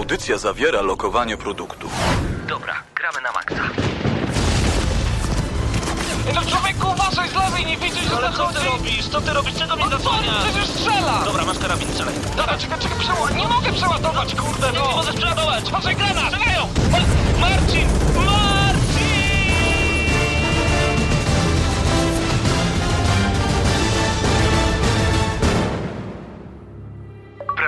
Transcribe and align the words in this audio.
Audycja 0.00 0.38
zawiera 0.38 0.80
lokowanie 0.82 1.36
produktu. 1.36 1.88
Dobra, 2.48 2.74
gramy 2.94 3.20
na 3.20 3.32
maksa. 3.32 3.62
No 6.34 6.40
człowieku, 6.50 6.88
uważaj 6.90 7.28
z 7.28 7.34
lewej, 7.34 7.66
nie 7.66 7.76
widzisz, 7.76 8.04
że 8.04 8.16
Ale 8.16 8.30
co 8.30 8.36
zachodzi? 8.36 8.58
ty 8.58 8.64
robisz? 8.66 9.08
Co 9.08 9.20
ty 9.20 9.32
robisz? 9.32 9.54
Czego 9.54 9.76
mnie 9.76 9.84
No 9.84 9.90
co, 9.90 9.96
zasłaniasz? 9.98 10.44
przecież 10.44 10.68
strzela! 10.68 11.22
Dobra, 11.24 11.44
masz 11.44 11.58
karabin, 11.58 11.88
strzelaj. 11.88 12.14
Dobra, 12.36 12.58
czekaj, 12.58 12.78
czekaj, 12.78 12.98
przeła... 12.98 13.30
Nie 13.30 13.48
mogę 13.48 13.72
przeładować, 13.72 14.34
kurde, 14.34 14.72
Nie, 14.72 14.78
no! 14.78 14.88
nie 14.88 14.94
możesz 14.96 15.14
przeładować! 15.16 15.64
Uważaj, 15.68 15.96
granat! 15.96 16.24
Strzelają! 16.32 16.68
Ma- 16.92 16.98
Marcin! 17.40 17.40
Marcin! 17.40 17.88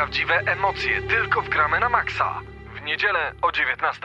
Prawdziwe 0.02 0.34
emocje 0.46 1.02
tylko 1.02 1.42
w 1.42 1.48
gramy 1.48 1.80
na 1.80 1.88
maksa. 1.88 2.40
W 2.82 2.84
niedzielę 2.86 3.18
o 3.42 3.52
19. 3.52 4.00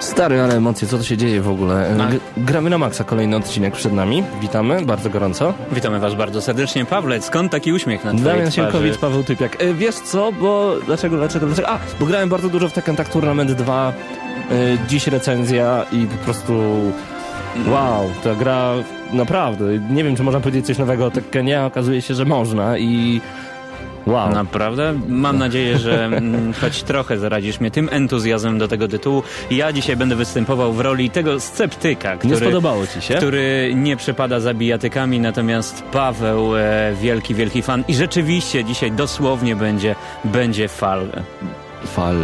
Stary, 0.00 0.40
ale 0.40 0.54
emocje, 0.56 0.88
co 0.88 0.98
to 0.98 1.04
się 1.04 1.16
dzieje 1.16 1.40
w 1.40 1.48
ogóle? 1.48 1.94
No. 1.96 2.06
G- 2.08 2.20
gramy 2.36 2.70
na 2.70 2.78
maksa, 2.78 3.04
kolejny 3.04 3.36
odcinek 3.36 3.74
przed 3.74 3.92
nami. 3.92 4.24
Witamy, 4.40 4.82
bardzo 4.82 5.10
gorąco. 5.10 5.54
Witamy 5.72 6.00
Was 6.00 6.14
bardzo 6.14 6.42
serdecznie. 6.42 6.84
Pawle, 6.84 7.22
skąd 7.22 7.52
taki 7.52 7.72
uśmiech 7.72 8.04
na 8.04 8.10
twojej 8.14 8.36
Damian? 8.36 8.50
Sienkiewicz, 8.50 8.98
Paweł 8.98 9.24
Typiak. 9.24 9.62
E, 9.62 9.74
wiesz 9.74 9.94
co, 9.94 10.32
bo... 10.32 10.76
Dlaczego, 10.86 11.16
dlaczego, 11.16 11.46
dlaczego? 11.46 11.68
A, 11.68 11.78
bo 12.00 12.06
grałem 12.06 12.28
bardzo 12.28 12.48
dużo 12.48 12.68
w 12.68 12.72
Tekken 12.72 12.96
Tag 12.96 13.08
Tournament 13.08 13.52
2. 13.52 13.92
E, 13.92 14.52
dziś 14.88 15.06
recenzja 15.06 15.86
i 15.92 16.06
po 16.06 16.16
prostu... 16.24 16.52
Wow, 17.66 18.10
ta 18.24 18.34
gra 18.34 18.72
naprawdę... 19.12 19.64
Nie 19.90 20.04
wiem, 20.04 20.16
czy 20.16 20.22
można 20.22 20.40
powiedzieć 20.40 20.66
coś 20.66 20.78
nowego 20.78 21.06
o 21.06 21.10
Tekkenie, 21.10 21.60
a 21.60 21.66
okazuje 21.66 22.02
się, 22.02 22.14
że 22.14 22.24
można 22.24 22.78
i... 22.78 23.20
Wow. 24.06 24.30
Naprawdę? 24.30 24.94
Mam 25.08 25.38
nadzieję, 25.38 25.78
że 25.78 26.04
mm, 26.04 26.52
choć 26.60 26.82
trochę 26.82 27.18
zaradzisz 27.18 27.60
mnie 27.60 27.70
tym 27.70 27.88
entuzjazmem 27.92 28.58
do 28.58 28.68
tego 28.68 28.88
tytułu. 28.88 29.22
Ja 29.50 29.72
dzisiaj 29.72 29.96
będę 29.96 30.16
występował 30.16 30.72
w 30.72 30.80
roli 30.80 31.10
tego 31.10 31.40
sceptyka, 31.40 32.16
który, 32.16 32.34
Nie 32.34 32.40
spodobało 32.40 32.86
ci 32.86 33.02
się? 33.02 33.14
który 33.14 33.72
nie 33.74 33.96
przepada 33.96 34.40
za 34.40 34.54
bijatykami, 34.54 35.20
natomiast 35.20 35.82
Paweł, 35.92 36.56
e, 36.56 36.92
wielki, 37.00 37.34
wielki 37.34 37.62
fan 37.62 37.84
i 37.88 37.94
rzeczywiście 37.94 38.64
dzisiaj 38.64 38.92
dosłownie 38.92 39.56
będzie, 39.56 39.94
będzie 40.24 40.68
fal. 40.68 41.08
Fal... 41.84 42.16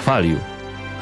Chwalił. 0.00 0.38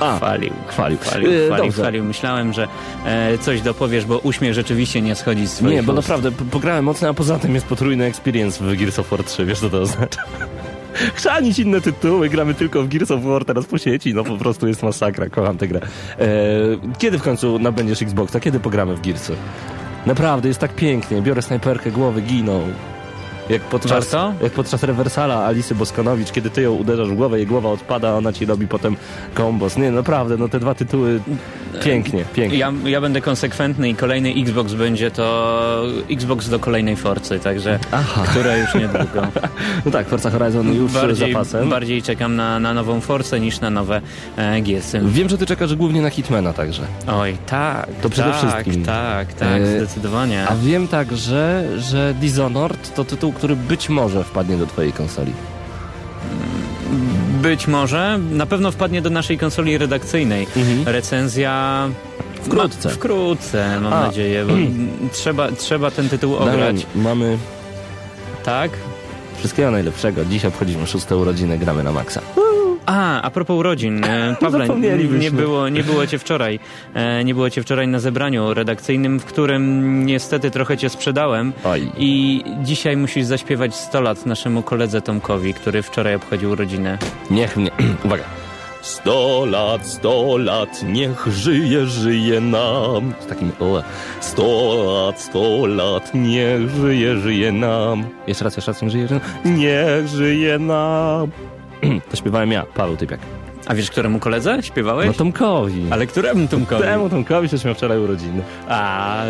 A, 0.01 0.17
Chwalił. 0.17 0.53
chwalił. 0.67 0.99
Chwalił, 0.99 1.31
E, 1.33 1.47
chwalił, 1.47 1.65
dobrze. 1.67 1.83
chwalił. 1.83 2.05
Myślałem, 2.05 2.53
że 2.53 2.69
e, 3.07 3.39
coś 3.39 3.61
dopowiesz, 3.61 4.05
bo 4.05 4.19
uśmiech 4.19 4.55
rzeczywiście 4.55 5.01
nie 5.03 5.15
schodzi 5.15 5.47
z 5.47 5.53
swoich 5.53 5.73
Nie, 5.75 5.83
bo 5.83 5.93
ust. 5.93 6.03
naprawdę 6.09 6.33
pograłem 6.51 6.85
mocno, 6.85 7.09
a 7.09 7.15
poza 7.15 7.39
tym 7.39 7.55
jest 7.55 7.67
potrójny 7.67 8.05
experience 8.05 8.65
w 8.65 8.77
Gears 8.77 8.99
of 8.99 9.11
War 9.11 9.25
3, 9.25 9.45
wiesz 9.47 9.61
co 9.61 9.71
to 9.71 9.81
oznacza? 9.81 10.23
Chrzanić 11.15 11.59
inne 11.59 11.81
tytuły, 11.81 12.29
gramy 12.29 12.55
tylko 12.55 12.83
w 12.83 12.89
Gears 12.89 13.11
of 13.11 13.23
War 13.23 13.45
teraz 13.45 13.67
po 13.67 13.79
sieci, 13.79 14.15
no 14.15 14.25
po 14.25 14.37
prostu 14.37 14.69
jest 14.69 14.83
masakra, 14.83 15.29
kocham 15.29 15.59
tę 15.59 15.69
grę. 15.69 15.81
E, 16.19 16.27
kiedy 16.99 17.19
w 17.19 17.23
końcu 17.23 17.59
nabędziesz 17.59 18.03
Xboxa, 18.03 18.41
kiedy 18.41 18.61
pogramy 18.61 18.95
w 18.95 19.01
Gearsy? 19.01 19.33
Naprawdę, 20.07 20.49
jest 20.49 20.61
tak 20.61 20.75
pięknie, 20.75 21.23
biorę 21.23 21.43
snajperkę, 21.43 21.91
głowy 21.91 22.23
giną. 22.23 22.61
Jak 23.51 23.63
podczas, 23.63 23.91
Warto? 24.11 24.33
jak 24.45 24.53
podczas 24.53 24.83
rewersala 24.83 25.45
Alisy 25.47 25.75
Boskonowicz, 25.75 26.33
kiedy 26.33 26.51
ty 26.51 26.63
ją 26.63 26.73
uderzasz 26.73 27.09
w 27.09 27.15
głowę, 27.15 27.37
jej 27.39 27.47
głowa 27.47 27.69
odpada, 27.71 28.09
a 28.09 28.13
ona 28.13 28.33
ci 28.33 28.47
robi 28.47 28.67
potem 28.69 28.97
kombos. 29.35 29.77
Nie, 29.77 29.91
naprawdę, 29.91 30.37
no 30.37 30.49
te 30.49 30.61
dwa 30.61 30.75
tytuły, 30.75 31.21
pięknie, 31.85 32.25
pięknie. 32.35 32.59
Ja, 32.59 32.73
ja 32.85 33.01
będę 33.01 33.21
konsekwentny 33.21 33.89
i 33.89 33.95
kolejny 33.95 34.35
Xbox 34.43 34.73
będzie 34.75 35.11
to 35.11 35.83
Xbox 36.11 36.49
do 36.49 36.59
kolejnej 36.59 36.97
Forcy, 36.97 37.39
także 37.39 37.79
Aha. 37.93 38.23
która 38.31 38.57
już 38.57 38.75
niedługo. 38.75 39.27
No 39.85 39.91
tak, 39.91 40.09
Forza 40.09 40.31
Horizon 40.31 40.75
już 40.75 40.93
bardziej, 40.93 41.33
zapasem. 41.33 41.69
bardziej 41.71 42.03
czekam 42.03 42.37
na, 42.37 42.59
na 42.61 42.75
nową 42.75 43.01
Forcę 43.01 43.41
niż 43.41 43.61
na 43.61 43.71
nowe 43.71 44.01
e, 44.37 44.61
Gearsy. 44.63 45.01
Wiem, 45.05 45.29
że 45.29 45.39
ty 45.39 45.47
czekasz 45.47 45.75
głównie 45.75 46.03
na 46.03 46.11
Hitmana 46.11 46.53
także. 46.53 46.83
Oj, 47.07 47.37
tak. 47.47 47.87
To 48.03 48.11
przede 48.11 48.31
tak, 48.31 48.39
wszystkim. 48.39 48.85
Tak, 48.85 49.33
tak, 49.33 49.49
E, 49.63 49.67
zdecydowanie. 49.77 50.47
A 50.49 50.55
wiem 50.57 50.89
także, 50.89 51.65
że 51.79 52.15
Dishonored 52.21 52.95
to 52.95 53.05
tytuł, 53.05 53.33
który 53.35 53.57
być 53.57 53.89
może 53.89 54.25
wpadnie 54.25 54.57
do 54.57 54.67
twojej 54.67 54.93
konsoli. 54.93 55.33
Być 57.43 57.67
może, 57.67 58.19
na 58.31 58.47
pewno 58.47 58.71
wpadnie 58.73 59.03
do 59.03 59.11
naszej 59.11 59.39
konsoli 59.39 59.79
redakcyjnej. 59.79 60.47
Mhm. 60.57 60.83
Recenzja... 60.95 61.89
Wkrótce. 62.43 62.89
Ma, 62.89 62.95
wkrótce, 62.95 63.81
mam 63.81 63.93
A. 63.93 64.01
nadzieję, 64.07 64.45
bo 64.45 64.53
trzeba, 65.13 65.53
trzeba 65.53 65.91
ten 65.91 66.09
tytuł 66.09 66.39
Damian, 66.39 66.55
ograć. 66.55 66.87
mamy 66.95 67.39
Tak? 68.45 68.71
wszystkiego 69.39 69.71
najlepszego. 69.71 70.25
Dziś 70.25 70.45
obchodzimy 70.45 70.87
szóste 70.87 71.17
urodziny, 71.17 71.59
gramy 71.59 71.83
na 71.83 71.93
maksa. 71.93 72.21
A, 72.87 73.23
a 73.23 73.31
propos 73.31 73.57
urodzin, 73.57 74.05
e, 74.05 74.37
Pawle, 74.41 74.69
nie 75.19 75.31
było, 75.31 75.69
nie 75.69 75.85
było 75.85 76.07
cię 76.07 76.19
wczoraj. 76.19 76.59
E, 76.95 77.25
nie 77.25 77.35
było 77.35 77.51
cię 77.51 77.63
wczoraj 77.63 77.89
na 77.89 78.01
zebraniu 78.01 78.55
redakcyjnym, 78.55 79.21
w 79.21 79.25
którym 79.25 80.07
niestety 80.07 80.51
trochę 80.51 80.77
cię 80.77 80.89
sprzedałem. 80.89 81.53
Oj. 81.65 81.91
I 81.99 82.43
dzisiaj 82.63 82.97
musisz 82.97 83.25
zaśpiewać 83.25 83.75
100 83.75 84.01
lat 84.01 84.27
naszemu 84.27 84.63
koledze 84.63 85.01
Tomkowi, 85.01 85.55
który 85.55 85.83
wczoraj 85.83 86.15
obchodził 86.15 86.51
urodziny. 86.51 86.99
Niech 87.31 87.57
mnie... 87.57 87.71
Uwaga. 88.05 88.25
Sto 88.83 89.45
lat, 89.45 89.87
sto 89.87 90.37
lat, 90.37 90.83
niech 90.83 91.27
żyje, 91.27 91.87
żyje 91.87 92.41
nam. 92.41 93.15
Z 93.21 93.27
takim 93.27 93.53
o. 93.61 93.83
Sto 94.21 94.75
lat, 94.85 95.21
sto 95.21 95.67
lat, 95.67 96.11
niech 96.15 96.71
żyje, 96.71 97.17
żyje 97.17 97.53
nam. 97.53 98.05
Jeszcze 98.27 98.45
raz, 98.45 98.57
jeszcze 98.57 98.73
raz, 98.73 98.83
niech 98.83 98.91
żyje, 98.91 99.09
żyje 99.09 99.19
nam. 99.21 99.57
Niech 99.57 100.09
żyje 100.09 100.59
nam. 100.59 101.31
To 102.11 102.17
śpiewałem 102.17 102.53
ja, 102.53 102.63
Paweł 102.75 102.97
Typiak. 102.97 103.21
A 103.67 103.75
wiesz, 103.75 103.91
któremu 103.91 104.19
koledze 104.19 104.63
śpiewałeś? 104.63 105.07
No 105.07 105.13
Tomkowi. 105.13 105.87
Ale 105.91 106.07
któremu 106.07 106.49
Tomkowi? 106.49 106.83
Temu 106.83 107.09
Tomkowi 107.11 107.49
też 107.49 107.65
miał 107.65 107.75
wczoraj 107.75 107.99
urodziny. 107.99 108.43
A, 108.69 109.23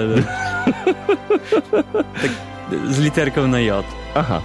tak, 2.22 2.30
z 2.90 2.98
literką 2.98 3.46
na 3.46 3.60
J. 3.60 3.84
Aha. 4.14 4.40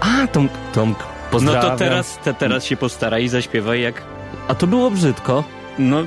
A, 0.00 0.26
Tom, 0.26 0.48
Tomk, 0.72 0.98
No 0.98 1.04
pozdrawiam. 1.30 1.70
to 1.70 1.76
teraz, 1.76 2.18
te, 2.24 2.34
teraz 2.34 2.64
się 2.64 2.76
postaraj 2.76 3.24
i 3.24 3.28
zaśpiewaj 3.28 3.80
jak... 3.80 4.02
A 4.48 4.54
to 4.54 4.66
było 4.66 4.90
brzydko. 4.90 5.44
No, 5.78 6.02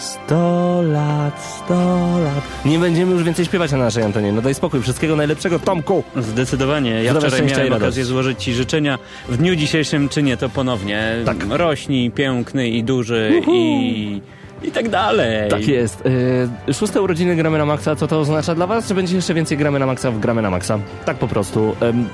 Sto 0.00 0.82
lat, 0.82 1.42
sto 1.42 2.18
lat. 2.24 2.64
Nie 2.64 2.78
będziemy 2.78 3.12
już 3.12 3.22
więcej 3.22 3.44
śpiewać 3.44 3.72
na 3.72 3.78
naszej 3.78 4.02
antenie. 4.02 4.32
No 4.32 4.42
daj 4.42 4.54
spokój. 4.54 4.82
Wszystkiego 4.82 5.16
najlepszego, 5.16 5.58
Tomku. 5.58 6.04
Zdecydowanie. 6.16 7.04
Ja 7.04 7.14
wczoraj 7.14 7.42
miałem 7.42 7.72
okazję 7.72 8.04
złożyć 8.04 8.44
Ci 8.44 8.54
życzenia. 8.54 8.98
W 9.28 9.36
dniu 9.36 9.56
dzisiejszym 9.56 10.08
czynię 10.08 10.36
to 10.36 10.48
ponownie. 10.48 11.16
Tak. 11.24 11.36
Rośnij, 11.48 12.10
piękny 12.10 12.68
i 12.68 12.84
duży 12.84 13.42
i... 13.52 14.20
I 14.62 14.70
tak 14.70 14.88
dalej. 14.88 15.50
Tak 15.50 15.68
jest. 15.68 16.02
Yy, 16.66 16.74
szóste 16.74 17.02
urodziny 17.02 17.36
gramy 17.36 17.58
na 17.58 17.66
maksa. 17.66 17.96
Co 17.96 18.06
to 18.06 18.20
oznacza 18.20 18.54
dla 18.54 18.66
was? 18.66 18.88
Czy 18.88 18.94
będzie 18.94 19.16
jeszcze 19.16 19.34
więcej 19.34 19.58
gramy 19.58 19.78
na 19.78 19.86
maksa 19.86 20.10
w 20.10 20.18
gramy 20.18 20.42
na 20.42 20.50
maksa? 20.50 20.78
Tak 21.04 21.16
po 21.16 21.28
prostu. 21.28 21.76
Ym, 21.82 22.08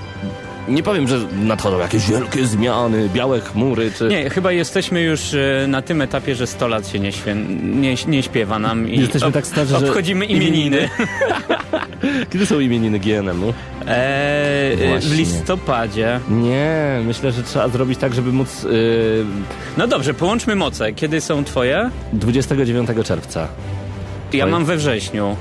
nie 0.68 0.82
powiem, 0.82 1.08
że 1.08 1.18
nadchodzą 1.42 1.78
jakieś 1.78 2.10
wielkie 2.10 2.46
zmiany, 2.46 3.08
białe 3.14 3.40
chmury, 3.40 3.90
czy... 3.98 4.08
Nie, 4.08 4.30
chyba 4.30 4.52
jesteśmy 4.52 5.02
już 5.02 5.34
e, 5.34 5.66
na 5.68 5.82
tym 5.82 6.02
etapie, 6.02 6.34
że 6.34 6.46
100 6.46 6.68
lat 6.68 6.88
się 6.88 6.98
nie, 6.98 7.12
świę... 7.12 7.34
nie, 7.62 7.94
nie 8.06 8.22
śpiewa 8.22 8.58
nam 8.58 8.88
i 8.88 9.00
Jesteśmy 9.00 9.32
tak 9.32 9.46
starzy, 9.46 9.78
że 9.78 9.88
obchodzimy 9.88 10.24
imieniny. 10.26 10.88
Kiedy 12.32 12.46
są 12.46 12.60
imieniny 12.60 12.98
GNM-u? 12.98 13.54
Eee, 13.88 15.00
w 15.00 15.14
listopadzie. 15.16 16.20
Nie, 16.30 17.00
myślę, 17.06 17.32
że 17.32 17.42
trzeba 17.42 17.68
zrobić 17.68 17.98
tak, 17.98 18.14
żeby 18.14 18.32
móc... 18.32 18.62
Yy, 18.62 18.70
No 19.76 19.86
dobrze, 19.86 20.14
połączmy 20.14 20.56
moce. 20.56 20.92
Kiedy 20.92 21.20
są 21.20 21.44
twoje? 21.44 21.90
29 22.12 22.88
czerwca. 23.04 23.48
Ja 24.32 24.46
mam 24.46 24.64
we 24.64 24.76
wrześniu. 24.76 25.36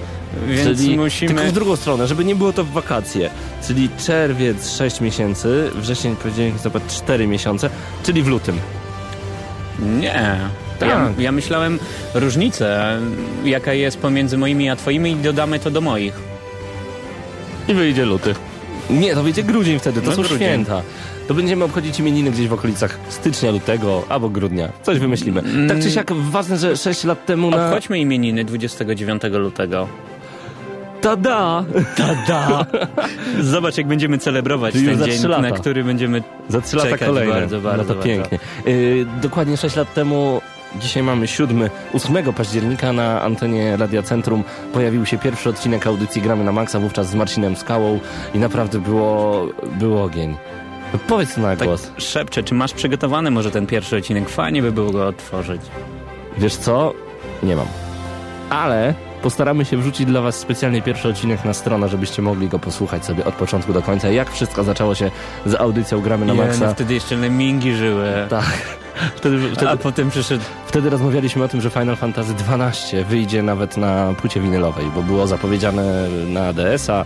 Więc 0.48 0.80
Czyli 0.80 0.98
musimy... 0.98 1.34
Tylko 1.34 1.44
w 1.50 1.52
drugą 1.52 1.76
stronę, 1.76 2.08
żeby 2.08 2.26
nie 2.26 2.36
było 2.36 2.54
to 2.54 2.64
w 2.64 2.72
wakacje. 2.72 3.30
Czyli 3.68 3.90
czerwiec 4.06 4.70
6 4.78 5.02
miesięcy, 5.02 5.72
wrzesień, 5.76 6.16
październik, 6.16 6.54
listopad 6.54 6.88
4 6.88 7.28
miesiące, 7.28 7.70
czyli 8.04 8.24
w 8.24 8.28
lutym. 8.28 8.60
Nie. 9.80 10.38
Tak. 10.80 10.90
Ja, 10.90 11.14
ja 11.20 11.32
myślałem 11.32 11.80
różnicę, 12.14 13.00
jaka 13.46 13.74
jest 13.74 13.98
pomiędzy 13.98 14.38
moimi 14.38 14.70
a 14.70 14.76
twoimi 14.76 15.12
i 15.12 15.16
dodamy 15.16 15.60
to 15.60 15.72
do 15.72 15.82
moich. 15.82 16.14
I 17.68 17.74
wyjdzie 17.74 18.06
luty. 18.06 18.36
Nie, 18.90 19.14
to 19.14 19.24
wyjdzie 19.24 19.44
grudzień 19.44 19.80
wtedy, 19.80 20.02
to 20.02 20.10
No, 20.10 20.16
są 20.16 20.22
grudzień. 20.22 20.38
święta. 20.38 20.82
To 21.28 21.34
będziemy 21.34 21.64
obchodzić 21.64 22.00
imieniny 22.00 22.32
gdzieś 22.32 22.48
w 22.48 22.54
okolicach 22.54 23.00
stycznia, 23.10 23.52
lutego 23.52 24.04
albo 24.10 24.30
grudnia. 24.30 24.70
Coś 24.84 25.00
wymyślimy. 25.00 25.44
Tak 25.68 25.80
czy 25.80 25.92
siak, 25.92 26.14
ważne, 26.14 26.58
że 26.58 26.78
6 26.78 27.04
lat 27.04 27.26
temu 27.26 27.50
na... 27.52 27.66
Obchodźmy 27.66 28.00
imieniny 28.00 28.46
29 28.46 29.24
lutego. 29.32 29.88
Tada! 31.06 31.64
Tada! 31.98 32.66
Zobacz, 33.42 33.78
jak 33.78 33.88
będziemy 33.88 34.18
celebrować 34.18 34.74
Czyli 34.74 34.86
ten 34.88 35.04
dzień, 35.06 35.18
trzy 35.18 35.28
lata. 35.28 35.42
na 35.42 35.52
który 35.52 35.84
będziemy... 35.84 36.24
Za 36.50 36.62
3 36.62 36.76
lata 36.78 36.90
Czekać 36.90 37.08
kolejne. 37.08 37.34
bardzo, 37.34 37.62
bardzo, 37.62 37.78
no 37.84 37.88
to 37.88 37.94
bardzo. 37.94 38.04
pięknie. 38.10 38.40
Yy, 38.66 39.06
dokładnie 39.22 39.58
6 39.58 39.76
lat 39.76 39.94
temu, 39.94 40.42
dzisiaj 40.82 41.04
mamy 41.04 41.28
7, 41.28 41.70
8 41.94 42.34
października 42.34 42.94
na 42.94 43.22
antenie 43.22 43.78
Radia 43.78 44.04
Centrum 44.04 44.44
pojawił 44.74 45.06
się 45.06 45.18
pierwszy 45.18 45.50
odcinek 45.50 45.88
audycji 45.88 46.22
Gramy 46.22 46.44
na 46.44 46.52
Maxa, 46.52 46.80
wówczas 46.80 47.10
z 47.10 47.16
Marcinem 47.16 47.56
Skałą 47.56 48.00
i 48.34 48.40
naprawdę 48.40 48.80
było, 48.80 49.46
był 49.80 50.04
ogień. 50.04 50.36
Powiedz 51.08 51.38
na 51.38 51.56
Tak 51.56 51.68
głos. 51.68 51.92
szepczę, 51.98 52.44
czy 52.44 52.54
masz 52.54 52.74
przygotowany 52.74 53.32
może 53.32 53.52
ten 53.52 53.68
pierwszy 53.68 53.98
odcinek? 53.98 54.30
Fajnie 54.30 54.62
by 54.62 54.72
było 54.72 54.92
go 54.92 55.08
otworzyć. 55.08 55.62
Wiesz 56.38 56.56
co? 56.56 56.94
Nie 57.44 57.56
mam. 57.56 57.68
Ale 58.50 58.94
postaramy 59.26 59.66
się 59.66 59.78
wrzucić 59.78 60.06
dla 60.06 60.22
was 60.22 60.36
specjalnie 60.36 60.82
pierwszy 60.82 61.08
odcinek 61.08 61.46
na 61.46 61.54
stronę, 61.54 61.90
żebyście 61.90 62.22
mogli 62.22 62.48
go 62.50 62.60
posłuchać 62.60 63.06
sobie 63.06 63.26
od 63.26 63.36
początku 63.36 63.74
do 63.74 63.82
końca. 63.82 64.10
Jak 64.10 64.32
wszystko 64.32 64.64
zaczęło 64.64 64.96
się 64.96 65.12
z 65.46 65.56
audycją 65.56 66.02
Gramy 66.02 66.26
na 66.26 66.34
Nie, 66.34 66.40
Maxa. 66.42 66.66
no 66.66 66.74
wtedy 66.74 66.94
jeszcze 66.94 67.16
lemingi 67.16 67.74
żyły. 67.76 68.08
Tak. 68.30 68.46
Wtedy, 69.16 69.38
wtedy, 69.54 69.70
A 69.70 69.78
potem 69.78 70.10
przyszedł 70.10 70.44
wtedy 70.66 70.90
rozmawialiśmy 70.90 71.44
o 71.44 71.48
tym, 71.48 71.62
że 71.62 71.70
Final 71.70 71.96
Fantasy 71.96 72.34
XII 72.50 73.04
wyjdzie 73.04 73.44
nawet 73.44 73.78
na 73.78 74.14
płycie 74.22 74.42
winylowej, 74.42 74.86
bo 74.96 75.04
było 75.04 75.28
zapowiedziane 75.28 76.08
na 76.28 76.54
DS-a, 76.54 77.06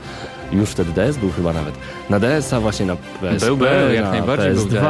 już 0.51 0.69
wtedy 0.69 0.91
DS 0.91 1.17
był 1.17 1.31
chyba 1.31 1.53
nawet, 1.53 1.73
na 2.09 2.19
DS-a, 2.19 2.59
właśnie 2.59 2.85
na 2.85 2.95
PSP, 2.95 3.45
Był, 3.45 3.57
był, 3.57 3.67
jak 3.93 4.03
na 4.05 4.11
najbardziej 4.11 4.53
był 4.53 4.65
PS2, 4.65 4.81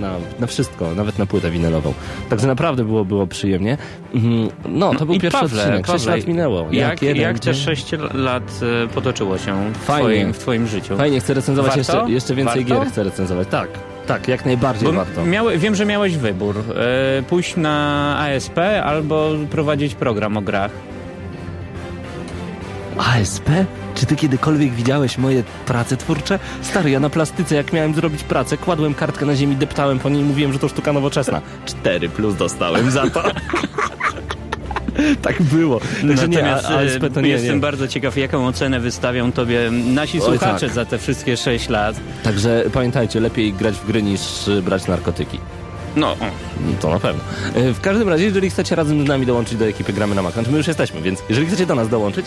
na, 0.00 0.14
na 0.40 0.46
wszystko, 0.46 0.94
nawet 0.94 1.18
na 1.18 1.26
płytę 1.26 1.50
winylową. 1.50 1.94
Także 2.28 2.46
naprawdę 2.46 2.84
było, 2.84 3.04
było 3.04 3.26
przyjemnie. 3.26 3.78
Mhm, 4.14 4.48
No, 4.68 4.94
to 4.94 5.06
był 5.06 5.18
pierwszy 5.20 5.40
Pawle, 5.40 5.62
odcinek, 5.62 5.86
6 5.86 6.04
Pawle, 6.04 6.16
lat 6.16 6.26
minęło. 6.26 6.66
Jak, 6.70 7.02
jeden 7.02 7.22
jak 7.22 7.38
te 7.38 7.44
dzień. 7.54 7.54
6 7.64 7.90
lat 8.14 8.60
e, 8.84 8.88
potoczyło 8.88 9.38
się 9.38 9.72
w 9.72 9.76
Fajnie. 9.78 10.02
twoim, 10.08 10.32
w 10.34 10.38
twoim 10.38 10.66
życiu? 10.66 10.96
Fajnie, 10.96 11.20
chcę 11.20 11.34
recenzować 11.34 11.76
Warto? 11.76 11.92
jeszcze, 11.98 12.12
jeszcze 12.12 12.34
więcej 12.34 12.64
Warto? 12.64 12.80
gier, 12.84 12.92
chcę 12.92 13.02
recenzować. 13.04 13.48
Tak, 13.48 13.68
tak, 14.06 14.28
jak 14.28 14.44
najbardziej 14.46 14.88
Bo 14.88 14.94
warto. 14.94 15.24
miały, 15.26 15.58
wiem, 15.58 15.74
że 15.74 15.86
miałeś 15.86 16.16
wybór. 16.16 16.56
E, 16.58 17.22
pójść 17.22 17.56
na 17.56 18.16
ASP 18.18 18.58
albo 18.84 19.30
prowadzić 19.50 19.94
program 19.94 20.36
o 20.36 20.40
grach. 20.42 20.70
ASP? 22.98 23.48
Czy 23.94 24.06
ty 24.06 24.16
kiedykolwiek 24.16 24.72
widziałeś 24.74 25.18
moje 25.18 25.42
prace 25.66 25.96
twórcze? 25.96 26.38
Stary, 26.62 26.90
ja 26.90 27.00
na 27.00 27.10
plastyce, 27.10 27.54
jak 27.54 27.72
miałem 27.72 27.94
zrobić 27.94 28.22
pracę, 28.24 28.56
kładłem 28.56 28.94
kartkę 28.94 29.26
na 29.26 29.36
ziemi, 29.36 29.56
deptałem 29.56 29.98
po 29.98 30.08
niej 30.08 30.20
i 30.20 30.24
mówiłem, 30.24 30.52
że 30.52 30.58
to 30.58 30.68
sztuka 30.68 30.92
nowoczesna. 30.92 31.40
Cztery 31.66 32.08
plus 32.08 32.34
dostałem 32.36 32.90
za 32.90 33.10
to. 33.10 33.22
tak 35.22 35.42
było. 35.42 35.80
Także 36.08 36.28
nie, 36.28 36.36
Natomiast 36.42 36.64
a- 36.66 36.78
ASP 36.78 37.14
to 37.14 37.20
e, 37.20 37.22
nie, 37.22 37.28
jestem 37.28 37.54
nie. 37.54 37.60
bardzo 37.60 37.88
ciekaw, 37.88 38.16
jaką 38.16 38.46
ocenę 38.46 38.80
wystawią 38.80 39.32
tobie 39.32 39.70
nasi 39.70 40.20
Oj, 40.20 40.24
słuchacze 40.26 40.66
tak. 40.66 40.74
za 40.74 40.84
te 40.84 40.98
wszystkie 40.98 41.36
6 41.36 41.68
lat. 41.68 41.96
Także 42.22 42.64
pamiętajcie, 42.72 43.20
lepiej 43.20 43.52
grać 43.52 43.74
w 43.74 43.86
gry 43.86 44.02
niż 44.02 44.48
y, 44.48 44.62
brać 44.62 44.86
narkotyki. 44.86 45.38
no, 45.96 46.12
o, 46.12 46.16
To 46.80 46.90
na 46.90 47.00
pewno. 47.00 47.22
E, 47.54 47.72
W 47.72 47.80
każdym 47.80 48.08
razie, 48.08 48.24
jeżeli 48.24 48.50
chcecie 48.50 48.74
razem 48.76 49.04
z 49.04 49.08
nami 49.08 49.26
dołączyć 49.26 49.58
do 49.58 49.64
ekipy 49.66 49.92
Gramy 49.92 50.14
na 50.14 50.22
Maxa, 50.22 50.34
znaczy 50.34 50.50
my 50.50 50.58
już 50.58 50.66
jesteśmy, 50.66 51.00
więc 51.02 51.22
jeżeli 51.28 51.46
chcecie 51.46 51.66
do 51.66 51.74
nas 51.74 51.88
dołączyć, 51.88 52.26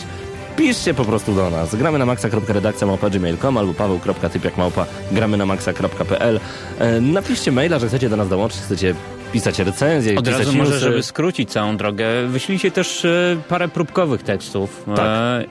piszcie 0.58 0.94
po 0.94 1.06
prostu 1.06 1.34
do 1.36 1.50
nas. 1.50 1.76
Gramy 1.76 2.00
na 2.00 2.06
maxa.redakcja 2.06 2.88
małpa 2.88 3.10
gmail.com 3.10 3.58
albo 3.58 3.74
paweł.typiak 3.74 4.58
małpa 4.58 4.86
gramy 5.12 5.38
na 5.38 5.46
maxa.pl. 5.46 6.40
E, 6.80 7.02
Napiszcie 7.02 7.52
maila, 7.52 7.80
że 7.80 7.88
chcecie 7.88 8.10
do 8.10 8.18
nas 8.18 8.30
dołączyć, 8.30 8.62
chcecie 8.62 8.96
pisać 9.34 9.60
recenzje, 9.60 10.18
Od 10.18 10.28
razu 10.28 10.54
może, 10.54 10.80
żeby 10.80 11.04
skrócić 11.04 11.52
całą 11.52 11.78
drogę, 11.78 12.28
wyślijcie 12.28 12.72
też 12.72 13.06
e, 13.06 13.38
parę 13.50 13.68
próbkowych 13.68 14.24
tekstów. 14.24 14.84
Tak. 14.96 15.00
E, 15.00 15.46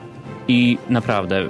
I 0.47 0.77
naprawdę, 0.89 1.49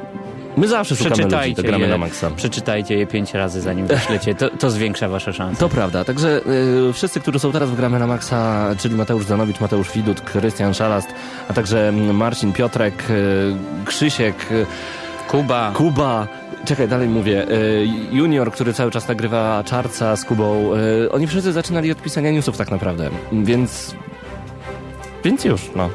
My 0.58 0.68
zawsze 0.68 0.96
szukamy 0.96 1.24
ludzi, 1.24 1.54
gramy 1.54 1.86
je, 1.86 1.90
na 1.90 1.98
Maxa. 1.98 2.32
przeczytajcie 2.32 2.98
je 2.98 3.08
pięć 3.08 3.34
razy, 3.34 3.62
zanim 3.62 3.88
wyślecie. 3.88 4.36
To, 4.36 4.50
to 4.50 4.70
zwiększa 4.70 5.10
wasze 5.10 5.34
szanse. 5.34 5.60
To 5.60 5.70
prawda, 5.70 6.04
także 6.04 6.42
y, 6.90 6.94
wszyscy, 6.94 7.20
którzy 7.20 7.40
są 7.40 7.52
teraz 7.52 7.70
w 7.70 7.76
Gramy 7.76 8.00
na 8.00 8.08
Maxa, 8.08 8.70
czyli 8.80 8.96
Mateusz 8.96 9.26
Zanowicz, 9.26 9.60
Mateusz 9.60 9.92
Widut, 9.92 10.22
Krystian 10.22 10.74
Szalast, 10.74 11.08
a 11.50 11.54
także 11.54 11.92
Marcin 12.14 12.54
Piotrek, 12.54 13.10
y, 13.10 13.56
Krzysiek, 13.86 14.52
y, 14.52 14.66
Kuba, 15.28 15.72
Kuba, 15.76 16.28
czekaj, 16.66 16.88
dalej 16.88 17.08
mówię, 17.08 17.52
y, 17.52 17.88
Junior, 18.12 18.52
który 18.52 18.74
cały 18.74 18.92
czas 18.92 19.08
nagrywa 19.08 19.64
Czarca 19.66 20.16
z 20.16 20.26
Kubą, 20.26 20.76
y, 21.06 21.12
oni 21.12 21.28
wszyscy 21.28 21.52
zaczynali 21.52 21.92
od 21.92 22.02
pisania 22.02 22.32
newsów 22.32 22.58
tak 22.58 22.72
naprawdę, 22.72 23.10
więc... 23.32 23.96
Więc 25.24 25.46
już, 25.46 25.62
no. 25.76 25.90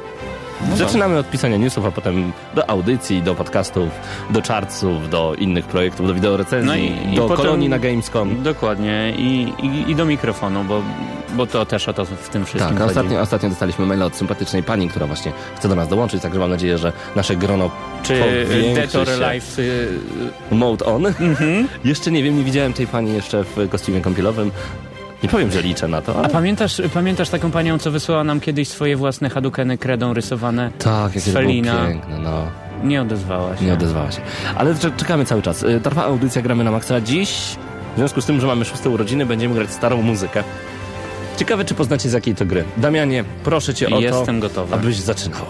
Zaczynamy 0.76 1.18
od 1.18 1.30
pisania 1.30 1.56
newsów, 1.56 1.86
a 1.86 1.90
potem 1.90 2.32
do 2.54 2.70
audycji, 2.70 3.22
do 3.22 3.34
podcastów, 3.34 3.88
do 4.30 4.42
czarców, 4.42 5.10
do 5.10 5.34
innych 5.34 5.64
projektów, 5.66 6.06
do 6.06 6.14
wideorecenzji, 6.14 6.66
No 6.68 6.76
i- 6.76 7.12
i 7.12 7.16
do 7.16 7.22
potem- 7.28 7.36
kolonii 7.36 7.68
na 7.68 7.78
Gamescom. 7.78 8.42
Dokładnie. 8.42 9.12
I, 9.16 9.52
i, 9.62 9.90
I 9.90 9.94
do 9.94 10.04
mikrofonu, 10.04 10.64
bo, 10.64 10.82
bo 11.36 11.46
to 11.46 11.66
też 11.66 11.88
o 11.88 11.92
to 11.92 12.04
w 12.04 12.28
tym 12.28 12.44
wszystkim 12.44 12.76
Tak, 12.78 12.86
ostatnio, 12.86 13.20
ostatnio 13.20 13.48
dostaliśmy 13.48 13.86
maila 13.86 14.04
od 14.06 14.16
sympatycznej 14.16 14.62
pani, 14.62 14.88
która 14.88 15.06
właśnie 15.06 15.32
chce 15.56 15.68
do 15.68 15.74
nas 15.74 15.88
dołączyć, 15.88 16.22
także 16.22 16.38
mam 16.38 16.50
nadzieję, 16.50 16.78
że 16.78 16.92
nasze 17.16 17.36
grono 17.36 17.70
Czy 18.02 18.20
powiększy 18.20 18.74
Dead 18.74 18.94
or 18.94 19.06
się. 19.06 19.26
Alive 19.26 19.58
y, 19.58 19.88
Mode 20.50 20.84
on. 20.84 21.04
jeszcze 21.84 22.10
nie 22.10 22.22
wiem, 22.22 22.38
nie 22.38 22.44
widziałem 22.44 22.72
tej 22.72 22.86
pani 22.86 23.14
jeszcze 23.14 23.44
w 23.44 23.68
kostiumie 23.70 24.00
kąpielowym. 24.00 24.50
Nie 25.22 25.28
powiem, 25.28 25.50
że 25.50 25.62
liczę 25.62 25.88
na 25.88 26.02
to, 26.02 26.14
A 26.14 26.18
ale... 26.18 26.28
pamiętasz, 26.28 26.82
pamiętasz 26.94 27.28
taką 27.28 27.50
panią, 27.50 27.78
co 27.78 27.90
wysłała 27.90 28.24
nam 28.24 28.40
kiedyś 28.40 28.68
swoje 28.68 28.96
własne 28.96 29.30
hadukeny 29.30 29.78
kredą 29.78 30.14
rysowane? 30.14 30.70
Tak, 30.78 31.14
jakieś 31.14 31.24
było 31.32 31.34
Felina. 31.44 31.86
piękne, 31.86 32.18
no. 32.18 32.46
Nie 32.84 33.02
odezwała 33.02 33.56
się. 33.56 33.64
Nie 33.64 33.72
odezwała 33.72 34.12
się. 34.12 34.20
Ale 34.56 34.74
cze- 34.74 34.90
czekamy 34.90 35.24
cały 35.24 35.42
czas. 35.42 35.62
Y, 35.62 35.80
Trwa 35.82 36.04
audycja 36.04 36.42
Gramy 36.42 36.64
na 36.64 36.70
Maxa. 36.70 37.00
Dziś, 37.00 37.56
w 37.94 37.98
związku 37.98 38.20
z 38.20 38.26
tym, 38.26 38.40
że 38.40 38.46
mamy 38.46 38.64
szóste 38.64 38.90
urodziny, 38.90 39.26
będziemy 39.26 39.54
grać 39.54 39.70
starą 39.70 40.02
muzykę. 40.02 40.44
Ciekawe, 41.36 41.64
czy 41.64 41.74
poznacie 41.74 42.08
z 42.08 42.12
jakiej 42.12 42.34
to 42.34 42.46
gry. 42.46 42.64
Damianie, 42.76 43.24
proszę 43.44 43.74
cię 43.74 43.90
o 43.90 44.00
Jestem 44.00 44.40
to, 44.40 44.48
gotowy. 44.48 44.74
abyś 44.74 44.96
zaczynał. 44.96 45.42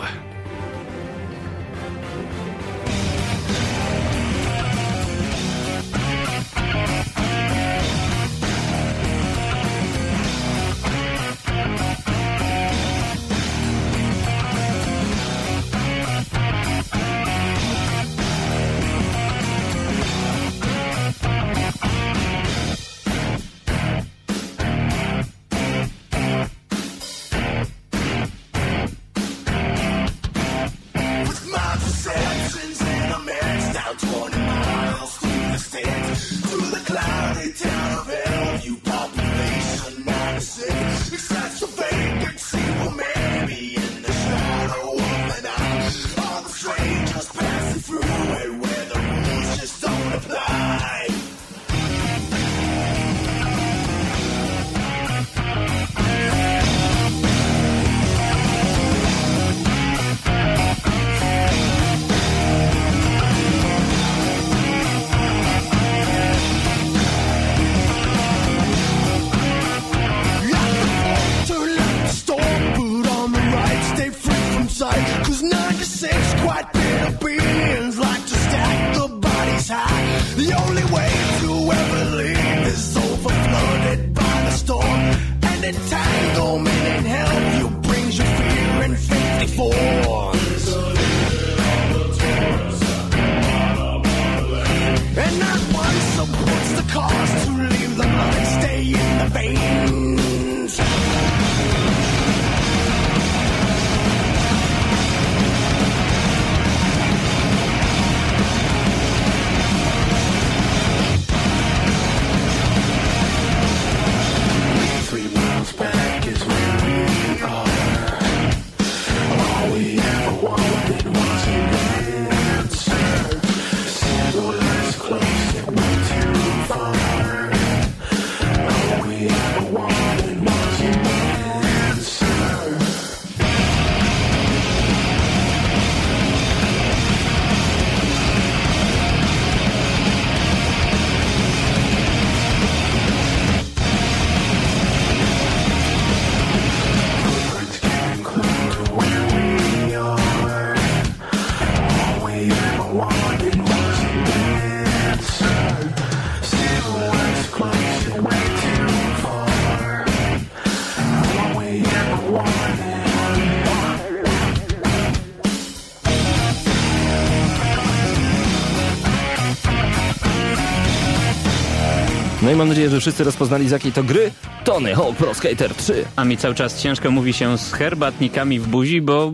I 172.53 172.57
mam 172.57 172.69
nadzieję, 172.69 172.91
że 172.91 173.01
wszyscy 173.01 173.25
rozpoznali 173.25 173.69
z 173.69 173.71
jakiej 173.71 173.93
to 173.93 174.05
gry 174.05 174.31
Tony 174.65 174.95
Hawk 174.95 175.17
Pro 175.17 175.35
Skater 175.35 175.75
3. 175.75 176.05
A 176.17 176.25
mi 176.25 176.37
cały 176.37 176.55
czas 176.55 176.83
ciężko 176.83 177.11
mówi 177.11 177.33
się 177.33 177.59
z 177.59 177.73
herbatnikami 177.73 178.61
w 178.61 178.69
buzi, 178.69 179.01
bo... 179.01 179.33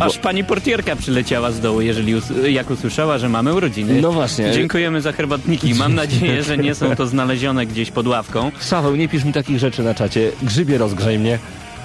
Aż 0.00 0.18
pani 0.18 0.44
portierka 0.44 0.96
przyleciała 0.96 1.50
z 1.50 1.60
dołu, 1.60 1.80
jeżeli 1.80 2.14
us 2.14 2.24
jak 2.48 2.70
usłyszała, 2.70 3.18
że 3.18 3.28
mamy 3.28 3.54
urodziny. 3.54 4.00
No 4.00 4.12
właśnie. 4.12 4.52
Dziękujemy 4.52 5.00
za 5.00 5.12
herbatniki. 5.12 5.74
Mam 5.74 5.94
nadzieję, 5.94 6.42
że 6.42 6.58
nie 6.58 6.74
są 6.74 6.96
to 6.96 7.06
znalezione 7.06 7.66
gdzieś 7.66 7.90
pod 7.90 8.06
ławką. 8.06 8.50
Szaweł, 8.60 8.96
nie 8.96 9.08
pisz 9.08 9.24
mi 9.24 9.32
takich 9.32 9.58
rzeczy 9.58 9.82
na 9.82 9.94
czacie. 9.94 10.30
Grzybie 10.42 10.78
rozgrzej 10.78 11.18
mnie. 11.18 11.38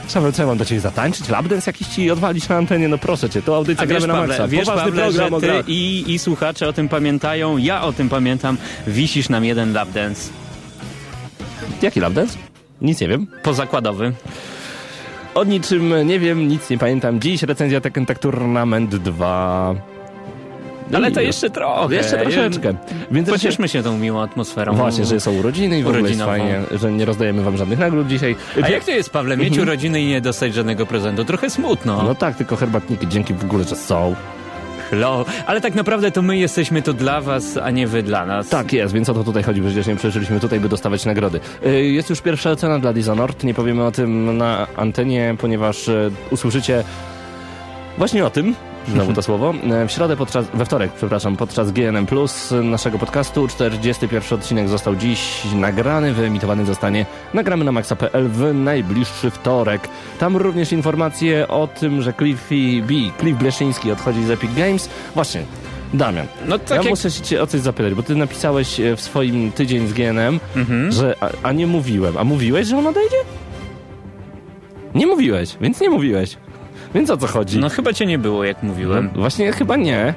Szaweł, 0.07 0.31
co 0.31 0.41
ja 0.41 0.47
mam 0.47 0.57
do 0.57 0.65
ciebie 0.65 0.81
zatańczyć? 0.81 1.29
Lapdance 1.29 1.69
jakiś 1.71 1.87
ci 1.87 2.11
odwalić 2.11 2.49
na 2.49 2.55
antenie? 2.57 2.87
No 2.87 2.97
proszę 2.97 3.29
cię, 3.29 3.41
to 3.41 3.55
audycja 3.55 3.83
A 3.83 3.87
wiesz, 3.87 3.97
gramy 3.97 4.07
na 4.07 4.13
Pawle, 4.13 4.27
maksa. 4.27 4.47
wiesz 4.47 4.65
Poważny 4.65 4.91
Pawle, 4.91 5.11
że 5.11 5.27
program 5.27 5.33
o 5.33 5.63
ty 5.63 5.71
i, 5.71 6.03
i 6.13 6.19
słuchacze 6.19 6.67
o 6.67 6.73
tym 6.73 6.89
pamiętają, 6.89 7.57
ja 7.57 7.81
o 7.83 7.93
tym 7.93 8.09
pamiętam. 8.09 8.57
Wisisz 8.87 9.29
nam 9.29 9.45
jeden 9.45 9.73
lapdance 9.73 10.29
Jaki 11.81 11.99
lapdance? 11.99 12.37
Nic 12.81 13.01
nie 13.01 13.07
wiem. 13.07 13.27
pozakładowy. 13.43 14.13
O 15.35 15.43
niczym 15.43 16.07
nie 16.07 16.19
wiem, 16.19 16.47
nic 16.47 16.69
nie 16.69 16.77
pamiętam. 16.77 17.19
Dziś 17.21 17.43
recenzja 17.43 17.81
Tekken 17.81 18.05
Tag 18.05 18.19
Tournament 18.19 18.95
2. 18.95 19.75
No 20.91 20.97
Ale 20.97 21.11
to 21.11 21.21
jeszcze 21.21 21.49
trochę. 21.49 21.95
Jeszcze 21.95 22.17
troszeczkę. 22.17 22.73
Więc 23.11 23.29
Pocieszmy 23.29 23.67
się 23.67 23.83
tą 23.83 23.97
miłą 23.97 24.21
atmosferą. 24.21 24.73
Właśnie, 24.75 25.05
że 25.05 25.19
są 25.19 25.31
urodziny 25.33 25.79
i 25.79 25.83
w 25.83 25.87
ogóle 25.87 26.09
jest 26.09 26.21
fajnie, 26.21 26.59
że 26.71 26.91
nie 26.91 27.05
rozdajemy 27.05 27.41
wam 27.43 27.57
żadnych 27.57 27.79
nagród 27.79 28.07
dzisiaj. 28.07 28.35
A 28.63 28.69
jak 28.69 28.83
to 28.83 28.91
jest, 28.91 29.09
Pawle, 29.09 29.37
mieć 29.37 29.47
Mhm. 29.47 29.67
urodziny 29.67 30.01
i 30.01 30.05
nie 30.07 30.21
dostać 30.21 30.53
żadnego 30.53 30.85
prezentu? 30.85 31.25
Trochę 31.25 31.49
smutno. 31.49 32.03
No 32.03 32.15
tak, 32.15 32.35
tylko 32.35 32.55
herbatniki 32.55 33.07
dzięki 33.07 33.33
w 33.33 33.43
ogóle, 33.43 33.63
że 33.63 33.75
są. 33.75 34.15
Hello. 34.89 35.25
Ale 35.45 35.61
tak 35.61 35.75
naprawdę 35.75 36.11
to 36.11 36.21
my 36.21 36.37
jesteśmy 36.37 36.81
to 36.81 36.93
dla 36.93 37.21
was, 37.21 37.57
a 37.57 37.71
nie 37.71 37.87
wy 37.87 38.03
dla 38.03 38.25
nas. 38.25 38.49
Tak 38.49 38.73
jest, 38.73 38.93
więc 38.93 39.09
o 39.09 39.13
to 39.13 39.23
tutaj 39.23 39.43
chodzi, 39.43 39.61
przecież 39.61 39.87
nie 39.87 39.95
przyszliśmy 39.95 40.39
tutaj, 40.39 40.59
by 40.59 40.69
dostawać 40.69 41.05
nagrody. 41.05 41.39
Y, 41.65 41.83
Jest 41.85 42.09
już 42.09 42.21
pierwsza 42.21 42.51
ocena 42.51 42.79
dla 42.79 42.93
Dishonored, 42.93 43.43
nie 43.43 43.53
powiemy 43.53 43.83
o 43.85 43.91
tym 43.91 44.37
na 44.37 44.67
antenie, 44.75 45.35
ponieważ 45.39 45.87
y, 45.87 46.11
usłyszycie 46.31 46.83
właśnie 47.97 48.25
o 48.25 48.29
tym, 48.29 48.55
znowu 48.87 49.13
to 49.13 49.21
słowo, 49.29 49.53
y, 49.83 49.87
w 49.87 49.91
środę 49.91 50.15
podczas, 50.17 50.45
we 50.53 50.65
wtorek, 50.65 50.91
przepraszam, 50.91 51.37
podczas 51.37 51.71
GNM 51.71 52.05
Plus 52.05 52.53
naszego 52.63 52.99
podcastu. 52.99 53.47
41 53.47 54.39
odcinek 54.39 54.69
został 54.69 54.95
dziś 54.95 55.45
nagrany, 55.55 56.13
wyemitowany 56.13 56.65
zostanie 56.65 57.05
nagramy 57.33 57.65
na 57.65 57.71
maxa.pl 57.71 58.27
w 58.29 58.53
najbliższy 58.53 59.31
wtorek. 59.31 59.87
Tam 60.19 60.37
również 60.37 60.71
informacje 60.71 61.47
o 61.47 61.67
tym, 61.67 62.01
że 62.01 62.13
Cliffy 62.13 62.81
B, 62.81 62.93
Cliff 63.19 63.37
Bleszyński 63.37 63.91
odchodzi 63.91 64.23
z 64.23 64.29
Epic 64.29 64.51
Games. 64.55 64.89
Właśnie, 65.15 65.43
Damian, 65.93 66.27
No 66.47 66.59
tak 66.59 66.69
ja 66.69 66.75
jak... 66.75 66.89
muszę 66.89 67.11
cię 67.11 67.41
o 67.41 67.47
coś 67.47 67.61
zapytać, 67.61 67.93
bo 67.93 68.03
ty 68.03 68.15
napisałeś 68.15 68.79
e, 68.79 68.95
w 68.95 69.01
swoim 69.01 69.51
tydzień 69.51 69.87
z 69.87 69.93
GNM, 69.93 70.39
że 70.89 71.15
a, 71.21 71.29
a 71.43 71.51
nie 71.51 71.67
mówiłem. 71.67 72.17
A 72.17 72.23
mówiłeś, 72.23 72.67
że 72.67 72.77
on 72.77 72.87
odejdzie? 72.87 73.17
Nie 74.95 75.07
mówiłeś, 75.07 75.57
więc 75.61 75.81
nie 75.81 75.89
mówiłeś. 75.89 76.37
Więc 76.95 77.09
o 77.09 77.17
co 77.17 77.27
chodzi? 77.27 77.59
No 77.59 77.69
chyba 77.69 77.93
cię 77.93 78.05
nie 78.05 78.19
było, 78.19 78.43
jak 78.43 78.63
mówiłem. 78.63 79.09
No, 79.13 79.21
właśnie 79.21 79.51
chyba 79.51 79.75
nie. 79.75 80.13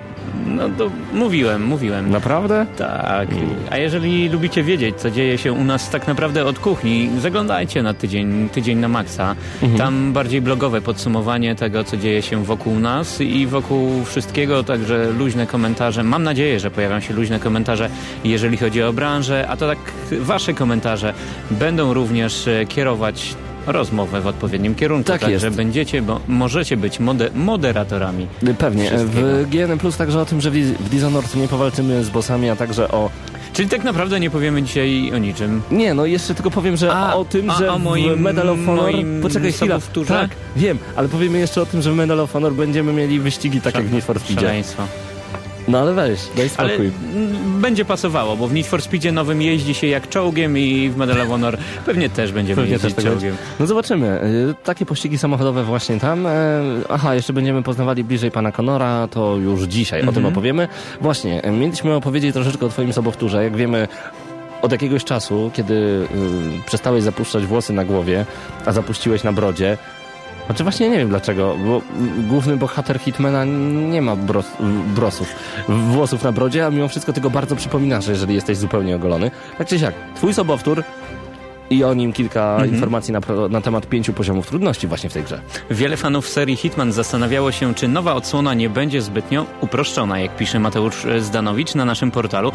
No 0.47 0.69
to 0.79 0.91
mówiłem, 1.13 1.65
mówiłem. 1.67 2.11
Naprawdę? 2.11 2.67
Tak. 2.77 3.29
A 3.71 3.77
jeżeli 3.77 4.29
lubicie 4.29 4.63
wiedzieć, 4.63 4.97
co 4.97 5.11
dzieje 5.11 5.39
się 5.39 5.53
u 5.53 5.65
nas 5.65 5.91
tak 5.91 6.07
naprawdę 6.07 6.45
od 6.45 6.59
kuchni, 6.59 7.11
zaglądajcie 7.19 7.83
na 7.83 7.95
tydzień, 7.95 8.49
tydzień 8.49 8.79
na 8.79 8.89
maksa. 8.89 9.37
Mhm. 9.63 9.79
Tam 9.79 10.13
bardziej 10.13 10.43
blogowe 10.43 10.81
podsumowanie 10.81 11.55
tego, 11.55 11.85
co 11.85 11.97
dzieje 11.97 12.23
się 12.23 12.45
wokół 12.45 12.79
nas 12.79 13.21
i 13.21 13.47
wokół 13.47 14.05
wszystkiego, 14.05 14.63
także 14.63 15.11
luźne 15.19 15.47
komentarze. 15.47 16.03
Mam 16.03 16.23
nadzieję, 16.23 16.61
że 16.61 16.71
pojawią 16.71 17.01
się 17.01 17.15
luźne 17.15 17.41
komentarze, 17.41 17.91
jeżeli 18.25 18.57
chodzi 18.57 18.83
o 18.83 18.93
branżę, 18.93 19.49
a 19.49 19.57
to 19.57 19.69
tak 19.69 19.79
wasze 20.21 20.55
komentarze 20.55 21.15
będą 21.51 21.95
również 21.95 22.49
e, 22.49 22.67
kierować 22.67 23.37
rozmowę 23.67 24.21
w 24.21 24.27
odpowiednim 24.27 24.75
kierunku. 24.75 25.07
Tak 25.13 25.21
także 25.21 25.47
jest. 25.47 25.57
będziecie, 25.57 26.03
bo 26.03 26.21
możecie 26.29 26.77
być 26.77 27.01
mode, 27.01 27.31
moderatorami. 27.35 28.27
Pewnie. 28.59 28.91
W 28.95 29.47
GNM 29.51 29.79
Plus 29.79 29.97
także 29.97 30.21
o 30.21 30.25
tym, 30.25 30.41
że 30.41 30.51
w 30.51 30.89
Dishonored 30.89 31.35
nie 31.37 31.49
powalczymy 31.49 32.05
z 32.05 32.11
bossami, 32.11 32.51
a 32.51 32.57
także 32.57 32.89
o... 32.89 33.11
Czyli 33.53 33.69
tak 33.69 33.85
naprawdę 33.85 34.21
nie 34.21 34.31
powiemy 34.31 34.63
dzisiaj 34.63 35.13
o 35.15 35.19
niczym. 35.19 35.63
Nie, 35.71 35.95
no 35.95 36.07
jeszcze 36.07 36.35
tylko 36.35 36.51
powiem, 36.51 36.77
że 36.77 36.93
A, 36.93 37.15
o 37.15 37.25
tym, 37.25 37.51
a 37.51 37.55
że 37.59 37.73
o 37.73 37.79
moim- 37.79 38.21
Medal 38.21 38.49
of 38.49 38.59
Honor... 38.67 38.83
moim 38.93 39.21
Poczekaj 39.23 39.53
sobowtórze? 39.53 40.09
Tak, 40.09 40.31
wiem, 40.57 40.79
ale 40.97 41.09
powiemy 41.09 41.39
jeszcze 41.39 41.63
o 41.63 41.67
tym, 41.67 41.83
że 41.83 41.93
w 41.93 41.97
Medal 41.97 42.21
of 42.21 42.33
Honor 42.33 42.53
będziemy 42.53 42.93
mieli 42.93 43.21
wyścigi 43.21 43.61
tak 43.61 43.75
jak 43.75 43.85
w 43.87 43.93
Need 43.93 44.05
for 44.05 44.21
Speedzie. 44.21 44.41
Szaleństwo. 44.41 44.83
No 45.69 45.79
ale 45.79 45.95
weź, 45.95 46.21
daj 46.37 46.51
Ale 46.57 46.69
spokój. 46.69 46.87
mm, 47.15 47.61
będzie 47.61 47.85
pasowało, 47.85 48.37
bo 48.37 48.49
w 48.49 48.53
Need 48.55 48.67
for 48.67 48.83
Speedzie 48.83 49.13
nowym 49.13 49.43
jeździ 49.43 49.75
się 49.75 49.87
jak 49.87 50.09
czołgiem 50.09 50.59
i 50.59 50.91
w 50.91 50.97
Medal 50.97 51.21
of 51.21 51.29
Honor 51.29 51.59
pewnie 51.87 52.09
też 52.11 52.33
będziemy 52.33 52.57
Pewnie 52.57 52.73
jeździć 52.73 52.95
też 52.95 53.05
tak 53.05 53.13
czołgiem. 53.13 53.37
No 53.61 53.67
zobaczymy. 53.67 54.21
Y, 54.51 54.55
Takie 54.65 54.87
pościgi 54.87 55.19
samochodowe 55.19 55.65
właśnie 55.65 56.01
tam. 56.01 56.27
E, 56.27 56.31
Aha, 56.89 57.15
jeszcze 57.15 57.33
będziemy 57.33 57.63
poznawali 57.63 58.05
bliżej 58.05 58.31
pana 58.31 58.53
Conora, 58.53 59.09
to 59.09 59.37
już 59.37 59.63
dzisiaj 59.63 60.01
o 60.01 60.03
tym 60.03 60.09
Mhm. 60.09 60.27
opowiemy. 60.27 60.69
Właśnie, 61.01 61.43
e, 61.43 61.51
mieliśmy 61.51 61.95
opowiedzieć 61.95 62.33
troszeczkę 62.35 62.67
o 62.67 62.69
twoim 62.69 62.93
sobowtórze. 62.93 63.45
Jak 63.45 63.57
wiemy, 63.57 63.89
od 64.63 64.73
jakiegoś 64.73 65.05
czasu, 65.05 65.51
kiedy 65.55 65.75
y, 65.75 66.07
przestałeś 66.67 67.03
zapuszczać 67.03 67.47
włosy 67.47 67.73
na 67.73 67.85
głowie, 67.85 68.25
a 68.67 68.73
zapuściłeś 68.73 69.25
na 69.25 69.33
brodzie, 69.33 69.79
znaczy 70.47 70.63
właśnie 70.63 70.89
nie 70.89 70.99
wiem 70.99 71.09
dlaczego, 71.09 71.57
bo 71.67 71.83
główny 72.29 72.57
bohater 72.57 72.99
Hitmana 72.99 73.45
nie 73.91 74.03
ma 74.03 74.17
bros, 74.17 74.47
brosów, 74.95 75.29
włosów 75.69 76.23
na 76.25 76.33
brodzie, 76.33 76.67
a 76.67 76.71
mimo 76.71 76.89
wszystko 76.89 77.13
tego 77.13 77.31
bardzo 77.31 77.57
przypominasz, 77.57 78.07
jeżeli 78.09 78.35
jesteś 78.35 78.59
zupełnie 78.59 78.97
ogolony. 78.97 79.31
Tak 79.59 79.67
czy 79.67 79.79
siak, 79.79 79.95
twój 80.15 80.35
sobowtór 80.35 80.83
i 81.71 81.85
o 81.85 81.95
nim 81.95 82.13
kilka 82.13 82.53
Mhm. 82.53 82.75
informacji 82.75 83.13
na, 83.13 83.21
na 83.51 83.61
temat 83.61 83.87
pięciu 83.87 84.13
poziomów 84.13 84.47
trudności 84.47 84.87
właśnie 84.87 85.11
w 85.11 85.13
tej 85.13 85.23
grze. 85.23 85.41
Wiele 85.71 85.97
fanów 85.97 86.29
serii 86.29 86.57
Hitman 86.57 86.93
zastanawiało 86.93 87.53
się, 87.53 87.75
czy 87.75 87.89
nowa 87.89 88.15
odsłona 88.15 88.55
nie 88.55 88.71
będzie 88.71 89.03
zbytnio 89.03 89.47
uproszczona, 89.61 90.19
jak 90.21 90.37
pisze 90.37 90.61
Mateusz 90.61 91.07
Zdanowicz 91.21 91.75
na 91.75 91.85
naszym 91.85 92.11
portalu. 92.11 92.53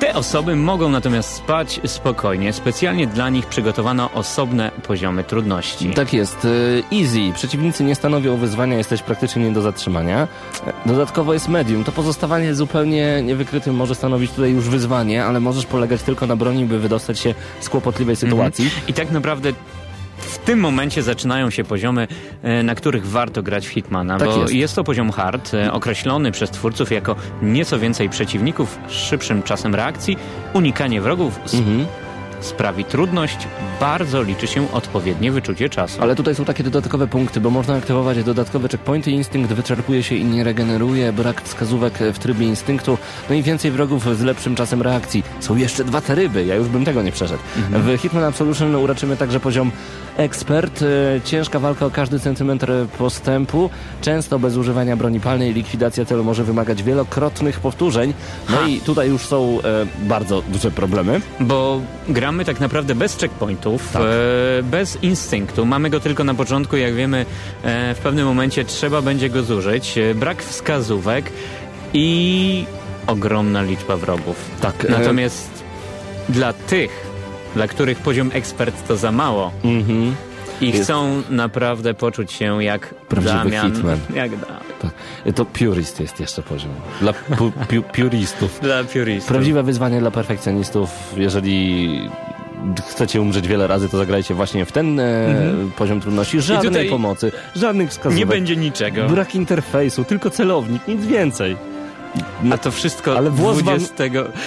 Te 0.00 0.14
osoby 0.14 0.56
mogą 0.56 0.88
natomiast 0.88 1.34
spać 1.34 1.80
spokojnie. 1.86 2.52
Specjalnie 2.52 3.06
dla 3.06 3.28
nich 3.30 3.46
przygotowano 3.46 4.10
osobne 4.14 4.70
poziomy 4.86 5.24
trudności. 5.24 5.90
Tak 5.90 6.12
jest. 6.12 6.44
y, 6.44 6.82
Easy. 6.92 7.32
Przeciwnicy 7.34 7.84
nie 7.84 7.94
stanowią 7.94 8.36
wyzwania, 8.36 8.76
jesteś 8.78 9.02
praktycznie 9.02 9.44
nie 9.44 9.50
do 9.52 9.62
zatrzymania. 9.62 10.28
E, 10.66 10.72
Dodatkowo 10.86 11.32
jest 11.32 11.48
medium. 11.48 11.84
To 11.84 11.92
pozostawanie 11.92 12.54
zupełnie 12.54 13.22
niewykrytym 13.22 13.74
może 13.74 13.94
stanowić 13.94 14.30
tutaj 14.30 14.50
już 14.50 14.68
wyzwanie, 14.68 15.24
ale 15.24 15.40
możesz 15.40 15.66
polegać 15.66 16.02
tylko 16.02 16.26
na 16.26 16.36
broni, 16.36 16.64
by 16.64 16.78
wydostać 16.78 17.18
się 17.18 17.34
z 17.60 17.68
kłopotliwej 17.68 18.16
sytuacji. 18.16 18.70
I 18.88 18.92
tak 18.92 19.10
naprawdę 19.10 19.52
w 20.18 20.38
tym 20.38 20.58
momencie 20.60 21.02
zaczynają 21.02 21.50
się 21.50 21.64
poziomy, 21.64 22.08
e, 22.42 22.62
na 22.62 22.74
których 22.74 23.06
warto 23.06 23.42
grać 23.42 23.66
w 23.66 23.70
Hitmana, 23.70 24.18
Tak 24.18 24.28
bo 24.28 24.40
jest. 24.40 24.52
jest. 24.54 24.74
to 24.76 24.84
poziom 24.84 25.10
hard, 25.10 25.54
e, 25.54 25.72
określony 25.72 26.32
przez 26.32 26.50
twórców 26.50 26.92
jako 26.92 27.16
nieco 27.42 27.78
więcej 27.78 28.08
przeciwników, 28.08 28.78
szybszym 28.88 29.42
czasem 29.42 29.74
reakcji, 29.74 30.16
unikanie 30.52 31.00
wrogów 31.00 31.38
Mhm. 31.54 31.86
Sprawi 32.40 32.84
trudność, 32.84 33.48
bardzo 33.80 34.22
liczy 34.22 34.46
się 34.46 34.72
odpowiednie 34.72 35.32
wyczucie 35.32 35.68
czasu. 35.68 36.02
Ale 36.02 36.14
tutaj 36.14 36.34
są 36.34 36.44
takie 36.44 36.64
dodatkowe 36.64 37.06
punkty, 37.06 37.40
bo 37.40 37.50
można 37.50 37.74
aktywować 37.74 38.24
dodatkowe 38.24 38.68
checkpointy, 38.68 39.10
instynkt 39.10 39.52
wyczerpuje 39.52 40.02
się 40.02 40.14
i 40.14 40.24
nie 40.24 40.44
regeneruje, 40.44 41.12
brak 41.12 41.42
wskazówek 41.42 41.98
w 41.98 42.18
trybie 42.18 42.46
instynktu, 42.46 42.98
no 43.30 43.34
i 43.34 43.42
więcej 43.42 43.70
wrogów 43.70 44.16
z 44.16 44.22
lepszym 44.22 44.54
czasem 44.54 44.82
reakcji. 44.82 45.22
Są 45.40 45.56
jeszcze 45.56 45.84
dwa 45.84 46.00
te 46.00 46.14
ryby, 46.14 46.44
ja 46.44 46.54
już 46.54 46.68
bym 46.68 46.84
tego 46.84 47.02
nie 47.02 47.12
przeszedł. 47.12 47.42
W 47.70 47.96
Hitman 47.98 48.24
Absolution 48.24 48.74
uraczymy 48.74 49.16
także 49.16 49.40
poziom 49.40 49.70
ekspert, 50.16 50.82
e, 50.82 51.20
ciężka 51.24 51.58
walka 51.58 51.86
o 51.86 51.90
każdy 51.90 52.20
centymetr 52.20 52.72
postępu, 52.98 53.70
często 54.00 54.38
bez 54.38 54.56
używania 54.56 54.96
broni 54.96 55.20
palnej, 55.20 55.54
likwidacja 55.54 56.04
celu 56.04 56.24
może 56.24 56.44
wymagać 56.44 56.82
wielokrotnych 56.82 57.60
powtórzeń, 57.60 58.14
no 58.50 58.62
i 58.62 58.80
tutaj 58.80 59.08
już 59.08 59.22
są 59.22 59.58
e, 59.64 59.86
bardzo 60.08 60.42
duże 60.42 60.70
problemy. 60.70 61.20
Bo 61.40 61.80
gramy 62.26 62.44
tak 62.44 62.60
naprawdę 62.60 62.94
bez 62.94 63.16
checkpointów, 63.18 63.92
Tak. 63.92 64.02
e, 64.02 64.62
bez 64.62 64.98
instynktu. 65.02 65.66
Mamy 65.66 65.90
go 65.90 66.00
tylko 66.00 66.24
na 66.24 66.34
początku, 66.34 66.76
jak 66.76 66.94
wiemy, 66.94 67.26
e, 67.62 67.94
w 67.94 67.98
pewnym 67.98 68.26
momencie 68.26 68.64
trzeba 68.64 69.02
będzie 69.02 69.30
go 69.30 69.42
zużyć. 69.42 69.98
E, 69.98 70.14
brak 70.14 70.42
wskazówek 70.42 71.32
i 71.92 72.64
ogromna 73.06 73.62
liczba 73.62 73.96
wrogów. 73.96 74.36
Tak, 74.60 74.84
e, 74.84 74.88
Natomiast 74.90 75.64
dla 76.28 76.52
tych, 76.52 77.06
dla 77.54 77.68
których 77.68 77.98
poziom 77.98 78.30
ekspert 78.34 78.88
to 78.88 78.96
za 78.96 79.12
mało 79.12 79.52
Mhm. 79.64 80.14
i 80.60 80.66
Jest- 80.66 80.82
chcą 80.84 81.22
naprawdę 81.30 81.94
poczuć 81.94 82.32
się 82.32 82.64
jak 82.64 82.94
Prawdziwy 83.08 83.36
Damian, 83.38 83.72
hitman. 83.74 83.98
jak 84.14 84.30
Damian. 84.30 84.65
Tak. 84.82 84.90
To 85.34 85.44
purist 85.44 86.00
jest 86.00 86.20
jeszcze 86.20 86.42
poziom. 86.42 86.70
Dla 87.00 87.12
pu, 87.12 87.50
pu, 87.50 87.82
puristów. 87.94 88.60
Dla 88.62 88.84
puristów. 88.84 89.28
Prawdziwe 89.28 89.62
wyzwanie 89.62 90.00
dla 90.00 90.10
perfekcjonistów. 90.10 90.90
Jeżeli 91.16 92.00
chcecie 92.88 93.20
umrzeć 93.20 93.48
wiele 93.48 93.66
razy, 93.66 93.88
to 93.88 93.98
zagrajcie 93.98 94.34
właśnie 94.34 94.64
w 94.64 94.72
ten 94.72 95.00
e, 95.00 95.34
poziom 95.76 96.00
trudności. 96.00 96.40
Żadnej 96.40 96.88
pomocy, 96.90 97.32
żadnych 97.56 97.90
wskazówek. 97.90 98.18
Nie 98.18 98.26
będzie 98.26 98.56
niczego. 98.56 99.08
Brak 99.08 99.34
interfejsu, 99.34 100.04
tylko 100.04 100.30
celownik, 100.30 100.88
nic 100.88 101.06
więcej. 101.06 101.56
A 102.52 102.58
to 102.58 102.70
wszystko 102.70 103.16
Ale 103.16 103.30
włos 103.30 103.60
wam- 103.60 103.78
20... 103.78 103.94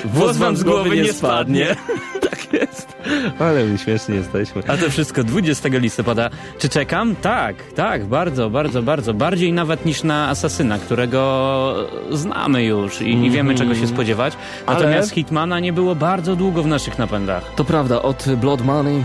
Włos 0.06 0.38
wam 0.38 0.58
z 0.58 0.64
głowy 0.64 0.98
nie 0.98 1.14
spadnie. 1.14 1.76
tak 2.22 2.29
jest. 2.54 2.98
Ale 3.40 3.66
my 3.66 3.78
śmieszni 3.78 4.16
jesteśmy. 4.16 4.62
A 4.68 4.78
to 4.78 4.90
wszystko 4.90 5.24
20 5.24 5.70
listopada. 5.72 6.30
Czy 6.60 6.70
czekam? 6.70 7.16
Tak, 7.16 7.56
tak, 7.76 8.06
bardzo, 8.06 8.50
bardzo, 8.50 8.84
bardzo. 8.84 9.14
Bardziej 9.14 9.54
nawet 9.54 9.86
niż 9.86 10.04
na 10.04 10.30
Asasyna, 10.30 10.80
którego 10.80 11.76
znamy 12.12 12.64
już 12.64 13.02
i, 13.02 13.10
i 13.26 13.32
wiemy 13.32 13.56
czego 13.56 13.76
się 13.76 13.88
spodziewać. 13.88 14.34
Ale- 14.66 14.76
Natomiast 14.80 15.12
Hitmana 15.12 15.60
nie 15.60 15.74
było 15.74 15.96
bardzo 15.96 16.36
długo 16.36 16.64
w 16.64 16.68
naszych 16.68 16.98
napędach. 17.00 17.44
To 17.56 17.66
prawda, 17.66 18.02
od 18.02 18.26
Blood 18.42 18.62
Money 18.62 19.04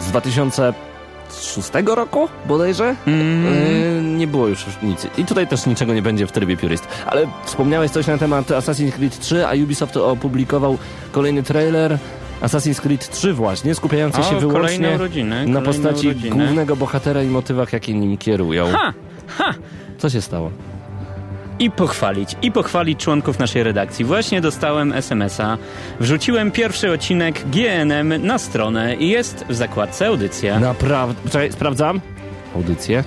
z 0.00 0.06
2006 0.06 1.70
roku 1.86 2.28
bodajże 2.46 2.94
yy, 3.06 3.12
nie 4.02 4.26
było 4.26 4.48
już 4.48 4.66
nic. 4.82 5.06
I 5.18 5.24
tutaj 5.24 5.46
też 5.46 5.66
niczego 5.66 5.94
nie 5.94 6.02
będzie 6.02 6.26
w 6.26 6.32
trybie 6.32 6.56
Purist. 6.56 6.88
Ale 7.06 7.26
wspomniałeś 7.44 7.90
coś 7.90 8.06
na 8.06 8.18
temat 8.18 8.46
Assassin's 8.48 8.92
Creed 8.92 9.18
3, 9.18 9.46
a 9.46 9.52
Ubisoft 9.64 9.96
opublikował 9.96 10.78
kolejny 11.12 11.42
trailer 11.42 11.98
Assassin's 12.42 12.80
Creed 12.80 13.08
3 13.10 13.32
właśnie, 13.32 13.74
skupiający 13.74 14.22
się 14.22 14.36
O, 14.36 14.40
kolejne 14.40 14.48
wyłącznie 14.52 14.94
urodziny, 14.94 15.46
na 15.46 15.60
postaci 15.62 16.06
urodziny. 16.08 16.36
głównego 16.36 16.76
bohatera 16.76 17.22
i 17.22 17.26
motywach, 17.26 17.72
jakie 17.72 17.94
nim 17.94 18.18
kierują. 18.18 18.66
Ha! 18.72 18.92
Ha! 19.26 19.54
Co 19.98 20.10
się 20.10 20.20
stało? 20.20 20.50
I 21.58 21.70
pochwalić, 21.70 22.36
i 22.42 22.52
pochwalić 22.52 22.98
członków 23.00 23.38
naszej 23.38 23.62
redakcji. 23.62 24.04
Właśnie 24.04 24.40
dostałem 24.40 24.92
SMS-a. 24.92 25.58
Wrzuciłem 26.00 26.50
pierwszy 26.50 26.92
odcinek 26.92 27.42
GNM 27.50 28.26
na 28.26 28.38
stronę 28.38 28.94
i 28.96 29.08
jest 29.08 29.44
w 29.48 29.54
zakładce 29.54 30.06
audycja. 30.06 30.60
Naprawdę. 30.60 31.30
Czekaj, 31.30 31.52
sprawdzam. 31.52 32.00
Audycję. 32.54 33.04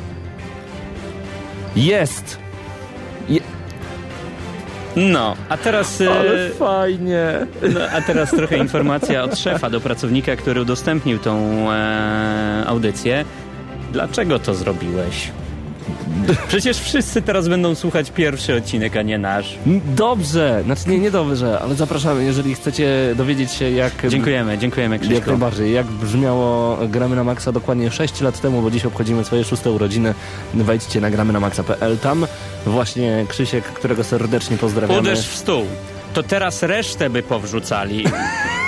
Jest! 1.75 2.39
No, 4.95 5.35
a 5.49 5.57
teraz... 5.57 6.01
e, 6.01 6.11
Ale 6.11 6.49
fajnie. 6.49 7.47
No, 7.73 7.79
a 7.97 8.01
teraz 8.01 8.29
trochę 8.31 8.57
informacja 8.57 9.23
od 9.23 9.39
szefa 9.39 9.69
do 9.69 9.81
pracownika, 9.81 10.35
który 10.35 10.61
udostępnił 10.61 11.19
tą 11.19 11.65
e, 11.71 12.63
audycję. 12.67 13.25
Dlaczego 13.93 14.39
to 14.39 14.53
zrobiłeś? 14.55 15.31
Przecież 16.47 16.79
wszyscy 16.79 17.21
teraz 17.21 17.47
będą 17.47 17.75
słuchać 17.75 18.11
pierwszy 18.11 18.55
odcinek, 18.55 18.97
a 18.97 19.01
nie 19.01 19.17
nasz. 19.17 19.57
Dobrze, 19.95 20.61
znaczy 20.65 20.89
nie, 20.89 20.99
nie 20.99 21.11
dobrze, 21.11 21.59
ale 21.59 21.75
zapraszamy, 21.75 22.23
jeżeli 22.23 22.55
chcecie 22.55 23.13
dowiedzieć 23.15 23.51
się 23.51 23.71
jak... 23.71 23.93
Dziękujemy, 24.09 24.57
dziękujemy 24.57 24.95
Jak 24.95 25.01
Krzyszku. 25.01 25.29
najbardziej. 25.29 25.73
Jak 25.73 25.85
brzmiało 25.85 26.77
Gramy 26.87 27.15
na 27.15 27.23
Maxa 27.23 27.51
dokładnie 27.51 27.91
6 27.91 28.21
lat 28.21 28.41
temu, 28.41 28.61
bo 28.61 28.71
dziś 28.71 28.85
obchodzimy 28.85 29.23
swoje 29.23 29.43
szóste 29.43 29.71
urodziny. 29.71 30.13
Wejdźcie 30.53 31.01
na 31.01 31.09
gramy 31.09 31.33
na 31.33 31.39
maxa.pl. 31.39 31.97
Tam 31.97 32.27
właśnie 32.65 33.25
Krzysiek, 33.29 33.63
którego 33.63 34.03
serdecznie 34.03 34.57
pozdrawiamy. 34.57 34.99
Uderz 34.99 35.27
w 35.27 35.35
stół. 35.37 35.65
To 36.13 36.23
teraz 36.23 36.63
resztę 36.63 37.09
by 37.09 37.23
powrzucali. 37.23 38.03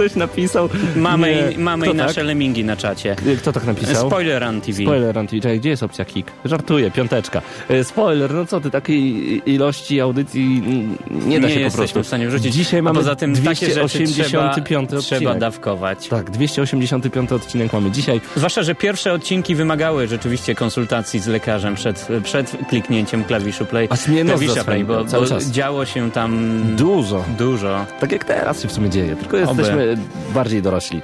Ktoś 0.00 0.14
napisał. 0.16 0.68
Mamy, 0.96 1.52
Nie. 1.52 1.58
mamy 1.58 1.82
Kto 1.86 1.94
i 1.94 1.96
nasze 1.96 2.14
tak? 2.14 2.24
lemingi 2.24 2.64
na 2.64 2.76
czacie. 2.76 3.16
Kto 3.38 3.52
tak 3.52 3.64
napisał? 3.64 4.06
Spoiler 4.08 4.42
Run 4.42 4.60
TV. 4.60 4.82
Spoiler 4.82 5.18
Anti, 5.18 5.40
czekaj, 5.40 5.60
gdzie 5.60 5.68
jest 5.70 5.82
opcja 5.82 6.04
kick? 6.04 6.30
Żartuję, 6.44 6.90
piąteczka. 6.90 7.42
E, 7.68 7.84
Spoiler, 7.84 8.34
no 8.34 8.46
co 8.46 8.60
ty, 8.60 8.70
takiej 8.70 9.42
ilości 9.54 10.00
audycji 10.00 10.62
nie 11.10 11.40
da 11.40 11.48
nie 11.48 11.54
się 11.54 11.70
po 11.70 11.76
prostu. 11.76 12.02
w 12.02 12.06
stanie 12.06 12.28
wrzucić. 12.28 12.54
Dzisiaj 12.54 12.80
A 12.80 12.82
mamy 12.82 12.98
poza 12.98 13.16
tym 13.16 13.34
takie 13.36 13.66
rzeczy 13.66 13.74
285 13.74 14.88
trzeba, 14.88 15.02
trzeba 15.02 15.18
odcinek. 15.18 15.38
dawkować. 15.38 16.08
Tak, 16.08 16.30
285 16.30 17.32
odcinek 17.32 17.72
mamy 17.72 17.90
dzisiaj. 17.90 18.20
Zwłaszcza, 18.36 18.62
że 18.62 18.74
pierwsze 18.74 19.12
odcinki 19.12 19.54
wymagały 19.54 20.08
rzeczywiście 20.08 20.54
konsultacji 20.54 21.20
z 21.20 21.26
lekarzem 21.26 21.74
przed, 21.74 22.08
przed 22.24 22.56
kliknięciem 22.68 23.24
klawiszu 23.24 23.66
play. 23.66 23.86
Aż 23.90 24.08
mnie 24.08 24.24
klawisza 24.24 24.64
play, 24.64 24.84
bo, 24.84 25.04
bo 25.04 25.20
działo 25.50 25.86
się 25.86 26.10
tam 26.10 26.60
Dużo. 26.76 27.24
dużo. 27.38 27.86
Tak 28.00 28.12
jak 28.12 28.24
teraz 28.24 28.62
się 28.62 28.68
w 28.68 28.72
sumie 28.72 28.90
dzieje, 28.90 29.16
tylko 29.16 29.36
Oby. 29.36 29.62
jesteśmy 29.62 29.89
bardziej 30.34 30.62
dorośli. 30.62 31.02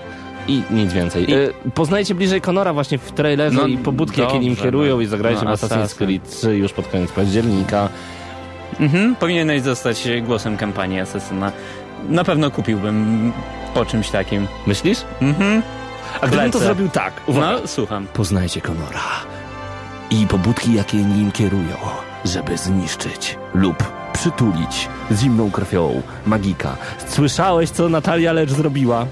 I 0.49 0.63
nic 0.71 0.93
więcej. 0.93 1.31
I- 1.31 1.35
E, 1.35 1.49
Poznajcie 1.75 2.15
bliżej 2.15 2.41
Conora 2.41 2.73
właśnie 2.73 2.99
w 2.99 3.13
trailerze 3.13 3.57
No, 3.57 3.67
i 3.67 3.79
pobudki, 3.79 4.21
jakie 4.21 4.39
nim 4.39 4.57
kierują 4.57 4.95
no. 4.97 5.01
i 5.03 5.07
zagrajcie 5.07 5.45
No, 5.45 5.57
w 5.57 5.61
Assassin's 5.61 5.75
Assassin. 5.83 5.99
Creed 6.07 6.31
3 6.31 6.57
już 6.57 6.73
pod 6.73 6.89
koniec 6.89 7.13
października. 7.13 7.89
Mhm, 8.81 9.17
powinieneś 9.17 9.63
zostać 9.63 10.09
głosem 10.23 10.57
kampanii 10.57 11.01
Asasyna. 11.01 11.53
Na 12.09 12.25
pewno 12.25 12.51
kupiłbym 12.51 13.33
po 13.75 13.85
czymś 13.85 14.11
takim. 14.11 14.47
Myślisz? 14.67 14.99
Mhm. 15.21 15.63
A 16.21 16.27
gdybym 16.27 16.51
to 16.51 16.59
zrobił 16.59 16.89
tak. 16.89 17.13
Uwaga. 17.27 17.53
No, 17.53 17.67
słucham. 17.69 18.07
Poznajcie 18.13 18.61
Conora 18.61 19.01
i 20.11 20.27
pobudki, 20.27 20.75
jakie 20.75 20.97
nim 20.97 21.33
kierują, 21.33 21.77
żeby 22.25 22.57
zniszczyć 22.57 23.39
lub 23.55 23.77
przytulić 24.17 24.89
zimną 25.13 25.51
krwią 25.51 26.03
magika. 26.27 26.77
Słyszałeś, 27.09 27.71
co 27.71 27.89
Natalia 27.89 28.33
Lecz 28.33 28.51
zrobiła? 28.51 29.07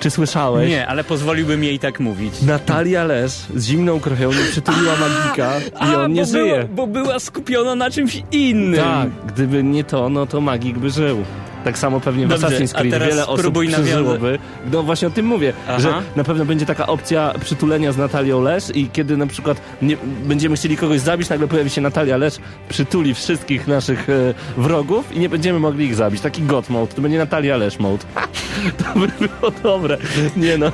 Czy 0.00 0.10
słyszałeś? 0.10 0.70
Nie, 0.70 0.86
ale 0.86 1.04
pozwoliłbym 1.04 1.64
jej 1.64 1.78
tak 1.78 2.00
mówić. 2.00 2.42
Natalia 2.42 3.04
Lesz 3.04 3.46
z 3.54 3.64
zimną 3.64 4.00
krwią 4.00 4.32
nie 4.32 4.44
przytuliła 4.50 4.92
magika 5.08 5.52
i 5.92 5.94
on 5.94 6.12
nie 6.12 6.24
żyje. 6.24 6.54
Była, 6.54 6.64
bo 6.64 6.86
była 6.86 7.18
skupiona 7.18 7.74
na 7.74 7.90
czymś 7.90 8.22
innym. 8.32 8.80
Tak, 8.80 9.08
gdyby 9.34 9.62
nie 9.62 9.84
to, 9.84 10.08
no 10.08 10.26
to 10.26 10.40
magik 10.40 10.78
by 10.78 10.90
żył. 10.90 11.24
Tak 11.66 11.78
samo 11.78 12.00
pewnie 12.00 12.26
w 12.26 12.28
Dobrze, 12.28 12.46
Assassin's 12.46 12.72
a 12.74 12.80
Creed 12.80 13.02
wiele 13.02 13.26
osób 13.26 13.58
przeżyłoby. 13.68 14.38
No 14.72 14.82
właśnie 14.82 15.08
o 15.08 15.10
tym 15.10 15.26
mówię, 15.26 15.52
Aha. 15.68 15.78
że 15.78 15.94
na 16.16 16.24
pewno 16.24 16.44
będzie 16.44 16.66
taka 16.66 16.86
opcja 16.86 17.34
przytulenia 17.40 17.92
z 17.92 17.96
Natalią 17.96 18.42
Lesz 18.42 18.76
i 18.76 18.88
kiedy 18.88 19.16
na 19.16 19.26
przykład 19.26 19.60
nie, 19.82 19.96
będziemy 20.24 20.56
chcieli 20.56 20.76
kogoś 20.76 21.00
zabić, 21.00 21.28
nagle 21.28 21.48
pojawi 21.48 21.70
się 21.70 21.80
Natalia 21.80 22.16
Lesz, 22.16 22.38
przytuli 22.68 23.14
wszystkich 23.14 23.66
naszych 23.66 24.10
e, 24.10 24.34
wrogów 24.56 25.16
i 25.16 25.18
nie 25.18 25.28
będziemy 25.28 25.58
mogli 25.58 25.84
ich 25.84 25.94
zabić. 25.94 26.20
Taki 26.20 26.42
God 26.42 26.70
mode, 26.70 26.94
to 26.94 27.02
będzie 27.02 27.18
Natalia 27.18 27.56
Lesz 27.56 27.78
mode. 27.78 28.04
to 28.78 28.98
by 28.98 29.08
było 29.08 29.50
dobre. 29.62 29.85
Nie 30.36 30.58
no. 30.58 30.72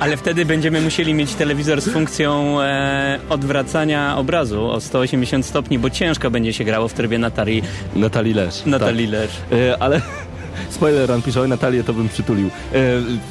Ale 0.00 0.16
wtedy 0.16 0.44
będziemy 0.44 0.80
musieli 0.80 1.14
mieć 1.14 1.34
telewizor 1.34 1.80
z 1.80 1.88
funkcją 1.88 2.60
e, 2.60 3.18
odwracania 3.28 4.16
obrazu 4.16 4.70
o 4.70 4.80
180 4.80 5.46
stopni, 5.46 5.78
bo 5.78 5.90
ciężko 5.90 6.30
będzie 6.30 6.52
się 6.52 6.64
grało 6.64 6.88
w 6.88 6.92
trybie 6.92 7.18
Natalii, 7.18 7.62
Natalii 7.96 8.34
Lesz. 8.34 8.66
Natalii 8.66 9.06
Lesz. 9.06 9.30
Tak. 9.50 9.58
E, 9.58 9.82
ale 9.82 10.00
spoiler, 10.70 11.12
on 11.12 11.22
pisze, 11.22 11.40
oj 11.40 11.48
Natalię 11.48 11.84
to 11.84 11.92
bym 11.92 12.08
przytulił. 12.08 12.50
E, 12.72 12.80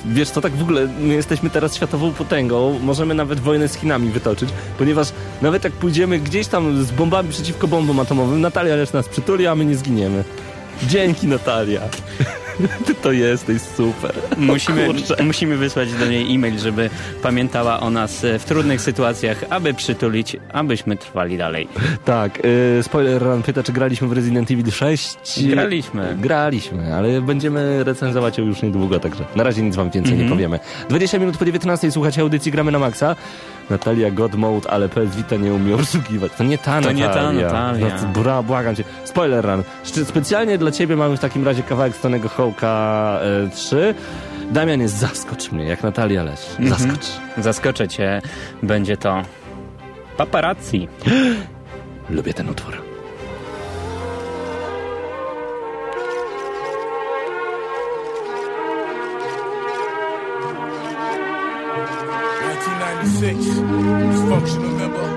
wiesz 0.06 0.30
co, 0.30 0.42
tak 0.42 0.52
w 0.52 0.62
ogóle 0.62 0.88
my 1.00 1.14
jesteśmy 1.14 1.50
teraz 1.50 1.76
światową 1.76 2.14
potęgą, 2.14 2.80
możemy 2.80 3.14
nawet 3.14 3.40
wojnę 3.40 3.68
z 3.68 3.76
Chinami 3.76 4.10
wytoczyć, 4.10 4.50
ponieważ 4.78 5.08
nawet 5.42 5.64
jak 5.64 5.74
pójdziemy 5.74 6.20
gdzieś 6.20 6.48
tam 6.48 6.84
z 6.84 6.92
bombami 6.92 7.30
przeciwko 7.30 7.68
bombom 7.68 8.00
atomowym, 8.00 8.42
Natalia 8.42 8.76
lecz 8.76 8.94
nas 8.94 9.10
przytuli, 9.10 9.48
a 9.48 9.56
my 9.56 9.66
nie 9.66 9.76
zginiemy. 9.76 10.24
Dzięki 10.84 11.28
Natalia. 11.28 11.82
Ty 12.86 12.96
to 13.04 13.12
jesteś 13.12 13.62
super. 13.62 14.14
Musimy, 14.38 14.88
musimy 15.24 15.58
wysłać 15.58 15.94
do 15.94 16.06
niej 16.06 16.36
e-mail, 16.36 16.60
żeby 16.60 16.90
pamiętała 17.22 17.80
o 17.80 17.90
nas 17.90 18.24
e, 18.24 18.40
w 18.40 18.46
trudnych 18.46 18.82
sytuacjach, 18.82 19.44
aby 19.50 19.74
przytulić, 19.74 20.38
abyśmy 20.54 20.98
trwali 20.98 21.38
dalej. 21.38 21.68
Tak, 22.06 22.42
e, 22.80 22.84
spoiler 22.84 23.22
run 23.22 23.44
pyta, 23.44 23.64
czy 23.64 23.72
graliśmy 23.72 24.08
w 24.08 24.12
Resident 24.12 24.52
Evil 24.52 24.72
6? 24.72 25.18
Graliśmy. 25.48 26.18
Graliśmy, 26.20 26.96
ale 26.96 27.22
będziemy 27.22 27.84
recenzować 27.84 28.38
ją 28.38 28.46
już 28.46 28.62
niedługo, 28.62 29.00
także 29.00 29.26
na 29.36 29.44
razie 29.44 29.62
nic 29.62 29.76
wam 29.76 29.90
więcej 29.90 30.18
nie 30.18 30.30
powiemy. 30.30 30.60
20 30.90 31.20
minut 31.20 31.38
po 31.38 31.46
19 31.46 31.92
słuchacie 31.92 32.22
audycji 32.22 32.52
Gramy 32.52 32.72
na 32.72 32.80
Maxa. 32.80 33.16
Natalia 33.70 34.12
God 34.12 34.36
Mode, 34.36 34.72
ale 34.72 34.90
PS 34.90 35.16
Vita 35.16 35.36
nie 35.36 35.54
umie 35.54 35.76
obsługiwać. 35.76 36.32
To 36.38 36.44
nie 36.44 36.58
ta 36.58 36.82
To 36.82 36.92
nie 36.92 37.08
Natalia. 37.08 37.50
ta 37.50 37.54
Natalia. 37.72 37.96
No, 37.96 38.14
to 38.14 38.20
bra, 38.20 38.44
błagam 38.44 38.76
cię. 38.76 38.84
Spoiler 39.04 39.46
run. 39.46 39.64
Specjalnie 40.06 40.58
dla 40.58 40.72
ciebie 40.72 40.96
mamy 40.96 41.18
w 41.18 41.20
takim 41.20 41.46
razie 41.46 41.64
kawałek 41.64 41.96
Stonego 41.96 42.30
Hołka 42.30 43.20
e, 43.46 43.50
3. 43.50 43.96
Damian 44.52 44.82
jest 44.82 44.98
zaskocz 44.98 45.52
mnie, 45.52 45.66
jak 45.66 45.84
Natalia 45.84 46.24
Lesz. 46.24 46.56
Zaskocz. 46.60 47.06
Zaskoczę 47.38 47.88
cię, 47.88 48.22
będzie 48.64 48.98
to 48.98 49.22
paparazzi. 50.18 50.88
Lubię 52.10 52.34
ten 52.34 52.50
utwór. 52.50 52.91
six. 63.06 63.46
Functional 64.30 64.72
member. 64.78 65.11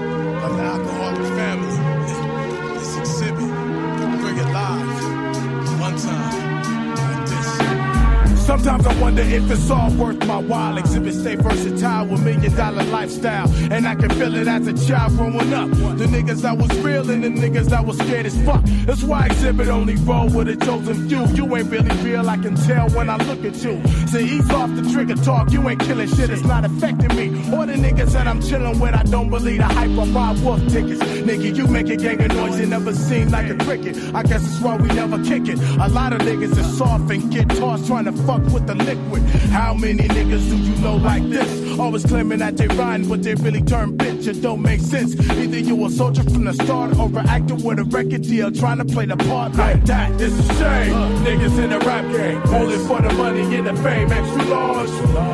Sometimes 8.55 8.87
I 8.87 9.01
wonder 9.01 9.23
if 9.23 9.51
it's 9.51 9.69
all 9.69 9.90
worth 9.97 10.25
my 10.29 10.38
while. 10.38 10.79
Exhibit 10.79 11.14
stay 11.14 11.35
versatile 11.35 12.07
with 12.07 12.23
million 12.23 12.55
dollar 12.55 12.85
lifestyle. 12.85 13.51
And 13.73 13.85
I 13.85 13.97
can 13.97 14.09
feel 14.11 14.33
it 14.37 14.47
as 14.47 14.69
a 14.69 14.87
child 14.87 15.17
growing 15.17 15.53
up. 15.53 15.69
The 15.71 16.07
niggas 16.07 16.43
that 16.43 16.57
was 16.57 16.71
real 16.79 17.11
and 17.11 17.25
the 17.25 17.31
niggas 17.31 17.71
that 17.71 17.85
was 17.85 17.99
scared 17.99 18.27
as 18.27 18.40
fuck. 18.45 18.62
That's 18.87 19.03
why 19.03 19.27
exhibit 19.27 19.67
only 19.67 19.97
roll 19.97 20.29
with 20.29 20.49
a 20.49 20.57
chosen 20.57 21.09
few. 21.09 21.27
You 21.35 21.57
ain't 21.57 21.69
really 21.69 21.97
real, 22.05 22.31
I 22.31 22.37
can 22.37 22.55
tell 22.55 22.88
when 22.90 23.11
I 23.11 23.17
look 23.27 23.45
at 23.45 23.57
you. 23.64 23.83
Say 24.07 24.25
ease 24.25 24.49
off 24.51 24.71
the 24.77 24.88
trigger 24.93 25.17
talk, 25.17 25.51
you 25.51 25.69
ain't 25.69 25.81
killing 25.81 26.07
shit, 26.07 26.31
it's 26.31 26.45
not 26.45 26.64
affecting 26.64 27.14
me. 27.17 27.31
Or 27.53 27.67
the 27.67 27.75
niggas 27.75 28.12
that 28.12 28.29
I'm 28.29 28.40
chilling 28.40 28.79
with, 28.79 28.95
I 28.95 29.03
don't 29.03 29.31
believe 29.31 29.59
the 29.59 29.64
hype 29.64 29.99
of 29.99 30.12
my 30.12 30.33
wolf 30.45 30.61
tickets. 30.69 31.03
Nigga, 31.03 31.57
you 31.57 31.67
make 31.67 31.88
a 31.88 31.97
gang 31.97 32.23
of 32.23 32.33
noise, 32.33 32.61
you 32.61 32.67
never 32.67 32.95
seem 32.95 33.31
like 33.31 33.51
a 33.51 33.57
cricket. 33.57 33.97
I 34.14 34.23
guess 34.23 34.43
that's 34.43 34.61
why 34.61 34.77
we 34.77 34.87
never 34.88 35.23
kick 35.25 35.49
it. 35.49 35.59
A 35.81 35.88
lot 35.88 36.12
of 36.12 36.21
niggas 36.21 36.57
are 36.57 36.71
soft 36.79 37.11
and 37.11 37.33
get 37.33 37.49
tossed 37.51 37.88
trying 37.88 38.05
to 38.05 38.12
fuck 38.12 38.44
with 38.53 38.67
the 38.67 38.75
liquid. 38.75 39.23
How 39.51 39.75
many 39.75 40.09
niggas 40.09 40.49
do 40.49 40.57
you 40.57 40.77
know 40.77 40.97
like 40.97 41.29
this? 41.29 41.79
Always 41.79 42.05
claiming 42.05 42.39
that 42.39 42.57
they 42.57 42.69
rhyme, 42.69 43.09
but 43.09 43.23
they 43.23 43.35
really 43.35 43.63
turn 43.63 43.97
bitch. 43.97 44.27
It 44.27 44.41
don't 44.43 44.63
make 44.63 44.81
sense. 44.81 45.15
Either 45.31 45.59
you 45.59 45.85
a 45.85 45.91
soldier 45.91 46.23
from 46.23 46.45
the 46.45 46.55
start 46.55 46.97
or 46.99 47.07
an 47.09 47.29
actor 47.29 47.55
with 47.55 47.79
a 47.79 47.85
record 47.85 48.23
deal 48.23 48.51
trying 48.51 48.79
to 48.79 48.85
play 48.85 49.07
the 49.07 49.17
part 49.17 49.55
like 49.55 49.85
that. 49.87 50.13
It's 50.21 50.39
a 50.39 50.55
shame. 50.55 50.95
Niggas 51.25 51.59
in 51.63 51.71
the 51.71 51.79
rap 51.81 52.05
game, 52.13 52.41
only 52.55 52.79
for 52.87 53.01
the 53.01 53.13
money 53.15 53.57
and 53.57 53.67
the 53.67 53.75
fame. 53.83 54.11
Extra 54.13 54.45
large. 54.45 54.91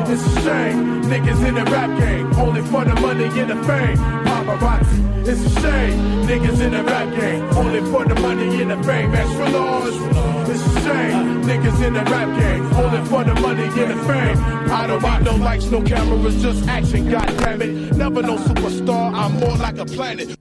It's 0.09 0.25
a 0.25 0.41
shame. 0.41 1.03
Niggas 1.03 1.47
in 1.47 1.55
the 1.55 1.63
rap 1.65 1.99
game, 1.99 2.33
only 2.35 2.61
for 2.63 2.85
the 2.85 2.95
money 3.01 3.25
and 3.25 3.49
the 3.49 3.63
fame. 3.67 3.97
Paparazzi. 4.25 5.27
It's 5.27 5.45
a 5.45 5.61
shame. 5.61 5.99
Niggas 6.27 6.61
in 6.61 6.71
the 6.71 6.83
rap 6.83 7.13
game, 7.19 7.43
only 7.55 7.81
for 7.91 8.05
the 8.05 8.15
money 8.19 8.61
and 8.61 8.71
the 8.71 8.83
fame. 8.83 9.13
Extra 9.13 9.49
large. 9.49 10.30
It's 10.49 10.65
a 10.65 10.81
shame. 10.81 11.43
Niggas 11.43 11.85
in 11.85 11.93
the 11.93 12.03
rap 12.03 12.39
game, 12.39 12.65
only 12.73 13.05
for 13.09 13.23
the 13.23 13.35
money 13.41 13.63
and 13.63 13.91
the 13.91 14.03
fame. 14.05 14.37
I 14.71 14.87
don't 14.87 15.01
want 15.03 15.23
no 15.23 15.35
lights, 15.35 15.65
no 15.65 15.81
cameras, 15.81 16.41
just 16.41 16.67
action. 16.67 17.09
God 17.09 17.27
damn 17.37 17.61
it. 17.61 17.95
Never 17.95 18.21
no 18.21 18.37
superstar. 18.37 19.13
I'm 19.13 19.39
more 19.39 19.57
like 19.57 19.77
a 19.77 19.85
planet 19.85 20.37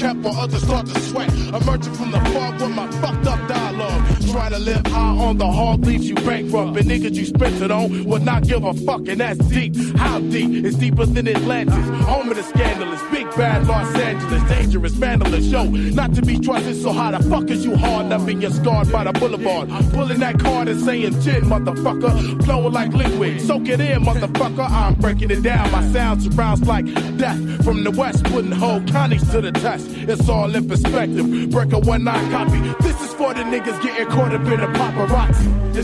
cap 0.00 0.16
while 0.16 0.36
others 0.40 0.62
start 0.62 0.86
to 0.86 0.98
sweat. 1.00 1.30
Emerging 1.52 1.92
from 1.94 2.10
the 2.10 2.20
fog 2.32 2.58
with 2.60 2.70
my 2.70 2.90
fucked 3.02 3.26
up 3.26 3.48
dialogue. 3.48 4.19
Trying 4.30 4.52
to 4.52 4.58
live 4.58 4.86
high 4.86 5.16
on 5.16 5.38
the 5.38 5.50
hog 5.50 5.84
leaves 5.84 6.08
you 6.08 6.14
bankrupt. 6.14 6.78
And 6.78 6.88
niggas 6.88 7.14
you 7.14 7.26
spent 7.26 7.60
it 7.60 7.70
on 7.70 8.04
would 8.04 8.22
not 8.22 8.44
give 8.44 8.64
a 8.64 8.72
fuck, 8.74 9.08
and 9.08 9.20
that's 9.20 9.38
deep. 9.48 9.74
How 9.96 10.20
deep? 10.20 10.64
It's 10.64 10.76
deeper 10.76 11.04
than 11.04 11.26
Atlantis. 11.26 11.74
Home 12.06 12.30
of 12.30 12.36
the 12.36 12.42
scandalous, 12.44 13.02
big 13.10 13.28
bad 13.36 13.66
Los 13.66 13.92
Angeles. 13.96 14.42
Dangerous, 14.48 14.92
vandalous, 14.92 15.50
yo. 15.50 15.64
Not 15.64 16.14
to 16.14 16.22
be 16.22 16.38
trusted, 16.38 16.80
so 16.80 16.92
how 16.92 17.10
the 17.10 17.22
fuck 17.28 17.50
is 17.50 17.64
you 17.64 17.76
hard 17.76 18.12
up 18.12 18.28
and 18.28 18.40
you're 18.40 18.52
scarred 18.52 18.90
by 18.92 19.04
the 19.04 19.12
boulevard? 19.12 19.68
Pulling 19.92 20.20
that 20.20 20.38
card 20.38 20.68
and 20.68 20.80
saying 20.80 21.20
gin, 21.22 21.42
motherfucker. 21.42 22.44
Flowing 22.44 22.72
like 22.72 22.92
liquid. 22.92 23.40
Soak 23.40 23.68
it 23.68 23.80
in, 23.80 24.02
motherfucker. 24.04 24.70
I'm 24.70 24.94
breaking 24.94 25.30
it 25.32 25.42
down. 25.42 25.70
My 25.72 25.84
sound 25.92 26.22
surrounds 26.22 26.62
like 26.66 26.86
death. 27.16 27.64
From 27.64 27.82
the 27.82 27.90
west, 27.90 28.22
putting 28.24 28.52
whole 28.52 28.80
counties 28.84 29.28
to 29.30 29.40
the 29.40 29.50
test. 29.50 29.88
It's 29.90 30.28
all 30.28 30.54
in 30.54 30.68
perspective. 30.68 31.50
Break 31.50 31.72
a 31.72 31.80
one 31.80 32.04
nine 32.04 32.30
copy. 32.30 32.60
This 32.80 33.00
is 33.00 33.12
for 33.14 33.34
the 33.34 33.42
niggas 33.42 33.82
getting 33.82 34.06
caught 34.06 34.19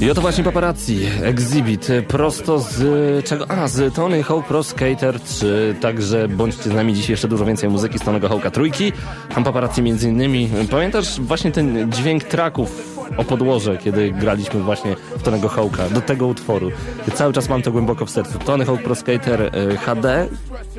I 0.01 0.11
oto 0.11 0.20
właśnie 0.20 0.44
paparazzi, 0.44 0.99
Exhibit, 1.22 1.88
prosto 2.09 2.59
z 2.59 3.25
czego? 3.27 3.51
A, 3.51 3.68
z 3.68 3.94
Tony 3.94 4.22
Hawk 4.22 4.46
Pro 4.46 4.62
Skater 4.64 5.20
3, 5.20 5.77
także 5.81 6.29
bądźcie 6.29 6.70
z 6.70 6.75
nami 6.75 6.94
dziś 6.94 7.09
jeszcze 7.09 7.29
dużo 7.29 7.44
więcej 7.44 7.70
muzyki 7.70 7.99
z 7.99 8.03
Tonego 8.03 8.29
Hawka 8.29 8.51
trójki, 8.51 8.92
tam 9.35 9.44
paparazzi 9.44 9.83
między 9.83 10.09
innymi. 10.09 10.51
Pamiętasz 10.70 11.20
właśnie 11.20 11.53
ten 11.53 11.92
dźwięk 11.92 12.25
traków 12.25 12.96
o 13.16 13.25
podłoże, 13.25 13.79
kiedy 13.79 14.12
graliśmy 14.12 14.61
właśnie 14.61 14.96
w 15.27 15.29
Tonego 15.29 15.49
Hawka, 15.49 15.89
do 15.89 16.01
tego 16.01 16.27
utworu. 16.27 16.71
Cały 17.15 17.33
czas 17.33 17.49
mam 17.49 17.62
to 17.62 17.73
głęboko 17.73 18.07
w 18.07 18.11
sercu. 18.11 18.39
Tony 18.39 18.65
Hawk 18.65 18.83
Pro 18.83 18.95
Skater 18.95 19.43
y, 19.43 19.77
HD, 19.77 20.29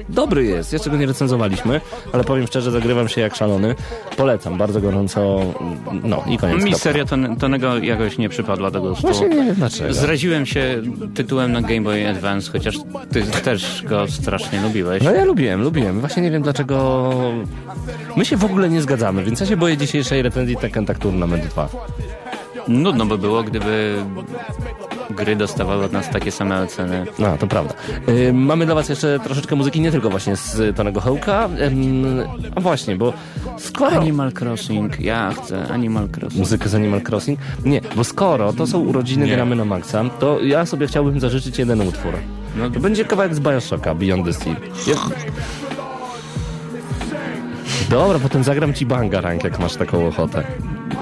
dobry 0.09 0.45
jest, 0.45 0.73
jeszcze 0.73 0.89
go 0.89 0.97
nie 0.97 1.05
recenzowaliśmy, 1.05 1.81
ale 2.13 2.23
powiem 2.23 2.47
szczerze, 2.47 2.71
zagrywam 2.71 3.07
się 3.07 3.21
jak 3.21 3.35
szalony. 3.35 3.75
Polecam, 4.17 4.57
bardzo 4.57 4.81
gorąco, 4.81 5.39
no 6.03 6.23
i 6.29 6.37
koniec. 6.37 6.63
Mi 6.63 6.75
seria 6.75 7.05
Ton- 7.05 7.37
Tonego 7.37 7.77
jakoś 7.77 8.17
nie 8.17 8.29
przypadła 8.29 8.71
do 8.71 8.81
gustu. 8.81 9.01
Właśnie 9.07 9.29
nie 9.29 9.35
wiem 9.45 9.55
dlaczego. 9.55 9.93
Zraziłem 9.93 10.45
się 10.45 10.81
tytułem 11.15 11.51
na 11.51 11.61
Game 11.61 11.81
Boy 11.81 12.09
Advance, 12.09 12.51
chociaż 12.51 12.75
ty 13.11 13.21
też 13.23 13.83
go 13.89 14.07
strasznie 14.07 14.61
lubiłeś. 14.61 15.03
No 15.03 15.11
ja 15.11 15.25
lubiłem, 15.25 15.61
lubiłem. 15.61 15.99
Właśnie 15.99 16.23
nie 16.23 16.31
wiem 16.31 16.41
dlaczego 16.41 17.13
my 18.15 18.25
się 18.25 18.37
w 18.37 18.45
ogóle 18.45 18.69
nie 18.69 18.81
zgadzamy, 18.81 19.23
więc 19.23 19.39
ja 19.39 19.45
się 19.45 19.57
boję 19.57 19.77
dzisiejszej 19.77 20.21
recenzji 20.21 20.57
Tekken 20.57 20.85
Tag 20.85 20.99
Tournament 20.99 21.45
2. 21.45 21.69
Nudno 22.67 23.05
by 23.05 23.17
było, 23.17 23.43
gdyby 23.43 23.95
gry 25.09 25.35
dostawały 25.35 25.85
od 25.85 25.91
nas 25.91 26.09
takie 26.09 26.31
same 26.31 26.61
oceny. 26.61 27.05
No, 27.19 27.37
to 27.37 27.47
prawda. 27.47 27.73
Yy, 28.07 28.33
mamy 28.33 28.65
dla 28.65 28.75
was 28.75 28.89
jeszcze 28.89 29.19
troszeczkę 29.23 29.55
muzyki, 29.55 29.81
nie 29.81 29.91
tylko 29.91 30.09
właśnie 30.09 30.35
z 30.35 30.75
Tonego 30.75 31.01
Hołka. 31.01 31.49
Ym, 31.67 32.05
a 32.55 32.61
właśnie, 32.61 32.95
bo 32.95 33.13
skoro... 33.57 33.99
Animal 34.01 34.31
Crossing, 34.39 34.99
ja 34.99 35.31
chcę 35.43 35.67
Animal 35.67 36.07
Crossing. 36.17 36.39
Muzykę 36.39 36.69
z 36.69 36.75
Animal 36.75 37.01
Crossing? 37.09 37.39
Nie, 37.65 37.81
bo 37.95 38.03
skoro 38.03 38.53
to 38.53 38.67
są 38.67 38.79
urodziny 38.79 39.25
Nie. 39.25 39.35
gramy 39.35 39.55
na 39.55 39.65
maksa, 39.65 40.03
to 40.19 40.39
ja 40.43 40.65
sobie 40.65 40.87
chciałbym 40.87 41.19
zażyczyć 41.19 41.59
jeden 41.59 41.81
utwór. 41.81 42.13
No, 42.57 42.69
To 42.69 42.79
będzie 42.79 43.05
kawałek 43.05 43.35
z 43.35 43.39
Bioshocka, 43.39 43.95
Beyond 43.95 44.25
the 44.25 44.33
Sea. 44.33 44.55
Ja... 44.87 44.95
Dobra, 47.89 48.19
potem 48.19 48.43
zagram 48.43 48.73
ci 48.73 48.85
Bangarang, 48.85 49.43
jak 49.43 49.59
masz 49.59 49.75
taką 49.75 50.07
ochotę. 50.07 50.43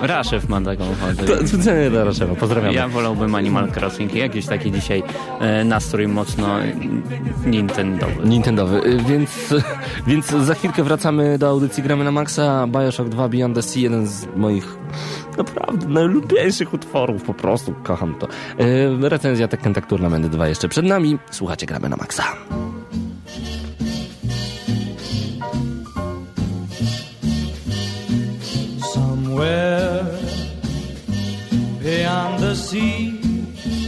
Raszew 0.01 0.49
ma 0.49 0.61
taką 0.61 0.83
ochotę. 0.83 1.47
Specjalnie 1.47 1.89
dla 1.89 2.03
Raszewa, 2.03 2.35
pozdrawiamy. 2.35 2.73
Ja 2.73 2.87
wolałbym 2.87 3.35
Animal 3.35 3.71
Crossing. 3.71 4.15
Jakiś 4.15 4.45
taki 4.45 4.71
dzisiaj 4.71 5.03
e, 5.39 5.63
nastrój 5.63 6.07
mocno 6.07 6.47
nintendowy. 7.45 8.13
Nintendowy, 8.25 8.81
Y, 8.85 9.03
więc, 9.03 9.53
więc 10.07 10.27
za 10.27 10.53
chwilkę 10.55 10.83
wracamy 10.83 11.37
do 11.37 11.49
audycji 11.49 11.83
Gramy 11.83 12.03
na 12.03 12.11
Maxa, 12.11 12.67
Bioshock 12.67 13.09
2 13.09 13.29
Beyond 13.29 13.55
the 13.55 13.61
Sea, 13.61 13.81
jeden 13.81 14.07
z 14.07 14.27
moich 14.35 14.77
naprawdę 15.37 15.87
najlubieńszych 15.87 16.73
utworów, 16.73 17.23
po 17.23 17.33
prostu 17.33 17.73
kocham 17.83 18.15
to. 18.15 18.27
Yy, 18.99 19.09
recenzja 19.09 19.47
Tekken 19.47 19.73
Tag 19.73 19.85
Tournament 19.85 20.27
2 20.27 20.47
jeszcze 20.47 20.69
przed 20.69 20.85
nami, 20.85 21.17
słuchacie 21.31 21.65
Gramy 21.65 21.89
na 21.89 21.95
Maxa. 21.95 22.23
Somewhere 29.35 29.99
beyond 31.83 32.39
the 32.41 32.55
sea, 32.55 33.19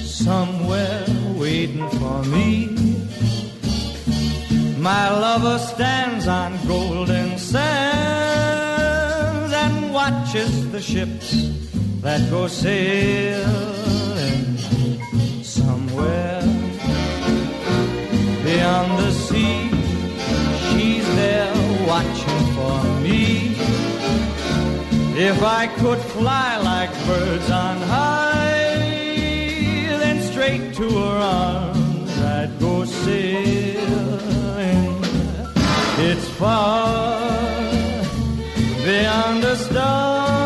somewhere 0.04 1.06
waiting 1.38 1.90
for 1.92 2.22
me. 2.24 2.76
My 4.78 5.10
lover 5.10 5.58
stands 5.58 6.28
on 6.28 6.60
golden 6.68 7.38
sands 7.38 7.64
and 9.54 9.94
watches 9.94 10.70
the 10.74 10.82
ships 10.82 11.32
that 12.02 12.30
go 12.30 12.48
sailing. 12.48 13.48
Somewhere 15.44 16.42
beyond 18.44 19.00
the 19.00 19.12
sea, 19.14 19.70
she's 20.68 21.08
there 21.16 21.56
watching 21.88 22.46
for 22.54 22.84
me. 22.84 22.87
If 25.20 25.42
I 25.42 25.66
could 25.66 25.98
fly 25.98 26.58
like 26.58 26.92
birds 27.08 27.50
on 27.50 27.78
high, 27.82 28.78
then 30.02 30.22
straight 30.22 30.76
to 30.76 30.88
her 30.88 31.18
arms 31.18 32.20
I'd 32.20 32.60
go 32.60 32.86
sailing. 32.86 33.84
It's 36.10 36.28
far 36.38 37.20
beyond 38.86 39.44
a 39.44 39.56
star, 39.56 40.37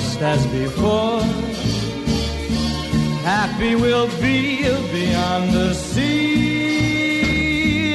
just 0.00 0.22
as 0.22 0.46
before. 0.46 1.20
Happy 3.22 3.74
we'll 3.74 4.08
be 4.20 4.62
beyond 4.92 5.52
the 5.52 5.74
sea, 5.74 7.16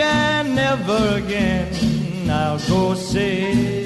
and 0.01 0.53
never 0.55 1.17
again 1.17 2.29
I'll 2.29 2.59
go 2.69 2.93
sailing. 2.93 3.84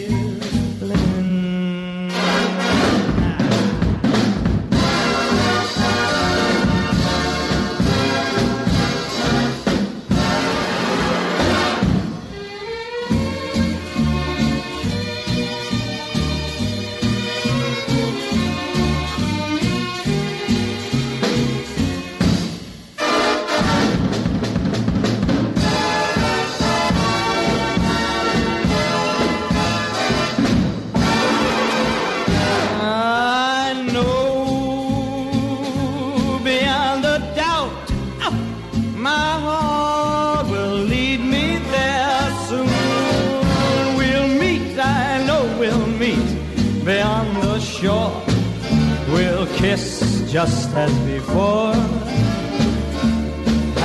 Just 50.41 50.71
as 50.73 50.93
before. 50.99 51.73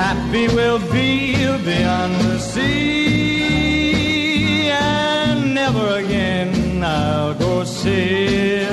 Happy 0.03 0.47
we'll 0.55 0.85
be 0.93 1.35
beyond 1.65 2.15
the 2.27 2.39
sea, 2.39 3.81
and 4.71 5.53
never 5.53 5.87
again 5.97 6.85
I'll 6.85 7.35
go 7.35 7.65
sailing. 7.65 8.64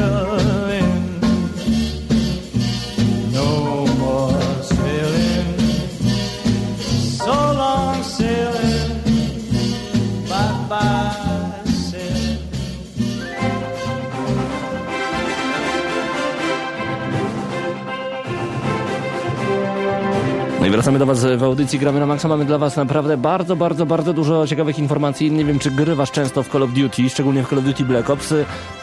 Wracamy 20.82 21.00
do 21.00 21.06
Was 21.06 21.26
w 21.26 21.44
audycji 21.44 21.80
Gramy 21.80 22.00
na 22.00 22.06
Maxa. 22.06 22.28
Mamy 22.28 22.46
dla 22.46 22.58
Was 22.58 22.78
naprawdę 22.78 23.17
bardzo, 23.17 23.56
bardzo, 23.56 23.86
bardzo 23.86 24.13
dużo 24.13 24.48
ciekawych 24.48 24.80
informacji. 24.80 25.32
Nie 25.32 25.46
wiem, 25.46 25.60
czy 25.60 25.72
grywasz 25.72 26.12
często 26.12 26.44
w 26.44 26.50
Call 26.50 26.63
of 26.63 26.74
Duty, 26.74 27.10
szczególnie 27.10 27.44
w 27.44 27.50
Call 27.50 27.60
of 27.60 27.65
Duty 27.65 27.84
Black 27.86 28.10
Ops, 28.10 28.34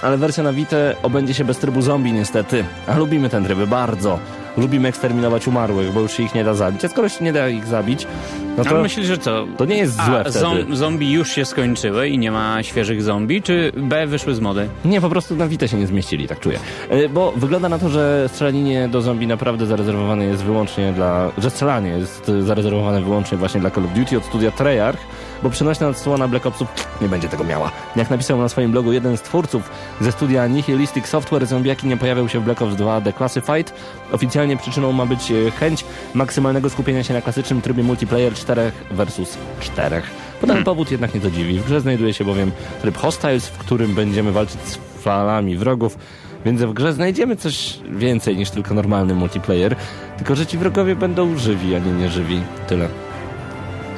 ale 0.03 0.17
wersja 0.17 0.43
na 0.43 0.53
Vita 0.53 0.77
obędzie 1.03 1.35
się 1.35 1.45
bez 1.45 1.59
trybu 1.59 1.83
zombie 1.83 2.13
niestety. 2.13 2.65
A 2.87 2.99
lubimy 2.99 3.29
ten 3.29 3.45
tryb 3.45 3.59
bardzo. 3.59 4.19
Lubimy 4.59 4.89
eksterminować 4.89 5.49
umarłych, 5.49 5.93
bo 5.93 6.01
już 6.01 6.13
się 6.13 6.23
ich 6.23 6.35
nie 6.35 6.45
da 6.45 6.55
zabić. 6.55 6.85
A 6.85 6.89
skoro 6.89 7.09
się 7.09 7.25
nie 7.25 7.33
da 7.33 7.49
ich 7.49 7.67
zabić, 7.67 8.07
no 8.57 8.65
to... 8.65 8.71
Ale 8.71 8.83
myślisz, 8.83 9.07
że 9.07 9.19
co? 9.19 9.47
to 9.57 9.65
nie 9.65 9.77
jest 9.79 9.95
złe 9.97 10.25
A, 10.27 10.31
zom- 10.31 10.77
zombie 10.77 11.13
już 11.13 11.31
się 11.31 11.45
skończyły 11.45 12.09
i 12.09 12.19
nie 12.19 12.31
ma 12.31 12.63
świeżych 12.63 13.03
zombie, 13.03 13.43
czy 13.43 13.73
B 13.77 14.07
wyszły 14.07 14.35
z 14.35 14.41
mody? 14.41 14.69
Nie, 14.85 15.01
po 15.01 15.09
prostu 15.09 15.37
na 15.37 15.49
Vita 15.49 15.69
się 15.69 15.77
nie 15.77 15.87
zmieścili, 15.87 16.29
tak 16.29 16.41
czuję. 16.41 16.59
E, 16.91 17.09
Bo 17.09 17.33
wygląda 17.37 17.69
na 17.69 17.79
to, 17.79 17.89
że 17.89 18.25
strzelaninie 18.33 18.89
do 18.89 19.03
zombie 19.03 19.27
naprawdę 19.27 19.67
zarezerwowane 19.67 20.25
jest 20.25 20.43
wyłącznie 20.43 20.93
dla... 20.93 21.31
że 21.39 21.51
strzelanie 21.51 21.91
jest 21.91 22.31
zarezerwowane 22.41 23.03
wyłącznie 23.03 23.39
właśnie 23.39 23.61
dla 23.61 23.71
Call 23.71 23.85
of 23.85 23.93
Duty 23.93 24.17
od 24.19 24.25
studia 24.25 24.51
Treyarch, 24.51 25.01
bo 25.43 25.51
przenośna 25.51 25.89
odsłona 25.89 26.29
Black 26.29 26.47
Opsów 26.47 26.69
nie 27.01 27.09
będzie 27.09 27.29
tego 27.29 27.45
miała. 27.45 27.71
Jak 27.97 28.11
napisał 28.11 28.39
na 28.39 28.49
swoim 28.49 28.73
blogu 28.73 28.93
jeden 28.93 29.17
z 29.17 29.23
twórców 29.23 29.71
ze 30.01 30.13
studia 30.13 30.47
Nihilistic 30.47 31.07
Software, 31.07 31.47
zombiaki 31.47 31.87
nie 31.87 31.97
pojawiał 31.97 32.29
się 32.29 32.41
w 32.41 32.45
Black 32.45 32.63
Ops 32.63 32.77
2 32.77 33.01
The 33.01 33.13
Classified. 33.13 33.75
Oficjalnie 34.13 34.57
przyczyną 34.57 34.93
ma 34.93 35.07
być 35.07 35.31
e, 35.31 35.51
chęć 35.51 35.85
maksymalnego 36.15 36.71
skupienia 36.71 37.05
się 37.05 37.15
na 37.15 37.21
klasycznym 37.21 37.63
trybie 37.63 37.83
multiplayer 37.83 38.35
4 38.35 38.73
versus 38.91 39.39
4. 39.61 40.03
Podany 40.41 40.65
powód 40.65 40.91
jednak 40.91 41.15
nie 41.15 41.21
to 41.21 41.31
dziwi. 41.31 41.59
W 41.59 41.67
grze 41.67 41.81
znajduje 41.81 42.15
się 42.15 42.25
bowiem 42.25 42.53
tryb 42.83 42.97
Hostiles, 42.97 43.49
w 43.49 43.59
którym 43.59 43.95
będziemy 43.95 44.33
walczyć 44.33 44.61
z 44.61 44.79
falami 45.03 45.57
wrogów, 45.57 45.99
więc 46.45 46.63
w 46.63 46.73
grze 46.73 46.93
znajdziemy 46.93 47.37
coś 47.37 47.79
więcej 47.91 48.37
niż 48.37 48.51
tylko 48.51 48.75
normalny 48.75 49.15
multiplayer, 49.15 49.77
tylko 50.17 50.35
że 50.35 50.47
ci 50.47 50.59
wrogowie 50.59 50.97
będą 50.97 51.39
żywi, 51.39 51.75
a 51.75 51.79
nie 51.79 51.93
nieżywi. 51.93 52.41
Tyle. 52.69 53.08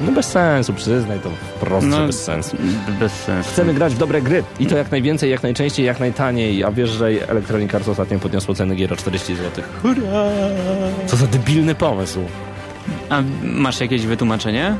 No 0.05 0.11
bez 0.11 0.25
sensu, 0.25 0.73
przyznaj 0.73 1.19
to 1.19 1.29
wprost, 1.29 1.85
że 1.87 1.91
No, 1.91 2.07
bez 2.07 2.23
sensu. 2.23 2.57
Bez 2.99 3.11
sensu. 3.11 3.49
Chcemy 3.49 3.73
grać 3.73 3.95
w 3.95 3.97
dobre 3.97 4.21
gry 4.21 4.43
i 4.59 4.65
to 4.65 4.77
jak 4.77 4.91
najwięcej, 4.91 5.31
jak 5.31 5.43
najczęściej, 5.43 5.85
jak 5.85 5.99
najtaniej, 5.99 6.63
a 6.63 6.71
wiesz, 6.71 6.89
że 6.89 7.07
Electronic 7.07 7.75
Arts 7.75 7.87
ostatnio 7.87 8.19
podniosło 8.19 8.55
ceny 8.55 8.75
gier 8.75 8.93
o 8.93 8.95
40 8.95 9.35
zł. 9.35 9.63
Hurra! 9.81 10.23
Co 11.07 11.15
za 11.17 11.27
debilny 11.27 11.75
pomysł. 11.75 12.19
A 13.09 13.21
masz 13.43 13.79
jakieś 13.81 14.05
wytłumaczenie? 14.05 14.75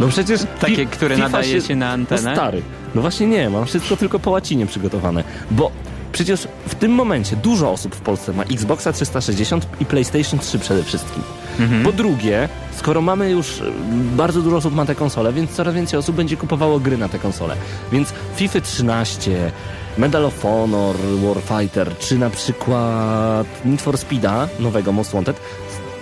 No 0.00 0.08
przecież 0.08 0.40
Takie, 0.60 0.86
które 0.86 1.14
FIFA 1.16 1.28
nadaje 1.28 1.60
się 1.60 1.76
na 1.76 1.90
antenę? 1.90 2.22
No 2.30 2.34
stary. 2.36 2.62
No 2.94 3.00
właśnie 3.02 3.26
nie, 3.26 3.50
mam 3.50 3.66
wszystko 3.66 3.96
tylko 3.96 4.18
po 4.18 4.30
łacinie 4.30 4.66
przygotowane. 4.66 5.24
Bo 5.50 5.70
przecież 6.12 6.48
w 6.66 6.74
tym 6.74 6.92
momencie 6.92 7.36
dużo 7.36 7.70
osób 7.70 7.94
w 7.94 8.00
Polsce 8.00 8.32
ma 8.32 8.42
Xboxa 8.42 8.92
360 8.92 9.66
i 9.80 9.86
PlayStation 9.86 10.40
3 10.40 10.58
przede 10.58 10.82
wszystkim. 10.82 11.22
Mhm. 11.60 11.82
Po 11.84 11.92
drugie, 11.92 12.48
skoro 12.76 13.00
mamy 13.00 13.30
już 13.30 13.60
y, 13.60 13.72
bardzo 14.16 14.42
dużo 14.42 14.56
osób 14.56 14.74
ma 14.74 14.86
te 14.86 14.94
konsole, 14.94 15.32
więc 15.32 15.50
coraz 15.50 15.74
więcej 15.74 15.98
osób 15.98 16.16
będzie 16.16 16.36
kupowało 16.36 16.80
gry 16.80 16.98
na 16.98 17.08
te 17.08 17.18
konsole. 17.18 17.56
Więc 17.92 18.12
FIFA 18.36 18.60
13, 18.60 19.52
Medal 19.98 20.24
of 20.24 20.42
Honor, 20.42 20.96
Warfighter, 21.22 21.98
czy 21.98 22.18
na 22.18 22.30
przykład 22.30 23.46
Need 23.64 23.82
for 23.82 23.98
Speeda, 23.98 24.48
nowego 24.58 24.92
Most 24.92 25.12
Wanted, 25.12 25.36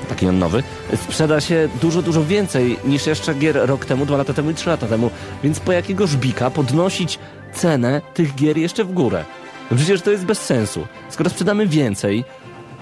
taki 0.09 0.27
on 0.27 0.39
nowy, 0.39 0.63
sprzeda 1.09 1.41
się 1.41 1.69
dużo, 1.83 2.03
dużo 2.03 2.25
więcej 2.25 2.79
niż 2.85 3.07
jeszcze 3.07 3.35
gier 3.35 3.59
rok 3.67 3.85
temu, 3.85 4.07
dwa 4.07 4.17
lata 4.17 4.35
temu 4.35 4.51
i 4.51 4.55
trzy 4.55 4.71
lata 4.71 4.87
temu. 4.87 5.11
Więc 5.45 5.61
po 5.61 5.73
jakiego 5.73 6.07
żbika 6.07 6.51
podnosić 6.51 7.19
cenę 7.55 8.01
tych 8.15 8.35
gier 8.35 8.59
jeszcze 8.59 8.85
w 8.85 8.93
górę? 8.93 9.25
No 9.71 9.77
Przecież 9.77 10.03
to 10.03 10.11
jest 10.11 10.25
bez 10.25 10.39
sensu. 10.39 10.87
Skoro 11.09 11.31
sprzedamy 11.31 11.67
więcej, 11.67 12.25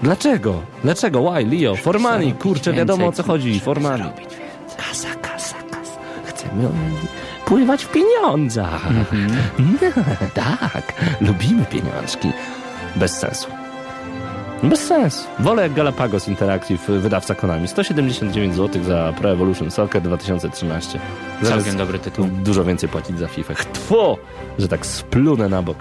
dlaczego? 0.03 0.61
Dlaczego? 0.83 1.31
Why, 1.31 1.45
Leo? 1.45 1.75
For 1.75 1.99
money, 1.99 2.33
kurczę, 2.33 2.73
wiadomo 2.73 3.07
o 3.07 3.11
co 3.11 3.23
chodzi. 3.23 3.59
For 3.59 3.81
money. 3.81 4.09
Kasa, 4.77 5.15
kasa, 5.21 5.55
kasa. 5.71 5.99
Chcemy 6.25 6.69
pływać 7.45 7.85
w 7.85 7.91
pieniądzach. 7.91 8.81
tak, 10.33 10.93
lubimy 11.21 11.65
pieniążki. 11.65 12.31
Bez 12.95 13.11
sensu. 13.11 13.58
Bez 14.63 14.79
sensu. 14.79 15.27
Wolę 15.39 15.63
jak 15.63 15.73
Galapagos 15.73 16.27
Interactive, 16.27 16.87
wydawca 16.89 17.35
Konami. 17.35 17.67
179 17.67 18.55
zł 18.55 18.83
za 18.83 19.13
Pro 19.17 19.31
Evolution 19.31 19.71
Soccer 19.71 20.01
2013. 20.01 20.99
Całkiem 21.43 21.77
dobry 21.77 21.99
tytuł. 21.99 22.25
Dużo 22.43 22.63
więcej 22.63 22.89
płacić 22.89 23.19
za 23.19 23.27
FIFA. 23.27 23.53
Tło, 23.87 24.17
że 24.59 24.67
tak 24.67 24.85
splunę 24.85 25.49
na 25.49 25.61
bok. 25.61 25.77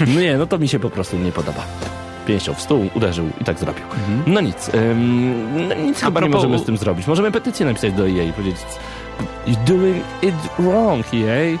No 0.14 0.20
nie, 0.20 0.36
no 0.38 0.46
to 0.46 0.58
mi 0.58 0.68
się 0.68 0.78
po 0.78 0.90
prostu 0.90 1.18
nie 1.18 1.32
podoba. 1.32 1.62
Pięścią 2.26 2.54
w 2.54 2.60
stół, 2.60 2.88
uderzył 2.94 3.24
i 3.40 3.44
tak 3.44 3.58
zrobił. 3.58 3.82
No 4.26 4.40
nic. 4.40 4.70
ym, 4.74 5.68
no 5.68 5.74
nic 5.74 6.02
A 6.02 6.06
chyba 6.06 6.20
nie 6.20 6.28
możemy 6.28 6.58
z 6.58 6.64
tym 6.64 6.76
zrobić. 6.76 7.06
Możemy 7.06 7.32
petycję 7.32 7.66
napisać 7.66 7.92
do 7.92 8.02
EA 8.08 8.22
i 8.22 8.32
powiedzieć 8.32 8.60
You're 9.46 9.64
doing 9.64 10.04
it 10.22 10.34
wrong, 10.58 11.06
EA. 11.14 11.58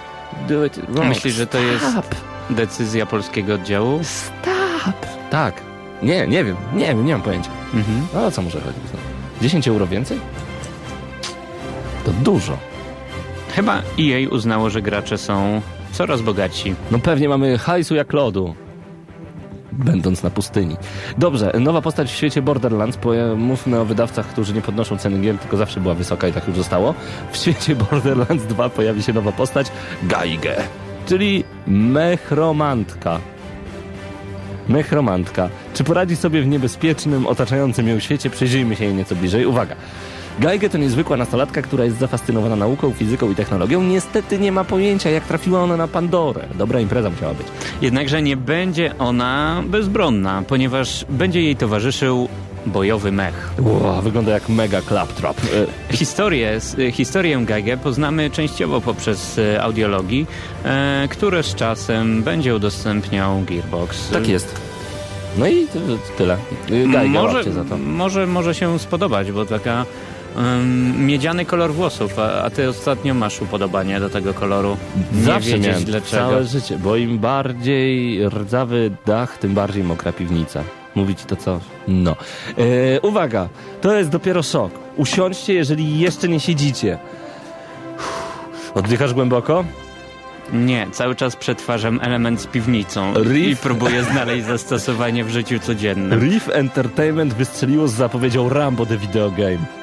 Do 0.48 0.64
it 0.66 0.78
wrong. 0.88 1.08
Myślisz, 1.08 1.34
że 1.34 1.46
to 1.46 1.58
jest- 1.58 1.90
Stop. 1.90 2.06
Decyzja 2.50 3.06
polskiego 3.06 3.54
oddziału? 3.54 4.00
Stop. 4.02 5.06
Tak. 5.30 5.67
Nie, 6.02 6.26
nie 6.26 6.44
wiem. 6.44 6.56
Nie 6.74 6.86
wiem, 6.86 7.06
nie 7.06 7.12
mam 7.12 7.22
pojęcia. 7.22 7.50
Mhm. 7.74 8.06
No 8.14 8.26
o 8.26 8.30
co 8.30 8.42
może 8.42 8.60
chodzić? 8.60 8.82
No? 8.94 8.98
10 9.42 9.68
euro 9.68 9.86
więcej? 9.86 10.20
To 12.04 12.12
dużo. 12.12 12.58
Chyba 13.54 13.82
EA 14.00 14.28
uznało, 14.30 14.70
że 14.70 14.82
gracze 14.82 15.18
są 15.18 15.60
coraz 15.92 16.22
bogatsi. 16.22 16.74
No 16.90 16.98
pewnie 16.98 17.28
mamy 17.28 17.58
hajsu 17.58 17.94
jak 17.94 18.12
lodu. 18.12 18.54
Będąc 19.72 20.22
na 20.22 20.30
pustyni. 20.30 20.76
Dobrze, 21.18 21.52
nowa 21.60 21.80
postać 21.82 22.10
w 22.12 22.14
świecie 22.16 22.42
Borderlands. 22.42 22.98
Mówmy 23.36 23.80
o 23.80 23.84
wydawcach, 23.84 24.26
którzy 24.26 24.54
nie 24.54 24.60
podnoszą 24.60 24.98
ceny 24.98 25.18
gier, 25.18 25.38
tylko 25.38 25.56
zawsze 25.56 25.80
była 25.80 25.94
wysoka 25.94 26.28
i 26.28 26.32
tak 26.32 26.48
już 26.48 26.56
zostało. 26.56 26.94
W 27.32 27.36
świecie 27.36 27.76
Borderlands 27.76 28.44
2 28.44 28.68
pojawi 28.68 29.02
się 29.02 29.12
nowa 29.12 29.32
postać 29.32 29.66
Gaige, 30.02 30.56
czyli 31.06 31.44
mechromantka. 31.66 33.20
Mechromantka. 34.68 35.48
Czy 35.74 35.84
poradzi 35.84 36.16
sobie 36.16 36.42
w 36.42 36.46
niebezpiecznym, 36.46 37.26
otaczającym 37.26 37.88
ją 37.88 38.00
świecie? 38.00 38.30
Przyjrzyjmy 38.30 38.76
się 38.76 38.84
jej 38.84 38.94
nieco 38.94 39.16
bliżej. 39.16 39.46
Uwaga. 39.46 39.74
Gaige 40.38 40.70
to 40.70 40.78
niezwykła 40.78 41.16
nastolatka, 41.16 41.62
która 41.62 41.84
jest 41.84 41.98
zafascynowana 41.98 42.56
nauką, 42.56 42.92
fizyką 42.92 43.30
i 43.30 43.34
technologią. 43.34 43.82
Niestety 43.82 44.38
nie 44.38 44.52
ma 44.52 44.64
pojęcia, 44.64 45.10
jak 45.10 45.24
trafiła 45.24 45.62
ona 45.62 45.76
na 45.76 45.88
Pandorę. 45.88 46.44
Dobra 46.54 46.80
impreza 46.80 47.10
musiała 47.10 47.34
być. 47.34 47.46
Jednakże 47.82 48.22
nie 48.22 48.36
będzie 48.36 48.98
ona 48.98 49.62
bezbronna, 49.66 50.42
ponieważ 50.48 51.04
będzie 51.08 51.42
jej 51.42 51.56
towarzyszył 51.56 52.28
bojowy 52.68 53.12
mech. 53.12 53.50
Wow, 53.62 54.02
wygląda 54.02 54.32
jak 54.32 54.48
mega 54.48 54.82
claptrap. 54.82 55.38
E, 55.90 55.92
Historię, 55.96 56.50
s- 56.52 56.76
historię 56.92 57.38
Gege 57.44 57.76
poznamy 57.76 58.30
częściowo 58.30 58.80
poprzez 58.80 59.38
e, 59.38 59.62
audiologii, 59.62 60.26
które 61.10 61.42
z 61.42 61.54
czasem 61.54 62.22
będzie 62.22 62.56
udostępniał 62.56 63.42
Gearbox. 63.42 64.10
tak 64.10 64.28
jest. 64.28 64.54
No 65.38 65.46
i 65.46 65.66
tyle. 66.18 66.36
Gaige 66.92 67.08
może, 67.08 67.52
za 67.52 67.64
to. 67.64 67.78
Może, 67.78 68.26
może 68.26 68.54
się 68.54 68.78
spodobać, 68.78 69.32
bo 69.32 69.44
taka 69.44 69.84
em, 70.36 71.06
miedziany 71.06 71.44
kolor 71.44 71.72
włosów, 71.72 72.18
a, 72.18 72.42
a 72.42 72.50
ty 72.50 72.68
ostatnio 72.68 73.14
masz 73.14 73.42
upodobanie 73.42 74.00
do 74.00 74.08
tego 74.10 74.34
koloru. 74.34 74.76
Nie 75.12 75.22
Zawsze 75.22 75.50
wiedzieć 75.50 75.66
miałem 75.66 75.84
dlaczego. 75.84 76.10
całe 76.22 76.44
życie, 76.44 76.78
bo 76.78 76.96
im 76.96 77.18
bardziej 77.18 78.20
rdzawy 78.28 78.90
dach, 79.06 79.38
tym 79.38 79.54
bardziej 79.54 79.84
mokra 79.84 80.12
piwnica. 80.12 80.62
Mówi 80.98 81.14
ci 81.14 81.24
to 81.24 81.36
co? 81.36 81.60
No. 81.88 82.16
E, 82.58 83.00
uwaga, 83.00 83.48
to 83.80 83.94
jest 83.94 84.10
dopiero 84.10 84.42
szok. 84.42 84.72
Usiądźcie, 84.96 85.54
jeżeli 85.54 85.98
jeszcze 85.98 86.28
nie 86.28 86.40
siedzicie. 86.40 86.98
Uff. 87.96 88.72
Oddychasz 88.74 89.14
głęboko? 89.14 89.64
Nie, 90.52 90.86
cały 90.92 91.14
czas 91.14 91.36
przetwarzam 91.36 92.00
element 92.02 92.40
z 92.40 92.46
piwnicą 92.46 93.14
Riff. 93.14 93.50
i 93.50 93.56
próbuję 93.56 94.04
znaleźć 94.04 94.46
zastosowanie 94.54 95.24
w 95.24 95.30
życiu 95.30 95.58
codziennym. 95.58 96.20
Reef 96.30 96.48
Entertainment 96.52 97.34
wystrzeliło 97.34 97.88
z 97.88 97.92
zapowiedzią 97.92 98.48
Rambo 98.48 98.86
The 98.86 98.96
Video 98.96 99.30
Game. 99.30 99.77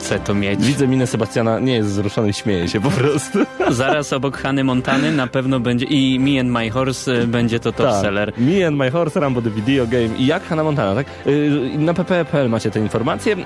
Chcę 0.00 0.20
to 0.20 0.34
mieć. 0.34 0.60
Widzę 0.60 0.88
minę 0.88 1.06
Sebastiana, 1.06 1.58
nie 1.58 1.74
jest 1.74 1.88
wzruszony, 1.88 2.32
śmieje 2.32 2.68
się 2.68 2.80
po 2.80 2.90
prostu. 2.90 3.38
Zaraz 3.70 4.12
obok 4.12 4.36
Hany 4.38 4.64
Montany 4.64 5.12
na 5.12 5.26
pewno 5.26 5.60
będzie 5.60 5.86
i 5.86 6.20
Me 6.20 6.40
and 6.40 6.50
My 6.50 6.70
Horse 6.70 7.12
y, 7.12 7.26
będzie 7.26 7.60
to 7.60 7.72
top 7.72 7.86
Tak. 7.86 8.02
seller. 8.02 8.32
Me 8.38 8.66
and 8.66 8.76
My 8.76 8.90
Horse, 8.90 9.20
Rambo 9.20 9.42
the 9.42 9.50
Video 9.50 9.86
Game 9.86 10.08
i 10.18 10.26
jak 10.26 10.44
Hannah 10.44 10.64
Montana, 10.64 10.94
tak? 10.94 11.06
Yy, 11.26 11.78
Na 11.78 11.94
pp.pl 11.94 12.48
macie 12.48 12.70
te 12.70 12.80
informacje. 12.80 13.36
Yy, 13.36 13.44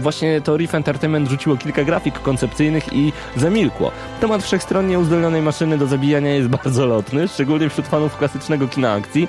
Właśnie 0.00 0.40
to 0.40 0.56
Reef 0.56 0.74
Entertainment 0.74 1.28
rzuciło 1.30 1.56
kilka 1.56 1.84
grafik 1.84 2.18
koncepcyjnych 2.22 2.92
i 2.92 3.12
zamilkło. 3.36 3.90
Temat 4.20 4.42
wszechstronnie 4.42 4.98
uzdolnionej 4.98 5.42
maszyny 5.42 5.78
do 5.78 5.86
zabijania 5.86 6.30
jest 6.34 6.48
bardzo 6.62 6.86
lotny, 6.86 7.28
szczególnie 7.28 7.68
wśród 7.68 7.86
fanów 7.86 8.16
klasycznego 8.16 8.68
kina 8.68 8.92
akcji. 8.92 9.28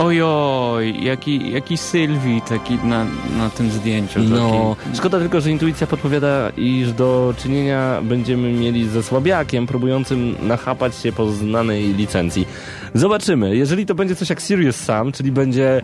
Ojoj, 0.00 1.04
jaki, 1.04 1.52
jaki 1.52 1.76
Sylwii 1.76 2.40
taki 2.40 2.74
na, 2.74 3.06
na 3.38 3.50
tym 3.50 3.70
zdjęciu. 3.70 4.20
No, 4.20 4.76
Taki... 4.84 4.96
szkoda 4.96 5.18
tylko, 5.18 5.40
że 5.40 5.50
intuicja 5.50 5.86
podpowiada, 5.86 6.50
iż 6.56 6.92
do 6.92 7.34
czynienia 7.38 8.00
będziemy 8.02 8.52
mieli 8.52 8.88
ze 8.88 9.02
słabiakiem 9.02 9.66
próbującym 9.66 10.36
nachapać 10.42 10.96
się 10.96 11.12
po 11.12 11.26
znanej 11.32 11.94
licencji. 11.94 12.46
Zobaczymy. 12.94 13.56
Jeżeli 13.56 13.86
to 13.86 13.94
będzie 13.94 14.16
coś 14.16 14.30
jak 14.30 14.40
Sirius 14.40 14.76
Sam, 14.76 15.12
czyli 15.12 15.32
będzie 15.32 15.82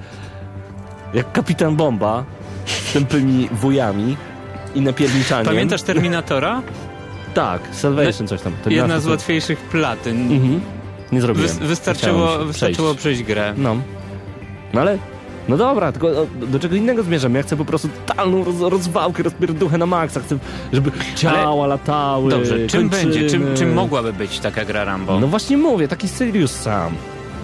jak 1.14 1.33
Kapitan 1.33 1.76
Bomba 1.76 2.24
z 2.66 2.92
tępymi 2.92 3.48
wujami 3.52 4.16
i 4.74 4.81
napierniczaniem. 4.81 5.46
Pamiętasz 5.46 5.83
Terminatora? 5.83 6.62
Tak, 7.35 7.61
Salvation 7.72 8.29
coś 8.29 8.40
tam. 8.40 8.52
To 8.64 8.70
Jedna 8.70 9.00
z 9.00 9.07
łatwiejszych 9.07 9.59
platyn. 9.59 10.33
Mhm. 10.33 10.61
Nie 11.12 11.20
zrobiłem. 11.20 11.50
Wys- 11.50 11.59
wystarczyło, 11.66 12.38
wystarczyło 12.44 12.94
przejść. 12.94 13.00
przejść 13.00 13.22
grę. 13.22 13.55
No. 13.57 13.76
No 14.74 14.81
ale... 14.81 14.98
No 15.48 15.57
dobra, 15.57 15.92
tylko 15.92 16.09
o, 16.09 16.26
do 16.46 16.59
czego 16.59 16.76
innego 16.76 17.02
zmierzam. 17.02 17.35
Ja 17.35 17.42
chcę 17.42 17.57
po 17.57 17.64
prostu 17.64 17.88
totalną 18.07 18.44
roz, 18.44 18.61
rozwałkę, 18.61 19.22
rozpierduchę 19.22 19.79
na 19.79 19.87
maksa. 19.87 20.20
Chcę, 20.20 20.38
żeby 20.72 20.90
ciała 21.16 21.66
latały. 21.66 22.31
Dobrze, 22.31 22.66
czym 22.66 22.90
kończyny. 22.90 23.12
będzie? 23.12 23.31
Czym, 23.31 23.57
czym 23.57 23.74
mogłaby 23.74 24.12
być 24.12 24.38
taka 24.38 24.64
gra 24.64 24.85
Rambo? 24.85 25.20
No 25.20 25.26
właśnie 25.26 25.57
mówię, 25.57 25.88
taki 25.88 26.09
Sirius 26.09 26.50
sam. 26.52 26.92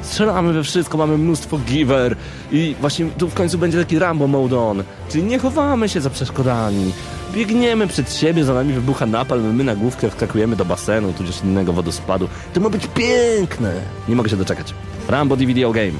Strzelamy 0.03 0.53
we 0.53 0.63
wszystko, 0.63 0.99
mamy 0.99 1.19
mnóstwo 1.19 1.59
giver 1.59 2.17
i 2.53 2.75
właśnie 2.81 3.07
tu 3.19 3.29
w 3.29 3.35
końcu 3.35 3.59
będzie 3.59 3.79
taki 3.79 3.99
Rambo 3.99 4.27
mode 4.27 4.61
on. 4.61 4.83
Czyli 5.09 5.25
nie 5.25 5.39
chowamy 5.39 5.89
się 5.89 6.01
za 6.01 6.11
przeszkodami. 6.11 6.93
Biegniemy 7.33 7.87
przed 7.87 8.15
siebie, 8.15 8.45
za 8.45 8.55
nami 8.55 8.73
wybucha 8.73 9.07
napalm, 9.07 9.55
my 9.57 9.65
na 9.65 9.77
główkę 9.77 10.11
wskakujemy 10.11 10.57
do 10.57 10.65
basenu, 10.65 11.13
tudzież 11.13 11.45
innego 11.45 11.73
wodospadu. 11.73 12.29
To 12.55 12.61
ma 12.61 12.69
być 12.71 12.87
piękne. 12.87 13.73
Nie 14.09 14.17
mogę 14.17 14.31
się 14.31 14.37
doczekać. 14.37 14.75
Rambo 15.09 15.37
The 15.37 15.47
Video 15.47 15.73
Game. 15.73 15.93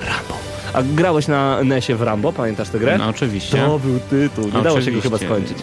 Rambo. 0.00 0.47
A 0.72 0.82
grałeś 0.82 1.28
na 1.28 1.64
NESie 1.64 1.94
w 1.96 2.02
Rambo, 2.02 2.32
pamiętasz 2.32 2.68
tę 2.68 2.78
grę? 2.78 2.98
No 2.98 3.08
oczywiście. 3.08 3.56
To 3.58 3.78
był 3.78 3.98
tytuł, 4.10 4.44
nie 4.44 4.50
dało 4.50 4.64
się 4.64 4.72
go 4.72 4.78
Oczywiście. 4.78 5.02
chyba 5.02 5.18
skończyć. 5.18 5.58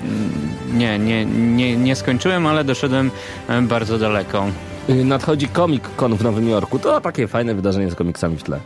Nie, 0.74 1.00
nie, 1.00 1.26
nie, 1.26 1.78
nie 1.78 1.96
skończyłem, 1.96 2.48
ale 2.48 2.64
doszedłem 2.64 3.12
e, 3.50 3.62
bardzo 3.62 3.98
daleko. 3.98 4.46
Y, 4.90 5.06
Nadchodzi 5.06 5.48
Comic 5.56 5.84
Con 5.98 6.16
w 6.16 6.24
Nowym 6.24 6.50
Jorku. 6.50 6.80
To 6.80 7.02
takie 7.02 7.28
fajne 7.28 7.56
wydarzenie 7.56 7.92
z 7.92 7.96
komiksami 7.96 8.38
w 8.38 8.44
tle. 8.44 8.60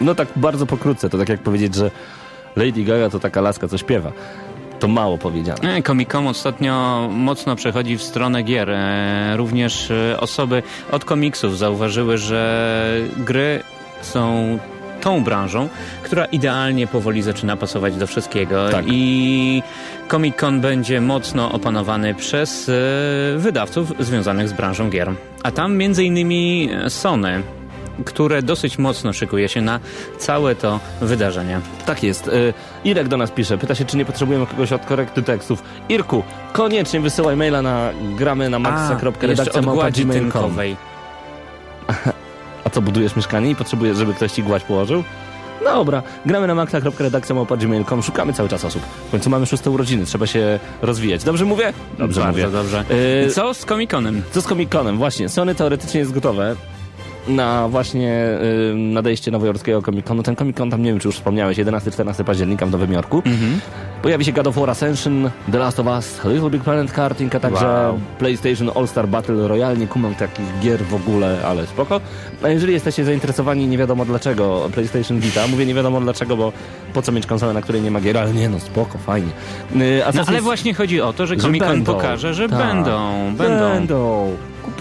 No 0.00 0.14
tak 0.14 0.28
bardzo 0.36 0.66
pokrótce, 0.66 1.10
to 1.10 1.18
tak 1.18 1.28
jak 1.28 1.40
powiedzieć, 1.40 1.74
że 1.74 1.90
Lady 2.56 2.84
Gaga 2.84 3.10
to 3.10 3.18
taka 3.20 3.40
laska, 3.40 3.68
co 3.68 3.78
śpiewa. 3.78 4.12
To 4.80 4.88
mało 4.88 5.18
powiedziane. 5.18 5.74
E, 5.76 5.82
Comic 5.82 6.08
Con 6.10 6.26
ostatnio 6.26 7.08
mocno 7.12 7.56
przechodzi 7.56 7.98
w 7.98 8.02
stronę 8.02 8.42
gier. 8.42 8.70
E, 8.70 9.34
Również 9.36 9.90
e, 9.90 10.20
osoby 10.20 10.62
od 10.92 11.04
komiksów 11.04 11.58
zauważyły, 11.58 12.18
że 12.18 13.00
gry 13.16 13.62
są 14.02 14.58
tą 15.04 15.24
branżą, 15.24 15.68
która 16.02 16.24
idealnie 16.24 16.86
powoli 16.86 17.22
zaczyna 17.22 17.56
pasować 17.56 17.96
do 17.96 18.06
wszystkiego 18.06 18.68
Tak. 18.70 18.84
i 18.88 19.62
Comic 20.10 20.36
Con 20.36 20.60
będzie 20.60 21.00
mocno 21.00 21.52
opanowany 21.52 22.14
przez 22.14 22.68
e, 22.68 22.72
wydawców 23.38 23.92
związanych 23.98 24.48
z 24.48 24.52
branżą 24.52 24.90
gier. 24.90 25.12
A 25.42 25.50
tam 25.50 25.76
między 25.76 26.04
innymi 26.04 26.68
Sony, 26.88 27.42
które 28.04 28.42
dosyć 28.42 28.78
mocno 28.78 29.12
szykuje 29.12 29.48
się 29.48 29.60
na 29.60 29.80
całe 30.18 30.54
to 30.54 30.80
wydarzenie. 31.00 31.60
Tak 31.86 32.02
jest. 32.02 32.28
Y, 32.28 32.54
Irek 32.84 33.08
do 33.08 33.16
nas 33.16 33.30
pisze, 33.30 33.58
pyta 33.58 33.74
się, 33.74 33.84
czy 33.84 33.96
nie 33.96 34.04
potrzebujemy 34.04 34.46
kogoś 34.46 34.72
od 34.72 34.86
korekty 34.86 35.22
tekstów. 35.22 35.62
Irku, 35.88 36.22
koniecznie 36.52 37.00
wysyłaj 37.00 37.36
maila 37.36 37.62
na 37.62 37.90
gramy 38.16 38.50
na 38.50 38.58
jeszcze 39.30 40.93
A 42.64 42.70
co, 42.70 42.82
budujesz 42.82 43.16
mieszkanie 43.16 43.50
i 43.50 43.54
potrzebujesz, 43.56 43.96
żeby 43.96 44.14
ktoś 44.14 44.32
ci 44.32 44.42
gładź 44.42 44.64
położył? 44.64 45.04
Dobra, 45.64 46.02
gramy 46.26 46.46
na 46.46 46.54
maxa.redakcja 46.54 47.34
małpa 47.34 47.56
gmail.com, 47.56 48.02
szukamy 48.02 48.32
cały 48.32 48.48
czas 48.48 48.64
osób. 48.64 48.82
W 49.08 49.10
końcu 49.10 49.30
mamy 49.30 49.46
szóste 49.46 49.70
urodziny, 49.70 50.04
trzeba 50.04 50.26
się 50.26 50.58
rozwijać. 50.82 51.24
Dobrze 51.24 51.44
mówię? 51.44 51.72
Dobrze 51.98 52.20
Bardzo 52.20 52.38
mówię. 52.40 52.50
dobrze. 52.52 52.84
Y, 53.26 53.30
Co 53.30 53.54
z 53.54 53.66
Comic-Conem? 53.66 54.20
Co 54.30 54.40
z 54.40 54.44
Comic 54.44 54.70
Conem? 54.70 54.96
Właśnie, 54.98 55.28
Sony 55.28 55.54
teoretycznie 55.54 56.00
jest 56.00 56.12
gotowe 56.12 56.56
na 57.28 57.68
właśnie 57.68 58.26
y, 58.72 58.74
nadejście 58.74 59.30
nowojorskiego 59.30 59.82
Comic 59.82 60.06
Conu. 60.06 60.22
Ten 60.22 60.36
Comic 60.36 60.56
Con 60.56 60.70
tam, 60.70 60.82
nie 60.82 60.90
wiem 60.90 61.00
czy 61.00 61.08
już 61.08 61.14
wspomniałeś, 61.16 61.58
11-14 61.58 62.24
października 62.24 62.66
w 62.66 62.70
Nowym 62.70 62.92
Jorku. 62.92 63.16
Mhm. 63.26 63.60
Pojawi 64.02 64.24
się 64.24 64.32
God 64.32 64.46
of 64.46 64.54
War 64.56 64.70
Ascension, 64.70 65.30
The 65.52 65.58
Last 65.58 65.80
of 65.80 65.86
Us, 65.86 66.20
Little 66.24 66.50
Big 66.50 66.62
Planet 66.62 66.92
Karting, 66.92 67.34
a 67.34 67.40
także 67.40 67.66
Wow. 67.66 67.98
PlayStation 68.18 68.70
All-Star 68.74 69.08
Battle 69.08 69.48
Royale. 69.48 69.76
Nie 69.76 69.86
kumam 69.86 70.14
takich 70.14 70.44
gier 70.62 70.82
w 70.84 70.94
ogóle, 70.94 71.38
ale 71.46 71.66
spoko. 71.66 72.00
A 72.42 72.48
jeżeli 72.48 72.72
jesteście 72.72 73.04
zainteresowani 73.04 73.66
nie 73.66 73.78
wiadomo 73.78 74.04
dlaczego 74.04 74.68
PlayStation 74.74 75.20
Vita, 75.20 75.46
mówię 75.46 75.66
nie 75.66 75.74
wiadomo 75.74 76.00
dlaczego, 76.00 76.36
bo 76.36 76.52
po 76.94 77.02
co 77.02 77.12
mieć 77.12 77.26
konsolę, 77.26 77.52
na 77.52 77.62
której 77.62 77.82
nie 77.82 77.90
ma 77.90 78.00
gier, 78.00 78.18
ale 78.18 78.32
nie 78.34 78.48
no, 78.48 78.60
spoko, 78.60 78.98
fajnie. 78.98 79.28
Y, 79.76 80.02
No 80.14 80.22
ale 80.26 80.40
właśnie 80.40 80.74
chodzi 80.74 81.00
o 81.00 81.12
to, 81.12 81.26
że 81.26 81.36
będą. 81.36 81.84
pokaże, 81.94 82.34
że 82.34 82.48
Tak. 82.48 82.58
będą, 82.58 83.34
będą. 83.36 83.68
Będą. 83.74 84.30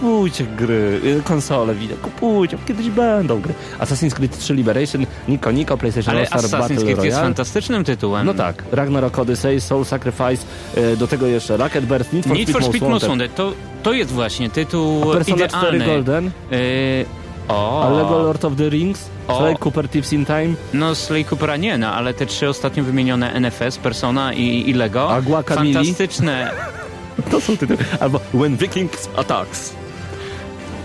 Kupujcie 0.07 0.43
gry, 0.45 1.01
y, 1.05 1.21
konsole 1.23 1.75
wideo, 1.75 1.97
kupujcie, 1.97 2.57
kiedyś 2.67 2.89
będą 2.89 3.41
gry. 3.41 3.53
Assassin's 3.79 4.13
Creed 4.13 4.37
3 4.37 4.53
Liberation, 4.53 5.05
Nico 5.27 5.51
Nico, 5.51 5.77
PlayStation 5.77 6.15
Ale 6.15 6.25
Star 6.25 6.39
Assassin's 6.39 6.51
Battle 6.59 6.75
Creed 6.75 6.87
jest 6.89 6.97
Royale. 6.99 7.23
fantastycznym 7.23 7.83
tytułem. 7.83 8.25
No 8.25 8.33
tak, 8.33 8.63
Ragnarok 8.71 9.19
Odyssey, 9.19 9.61
Soul 9.61 9.85
Sacrifice, 9.85 10.45
y, 10.77 10.97
do 10.97 11.07
tego 11.07 11.27
jeszcze 11.27 11.57
Rocket 11.57 11.85
Burst, 11.85 12.13
Need 12.13 12.25
for 12.25 12.37
Need 12.37 12.49
Speed, 12.49 12.61
for 12.63 12.75
Speed 12.75 12.89
Most 12.89 13.07
Wanted. 13.07 13.35
To, 13.35 13.51
to 13.83 13.93
jest 13.93 14.11
właśnie 14.11 14.49
tytuł 14.49 15.11
A 15.11 15.13
Persona 15.13 15.47
4 15.47 15.77
idealny. 15.77 15.85
Golden, 15.85 16.31
Y, 16.51 17.05
o, 17.47 17.83
a 17.83 17.89
Lego 17.89 18.19
Lord 18.23 18.45
of 18.45 18.55
the 18.55 18.69
Rings, 18.69 19.09
O. 19.27 19.37
Sly 19.47 19.55
Cooper 19.59 19.89
Thieves 19.89 20.13
in 20.13 20.25
Time, 20.25 20.49
no 20.73 20.95
Slay 20.95 21.25
Coopera 21.25 21.57
nie, 21.57 21.77
no 21.77 21.93
ale 21.93 22.13
te 22.13 22.25
trzy 22.25 22.49
ostatnio 22.49 22.83
wymienione 22.83 23.39
NFS, 23.39 23.77
Persona 23.77 24.33
i, 24.33 24.69
i 24.69 24.73
Lego, 24.73 25.11
A 25.11 25.21
Guacamelee? 25.21 25.73
fantastyczne. 25.73 26.51
to 27.31 27.41
są 27.41 27.57
tytuły, 27.57 27.79
albo 27.99 28.19
When 28.33 28.57
Vikings 28.57 29.09
Attacks. 29.15 29.73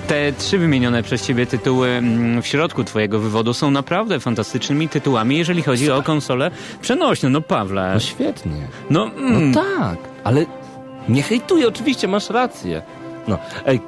Te 0.08 0.32
trzy 0.32 0.58
wymienione 0.58 1.02
przez 1.02 1.26
ciebie 1.26 1.46
tytuły 1.46 1.88
mm, 1.88 2.42
w 2.42 2.46
środku 2.46 2.84
twojego 2.84 3.18
wywodu 3.18 3.54
są 3.54 3.70
naprawdę 3.70 4.20
fantastycznymi 4.20 4.88
tytułami, 4.88 5.36
jeżeli 5.38 5.62
chodzi 5.62 5.90
o 5.90 6.02
konsolę 6.02 6.50
przenośną. 6.80 7.30
No 7.30 7.40
Pawle, 7.40 7.90
No 7.94 8.00
świetnie. 8.00 8.52
no, 8.90 9.10
No 9.16 9.28
mm, 9.28 9.54
tak, 9.54 9.98
ale 10.24 10.46
nie 11.08 11.22
hejtuję, 11.22 11.68
oczywiście, 11.68 12.08
masz 12.08 12.30
rację. 12.30 12.82
No, 13.28 13.38
ej, 13.66 13.80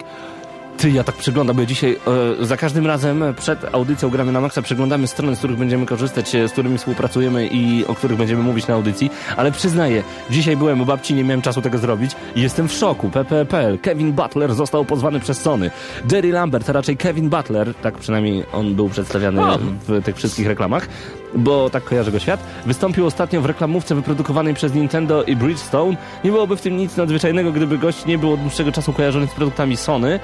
ty, 0.80 0.90
ja 0.90 1.04
tak 1.04 1.14
przeglądam, 1.14 1.56
bo 1.56 1.62
ja 1.62 1.66
dzisiaj 1.66 1.96
e, 2.40 2.44
za 2.46 2.56
każdym 2.56 2.86
razem 2.86 3.24
przed 3.36 3.74
audycją 3.74 4.10
Gramy 4.10 4.32
na 4.32 4.40
Maxa 4.40 4.62
przeglądamy 4.62 5.06
strony, 5.06 5.36
z 5.36 5.38
których 5.38 5.56
będziemy 5.56 5.86
korzystać, 5.86 6.34
e, 6.34 6.48
z 6.48 6.52
którymi 6.52 6.78
współpracujemy 6.78 7.46
i 7.46 7.86
o 7.86 7.94
których 7.94 8.18
będziemy 8.18 8.42
mówić 8.42 8.66
na 8.66 8.74
audycji, 8.74 9.10
ale 9.36 9.52
przyznaję, 9.52 10.02
dzisiaj 10.30 10.56
byłem 10.56 10.80
u 10.80 10.84
babci, 10.84 11.14
nie 11.14 11.24
miałem 11.24 11.42
czasu 11.42 11.62
tego 11.62 11.78
zrobić 11.78 12.10
i 12.36 12.42
jestem 12.42 12.68
w 12.68 12.72
szoku. 12.72 13.10
PPPL, 13.10 13.78
Kevin 13.78 14.12
Butler 14.12 14.54
został 14.54 14.84
pozwany 14.84 15.20
przez 15.20 15.40
Sony. 15.40 15.70
Jerry 16.12 16.32
Lambert, 16.32 16.70
a 16.70 16.72
raczej 16.72 16.96
Kevin 16.96 17.28
Butler, 17.28 17.74
tak 17.74 17.98
przynajmniej 17.98 18.44
on 18.52 18.74
był 18.74 18.88
przedstawiany 18.88 19.42
w 19.88 20.02
tych 20.04 20.16
wszystkich 20.16 20.46
reklamach, 20.46 20.88
bo 21.34 21.70
tak 21.70 21.84
kojarzy 21.84 22.12
go 22.12 22.18
świat, 22.18 22.40
wystąpił 22.66 23.06
ostatnio 23.06 23.40
w 23.40 23.46
reklamówce 23.46 23.94
wyprodukowanej 23.94 24.54
przez 24.54 24.74
Nintendo 24.74 25.24
i 25.24 25.36
Bridgestone. 25.36 25.96
Nie 26.24 26.30
byłoby 26.30 26.56
w 26.56 26.60
tym 26.60 26.76
nic 26.76 26.96
nadzwyczajnego, 26.96 27.52
gdyby 27.52 27.78
gość 27.78 28.06
nie 28.06 28.18
był 28.18 28.32
od 28.32 28.40
dłuższego 28.40 28.72
czasu 28.72 28.92
kojarzony 28.92 29.26
z 29.26 29.30
produktami 29.30 29.76
Sony. 29.76 30.20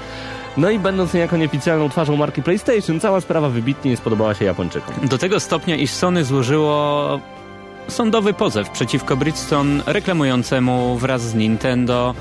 No 0.57 0.71
i 0.71 0.79
będąc 0.79 1.15
niejako 1.15 1.37
nieoficjalną 1.37 1.89
twarzą 1.89 2.17
marki 2.17 2.43
PlayStation, 2.43 3.01
cała 3.01 3.21
sprawa 3.21 3.49
wybitnie 3.49 3.91
nie 3.91 3.97
spodobała 3.97 4.35
się 4.35 4.45
Japończykom. 4.45 4.95
do 5.09 5.19
tego 5.19 5.41
stopnia, 5.41 5.77
iż 5.77 5.91
Sony 5.91 6.25
złożyło 6.25 7.21
sądowy 7.89 8.35
pozew 8.35 8.71
przeciwko 8.71 9.17
Bridgestone 9.17 9.83
reklamującemu 9.87 10.97
wraz 10.99 11.23
z 11.23 11.35
Nintendo 11.35 12.15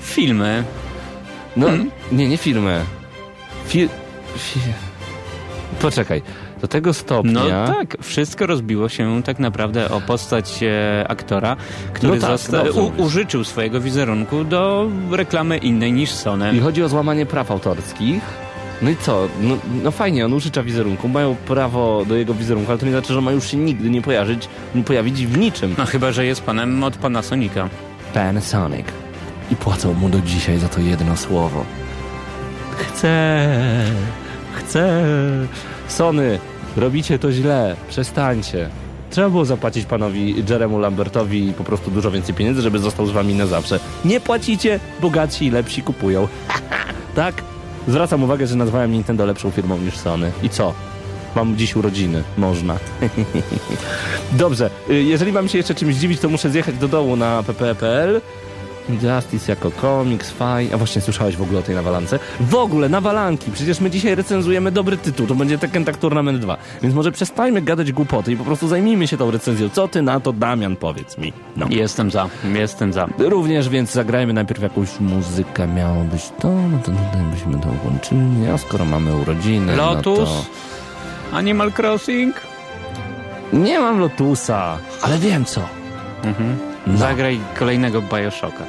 filmy. 0.00 0.64
No, 1.56 1.66
Hmm? 1.66 1.90
nie, 2.12 2.28
nie 2.28 2.36
firmę. 2.36 2.80
Fi... 3.66 3.88
Fi... 4.36 4.60
Poczekaj. 5.80 6.22
Do 6.60 6.68
tego 6.68 6.94
stopnia... 6.94 7.32
No 7.32 7.74
tak, 7.74 7.96
wszystko 8.02 8.46
rozbiło 8.46 8.88
się 8.88 9.22
tak 9.22 9.38
naprawdę 9.38 9.90
o 9.90 10.00
postać 10.00 10.62
e, 10.62 11.04
aktora, 11.08 11.56
który 11.92 12.14
No 12.14 12.20
tak, 12.20 12.30
zosta- 12.30 12.62
u, 12.62 13.02
użyczył 13.02 13.44
swojego 13.44 13.80
wizerunku 13.80 14.44
do 14.44 14.88
reklamy 15.10 15.58
innej 15.58 15.92
niż 15.92 16.10
Sony. 16.10 16.52
I 16.56 16.60
chodzi 16.60 16.82
o 16.82 16.88
złamanie 16.88 17.26
praw 17.26 17.50
autorskich. 17.50 18.22
No 18.82 18.90
i 18.90 18.96
co? 18.96 19.28
No, 19.40 19.56
no 19.82 19.90
fajnie, 19.90 20.24
on 20.24 20.32
użycza 20.32 20.62
wizerunku, 20.62 21.08
mają 21.08 21.34
prawo 21.34 22.04
do 22.08 22.14
jego 22.16 22.34
wizerunku, 22.34 22.70
ale 22.70 22.78
to 22.78 22.86
nie 22.86 22.92
znaczy, 22.92 23.12
że 23.14 23.20
ma 23.20 23.32
już 23.32 23.50
się 23.50 23.56
nigdy 23.56 23.90
nie 23.90 24.02
pojawić, 24.02 24.48
nie 24.74 24.82
pojawić 24.84 25.26
w 25.26 25.38
niczym. 25.38 25.74
No 25.78 25.86
chyba, 25.86 26.12
że 26.12 26.26
jest 26.26 26.42
panem 26.42 26.84
od 26.84 26.96
pana 26.96 27.22
Sonika. 27.22 27.68
Panasonic. 28.14 28.86
I 29.50 29.56
płacą 29.56 29.94
mu 29.94 30.08
do 30.08 30.20
dzisiaj 30.20 30.58
za 30.58 30.68
to 30.68 30.80
jedno 30.80 31.16
słowo. 31.16 31.64
Chcę, 32.78 33.46
chcę. 34.54 35.02
Sony, 35.88 36.38
robicie 36.76 37.18
to 37.18 37.32
źle, 37.32 37.76
przestańcie. 37.88 38.68
Trzeba 39.10 39.30
było 39.30 39.44
zapłacić 39.44 39.86
panowi 39.86 40.44
Jeremu 40.50 40.78
Lambertowi 40.78 41.52
po 41.58 41.64
prostu 41.64 41.90
dużo 41.90 42.10
więcej 42.10 42.34
pieniędzy, 42.34 42.62
żeby 42.62 42.78
został 42.78 43.06
z 43.06 43.10
wami 43.10 43.34
na 43.34 43.46
zawsze. 43.46 43.80
Nie 44.04 44.20
płacicie, 44.20 44.80
bogatsi 45.00 45.46
i 45.46 45.50
lepsi 45.50 45.82
kupują. 45.82 46.28
tak? 47.14 47.42
Zwracam 47.88 48.22
uwagę, 48.22 48.46
że 48.46 48.56
nazwałem 48.56 48.92
Nintendo 48.92 49.26
lepszą 49.26 49.50
firmą 49.50 49.78
niż 49.78 49.96
Sony. 49.96 50.32
I 50.42 50.48
co? 50.48 50.74
Mam 51.36 51.56
dziś 51.56 51.76
urodziny. 51.76 52.22
Można. 52.38 52.76
Dobrze, 54.32 54.70
y, 54.90 55.02
jeżeli 55.02 55.32
mam 55.32 55.48
się 55.48 55.58
jeszcze 55.58 55.74
czymś 55.74 55.94
dziwić, 55.94 56.20
to 56.20 56.28
muszę 56.28 56.50
zjechać 56.50 56.74
do 56.74 56.88
dołu 56.88 57.16
na 57.16 57.42
pp.pl. 57.42 58.20
Justice 58.88 59.52
jako 59.52 59.70
komiks, 59.70 60.30
fajnie. 60.30 60.74
A 60.74 60.76
właśnie 60.76 61.02
słyszałeś 61.02 61.36
w 61.36 61.42
ogóle 61.42 61.58
o 61.58 61.62
tej 61.62 61.74
nawalance? 61.74 62.18
W 62.40 62.54
ogóle, 62.54 62.88
nawalanki! 62.88 63.50
Przecież 63.50 63.80
my 63.80 63.90
dzisiaj 63.90 64.14
recenzujemy 64.14 64.72
dobry 64.72 64.96
tytuł, 64.96 65.26
to 65.26 65.34
będzie 65.34 65.58
Tekken 65.58 65.84
Tag 65.84 65.96
Tournament 65.96 66.38
2. 66.38 66.56
Więc 66.82 66.94
może 66.94 67.12
przestańmy 67.12 67.62
gadać 67.62 67.92
głupoty 67.92 68.32
i 68.32 68.36
po 68.36 68.44
prostu 68.44 68.68
zajmijmy 68.68 69.06
się 69.06 69.16
tą 69.16 69.30
recenzją. 69.30 69.68
Co 69.70 69.88
ty 69.88 70.02
na 70.02 70.20
to, 70.20 70.32
Damian, 70.32 70.76
powiedz 70.76 71.18
mi. 71.18 71.32
No. 71.56 71.66
Jestem 71.70 72.10
za, 72.10 72.28
jestem 72.54 72.92
za. 72.92 73.06
Również, 73.18 73.68
więc 73.68 73.92
zagrajmy 73.92 74.32
najpierw 74.32 74.62
jakąś 74.62 75.00
muzykę. 75.00 75.66
Miało 75.68 76.04
być 76.04 76.22
to, 76.40 76.48
no 76.48 76.78
to 76.78 76.84
tutaj 76.84 77.22
byśmy 77.32 77.60
to 77.60 77.68
włączyli. 77.68 78.50
A 78.54 78.58
skoro 78.58 78.84
mamy 78.84 79.16
urodziny, 79.16 79.76
Lotus? 79.76 80.18
no 80.18 80.26
to... 81.32 81.36
Animal 81.36 81.72
Crossing? 81.72 82.40
Nie 83.52 83.78
mam 83.80 83.98
Lotusa, 84.00 84.78
ale 85.02 85.18
wiem 85.18 85.44
co. 85.44 85.60
No. 86.86 86.98
Zagraj 86.98 87.40
kolejnego 87.58 88.02
Bioshocka. 88.02 88.64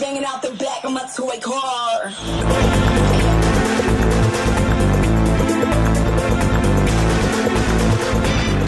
Banging 0.00 0.24
out 0.24 0.42
the 0.42 0.50
back 0.50 0.84
of 0.84 0.92
my 0.92 1.08
toy 1.16 1.38
car. 1.40 2.75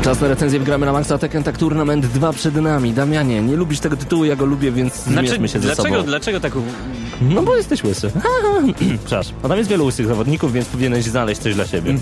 Czas 0.09 0.21
na 0.21 0.29
recenzję 0.29 0.61
w 0.61 0.65
gramy 0.65 0.87
na 0.87 0.93
Maxa 0.93 1.19
Tekken 1.19 1.43
Tak 1.43 1.57
Tournament 1.59 2.07
2 2.07 2.33
przed 2.33 2.55
nami. 2.57 2.93
Damianie, 2.93 3.43
nie 3.43 3.57
lubisz 3.57 3.81
tego 3.81 3.97
tytułu, 3.97 4.25
ja 4.25 4.37
go 4.37 4.45
lubię, 4.47 4.73
więc 4.73 4.95
zmierzmy 5.05 5.49
się 5.49 5.53
ze 5.53 5.61
Znaczy, 5.61 5.77
dlaczego, 5.77 5.97
sobą. 5.97 6.07
dlaczego 6.07 6.41
tak... 6.41 6.53
No 7.21 7.43
bo 7.43 7.57
jesteś 7.57 7.85
łysy. 7.85 8.11
Przepraszam. 9.07 9.35
A 9.43 9.49
tam 9.49 9.59
jest 9.59 9.71
wielu 9.71 9.85
łysych 9.85 10.07
zawodników, 10.07 10.53
więc 10.53 10.69
powinieneś 10.69 11.05
znaleźć 11.05 11.41
coś 11.41 11.55
dla 11.55 11.67
siebie. 11.67 11.95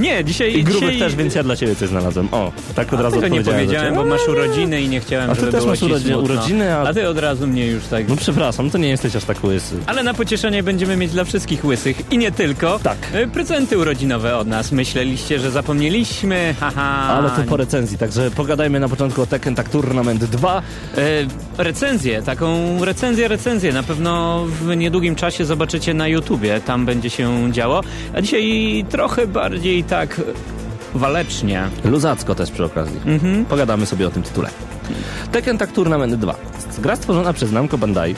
Nie, 0.00 0.24
dzisiaj... 0.24 0.56
I 0.58 0.64
grubych 0.64 0.82
dzisiaj... 0.92 0.98
też, 1.08 1.14
więc 1.16 1.34
ja 1.34 1.42
dla 1.42 1.56
ciebie 1.56 1.76
coś 1.76 1.88
znalazłem. 1.88 2.28
O, 2.32 2.52
tak 2.74 2.92
od 2.92 3.00
razu 3.00 3.20
Tego 3.20 3.28
nie 3.36 3.44
powiedziałem, 3.44 3.94
bo 3.94 4.04
masz 4.04 4.28
urodziny 4.28 4.82
i 4.82 4.88
nie 4.88 5.00
chciałem, 5.00 5.30
A 5.30 5.34
ty 5.34 5.40
żeby 5.40 5.52
też 5.52 5.64
masz 5.66 5.78
ci 5.78 5.84
urodzi- 5.84 6.12
smutno. 6.12 6.34
urodziny, 6.34 6.74
a- 6.74 6.82
a 6.88 6.94
ty 6.94 7.08
od 7.08 7.18
razu 7.18 7.46
mnie 7.46 7.66
już 7.66 7.84
tak... 7.86 8.08
No 8.08 8.16
przepraszam, 8.16 8.70
to 8.70 8.78
nie 8.78 8.88
jesteś 8.88 9.16
aż 9.16 9.24
tak 9.24 9.44
łysy. 9.44 9.76
Ale 9.86 10.02
na 10.02 10.14
pocieszenie 10.14 10.62
będziemy 10.62 10.96
mieć 10.96 11.12
dla 11.12 11.24
wszystkich 11.24 11.64
łysych 11.64 12.12
i 12.12 12.18
nie 12.18 12.32
tylko. 12.32 12.78
Tak. 12.82 12.98
e, 13.12 13.26
Prezenty 13.26 13.78
urodzinowe 13.78 14.36
od 14.36 14.48
nas. 14.48 14.72
Myśleliście, 14.72 15.38
że 15.38 15.50
zapomnieliśmy? 15.50 16.54
Haha. 16.60 17.14
Ale 17.18 17.30
po 17.44 17.56
recenzji, 17.56 17.98
także 17.98 18.30
pogadajmy 18.30 18.80
na 18.80 18.88
początku 18.88 19.22
o 19.22 19.26
Tekken 19.26 19.54
Tak 19.54 19.68
Tournament 19.68 20.24
2. 20.24 20.58
E, 20.58 21.02
recenzję, 21.58 22.22
taką 22.22 22.78
recenzję, 22.84 23.28
recenzję. 23.28 23.72
Na 23.72 23.82
pewno 23.82 24.44
w 24.46 24.76
niedługim 24.76 25.14
czasie 25.14 25.44
zobaczycie 25.44 25.94
na 25.94 26.08
YouTubie. 26.08 26.60
Tam 26.60 26.86
będzie 26.86 27.10
się 27.10 27.52
działo. 27.52 27.80
A 28.14 28.20
dzisiaj 28.20 28.84
trochę 28.90 29.26
bardziej 29.26 29.84
tak 29.84 30.20
walecznie. 30.94 31.62
Luzacko 31.84 32.34
też 32.34 32.50
przy 32.50 32.64
okazji. 32.64 33.00
Pogadamy 33.48 33.86
sobie 33.86 34.06
o 34.06 34.10
tym 34.10 34.22
tytule. 34.22 34.50
Tekken 35.32 35.58
Tak 35.58 35.72
Tournament 35.72 36.14
2. 36.14 36.34
Gra 36.78 36.96
stworzona 36.96 37.32
przez 37.32 37.52
Namco 37.52 37.78
Bandai. 37.78 38.14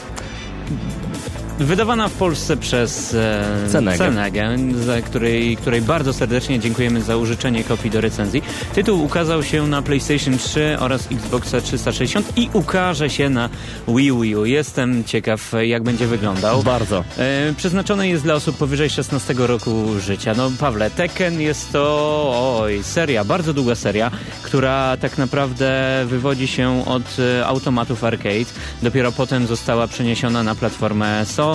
Wydawana 1.58 2.08
w 2.08 2.12
Polsce 2.12 2.56
przez 2.56 3.14
e, 3.14 3.44
Cenegę. 3.68 3.98
Cenegę, 3.98 4.56
za 4.84 5.02
której, 5.02 5.56
której 5.56 5.82
bardzo 5.82 6.12
serdecznie 6.12 6.60
dziękujemy 6.60 7.02
za 7.02 7.16
użyczenie 7.16 7.64
kopii 7.64 7.90
do 7.90 8.00
recenzji. 8.00 8.42
Tytuł 8.74 9.04
ukazał 9.04 9.42
się 9.42 9.66
na 9.66 9.82
PlayStation 9.82 10.38
3 10.38 10.76
oraz 10.80 11.12
Xboxa 11.12 11.60
360 11.60 12.32
i 12.36 12.50
ukaże 12.52 13.10
się 13.10 13.30
na 13.30 13.48
Wii 13.88 14.12
U. 14.12 14.44
Jestem 14.44 15.04
ciekaw, 15.04 15.52
jak 15.62 15.82
będzie 15.82 16.06
wyglądał. 16.06 16.62
Bardzo. 16.62 17.04
E, 17.18 17.54
przeznaczony 17.56 18.08
jest 18.08 18.22
dla 18.22 18.34
osób 18.34 18.56
powyżej 18.56 18.90
16 18.90 19.34
roku 19.36 20.00
życia. 20.00 20.34
No 20.36 20.50
Pawle, 20.60 20.90
Tekken 20.90 21.40
jest 21.40 21.72
to 21.72 22.58
oj, 22.60 22.82
seria, 22.82 23.24
bardzo 23.24 23.54
długa 23.54 23.74
seria, 23.74 24.10
która 24.42 24.96
tak 24.96 25.18
naprawdę 25.18 25.70
wywodzi 26.06 26.46
się 26.46 26.84
od 26.86 27.16
e, 27.18 27.46
automatów 27.46 28.04
arcade. 28.04 28.52
Dopiero 28.82 29.12
potem 29.12 29.46
została 29.46 29.86
przeniesiona 29.86 30.42
na 30.42 30.54
platformę 30.54 31.26
Sony. 31.26 31.47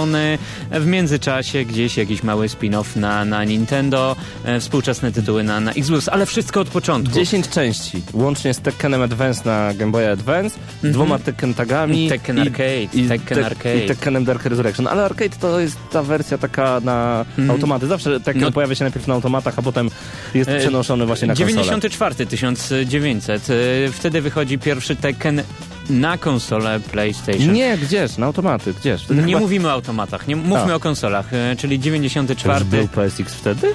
W 0.72 0.86
międzyczasie 0.86 1.66
gdzieś 1.66 1.98
jakiś 1.98 2.24
mały 2.24 2.48
spin-off 2.48 2.96
na, 2.96 3.26
na 3.26 3.44
Nintendo, 3.44 4.16
e, 4.46 4.60
współczesne 4.60 5.12
tytuły 5.12 5.44
na, 5.44 5.60
na 5.60 5.72
Xbox, 5.72 6.10
ale 6.10 6.26
wszystko 6.26 6.60
od 6.62 6.70
początku. 6.70 7.16
10 7.16 7.50
części, 7.50 8.02
łącznie 8.14 8.54
z 8.54 8.60
Tekkenem 8.60 9.02
Advance 9.02 9.42
na 9.46 9.74
Game 9.74 9.92
Boy 9.92 10.10
Advance, 10.12 10.60
z 10.84 10.92
dwoma 10.92 11.20
Tekken 11.20 11.54
tagami. 11.54 12.06
I 12.06 12.10
Tekken 12.10 12.40
Arcade, 12.40 12.88
Tekken 13.10 13.38
Tek- 13.38 13.46
Arcade. 13.46 13.78
I 13.86 13.88
Tekkenem 13.88 14.26
Dark 14.26 14.46
Resurrection. 14.46 14.88
Ale 14.88 15.06
Arcade 15.06 15.36
to 15.40 15.60
jest 15.60 15.78
ta 15.92 16.04
wersja 16.04 16.38
taka 16.38 16.80
na 16.80 17.26
automaty. 17.50 17.88
Zawsze 17.88 18.20
Tekken 18.20 18.42
No- 18.42 18.52
pojawia 18.52 18.76
się 18.76 18.84
najpierw 18.84 19.08
na 19.08 19.14
automatach, 19.14 19.54
a 19.58 19.62
potem 19.62 19.90
jest 20.34 20.50
E, 20.50 20.60
przenoszony 20.60 21.06
właśnie 21.06 21.28
na 21.28 21.34
konsolę. 21.36 21.52
94 21.64 22.26
1900. 22.26 23.50
E, 23.50 23.54
Wtedy 23.92 24.22
wychodzi 24.22 24.58
pierwszy 24.60 24.96
Tekken 24.96 25.42
na 25.90 26.18
konsolę 26.18 26.80
PlayStation. 26.80 27.54
Nie, 27.54 27.78
gdzież? 27.78 28.18
Na 28.18 28.26
automaty, 28.26 28.74
gdzież? 28.74 29.04
Wtedy 29.04 29.22
Nie 29.22 29.28
chyba- 29.28 29.40
mówimy 29.40 29.68
o 29.68 29.72
automatach, 29.72 30.28
nie 30.28 30.36
mówmy 30.36 30.72
A. 30.72 30.76
o 30.76 30.80
konsolach, 30.80 31.34
e, 31.34 31.56
czyli 31.56 31.76
Już 31.76 31.84
94. 31.84 32.66
był 32.66 32.88
PSX 32.88 33.34
wtedy? 33.34 33.68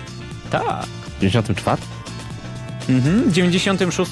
Tak. 0.51 0.87
W 1.17 1.21
94? 1.21 1.83
Mhm. 2.89 3.31
W 3.31 3.33
96 3.33 4.11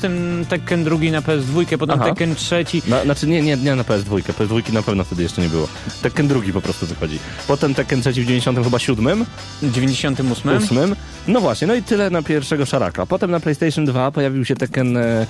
Tekken 0.49 0.85
drugi 0.85 1.11
na 1.11 1.21
PS2, 1.21 1.79
potem 1.79 2.01
Aha. 2.01 2.09
Tekken 2.09 2.35
trzeci. 2.35 2.83
Na, 2.89 3.03
znaczy 3.03 3.27
nie, 3.27 3.43
nie, 3.43 3.57
nie 3.57 3.75
na 3.75 3.83
PS2. 3.83 4.23
PS2 4.33 4.73
na 4.73 4.83
pewno 4.83 5.05
wtedy 5.05 5.23
jeszcze 5.23 5.43
nie 5.43 5.49
było. 5.49 5.69
Tekken 6.03 6.29
drugi 6.29 6.53
po 6.53 6.61
prostu 6.61 6.87
wychodzi. 6.87 7.19
Potem 7.49 7.75
Tekken 7.75 8.01
trzeci 8.01 8.23
w 8.23 8.25
90 8.25 8.59
chyba 8.65 8.79
7, 8.79 9.25
98. 9.63 10.57
8. 10.57 10.97
No 11.29 11.41
właśnie, 11.41 11.67
no 11.67 11.75
i 11.75 11.83
tyle 11.83 12.11
na 12.11 12.23
pierwszego 12.23 12.67
szaraka. 12.67 13.07
Potem 13.07 13.31
na 13.31 13.41
PlayStation 13.41 13.85
2 13.85 14.11
pojawił 14.11 14.45
się 14.45 14.57
Tekken 14.57 14.97
e, 14.97 15.27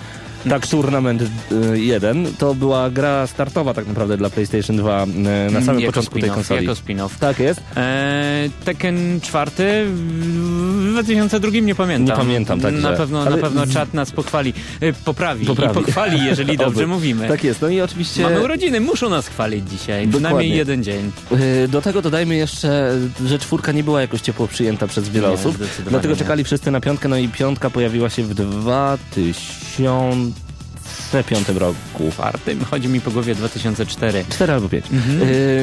Tak 0.51 0.67
Tournament 0.67 1.23
e, 1.73 1.79
1. 1.79 2.27
To 2.39 2.55
była 2.55 2.91
gra 2.91 3.27
startowa 3.27 3.75
tak 3.75 3.87
naprawdę 3.87 4.17
dla 4.17 4.31
PlayStation 4.31 4.77
2 4.77 5.03
e, 5.03 5.07
na 5.51 5.61
samym 5.63 5.81
jako 5.81 5.93
początku 5.93 6.21
tej 6.21 6.31
konsoli. 6.31 6.67
Jako 6.67 6.81
spin-off. 6.81 7.09
Tak 7.21 7.39
jest. 7.39 7.61
E, 7.77 8.49
Tekken 8.65 9.21
czwarty 9.21 9.85
w 9.89 10.89
2002 10.93 11.51
nie 11.63 11.75
pamiętam. 11.75 12.19
Nie 12.19 12.25
pamiętam, 12.25 12.61
także. 12.61 12.91
Na 12.91 12.93
pewno, 12.97 13.21
na 13.25 13.27
Ale 13.31 13.39
pewno 13.39 13.67
z- 13.67 13.73
czat 13.73 13.95
nas 13.95 14.11
pochwali. 14.11 14.53
E, 14.81 14.93
poprawi. 14.93 15.47
Poprawi. 15.47 15.75
Pochwali, 15.75 16.25
jeżeli 16.25 16.57
dobrze 16.67 16.87
mówimy. 16.87 17.29
Tak 17.29 17.45
jest. 17.45 17.63
No 17.63 17.69
i 17.69 17.81
oczywiście 17.81 18.23
Mamy 18.23 18.41
urodziny, 18.43 18.81
muszą 18.81 19.09
nas 19.09 19.29
chwalić 19.29 19.71
dzisiaj. 19.71 20.07
Dokładnie. 20.07 20.27
Przynajmniej 20.29 20.59
jeden 20.59 20.85
dzień. 20.85 21.13
e, 21.65 21.69
do 21.69 21.83
tego 21.83 22.03
dodajmy 22.03 22.37
jeszcze, 22.37 22.99
że 23.27 23.39
czwórka 23.39 23.73
nie 23.73 23.85
była 23.85 24.01
jakoś 24.01 24.21
ciepło 24.21 24.49
przyjęta 24.49 24.87
przez 24.87 25.09
wiele 25.09 25.29
Nie, 25.29 25.35
osób. 25.35 25.59
Dlatego 25.89 26.17
czekali 26.17 26.45
wszyscy 26.45 26.71
na 26.71 26.81
piątkę, 26.81 27.09
no 27.09 27.17
i 27.17 27.29
piątka 27.29 27.71
pojawiła 27.71 28.11
się 28.11 28.23
w 28.23 28.35
2005 29.77 31.49
roku. 31.49 32.11
Czwartym 32.13 32.65
chodzi 32.65 32.89
mi 32.89 33.01
po 33.01 33.11
głowie 33.11 33.35
2004. 33.35 34.25
4 34.31 34.53
albo 34.53 34.69
5. 34.69 34.85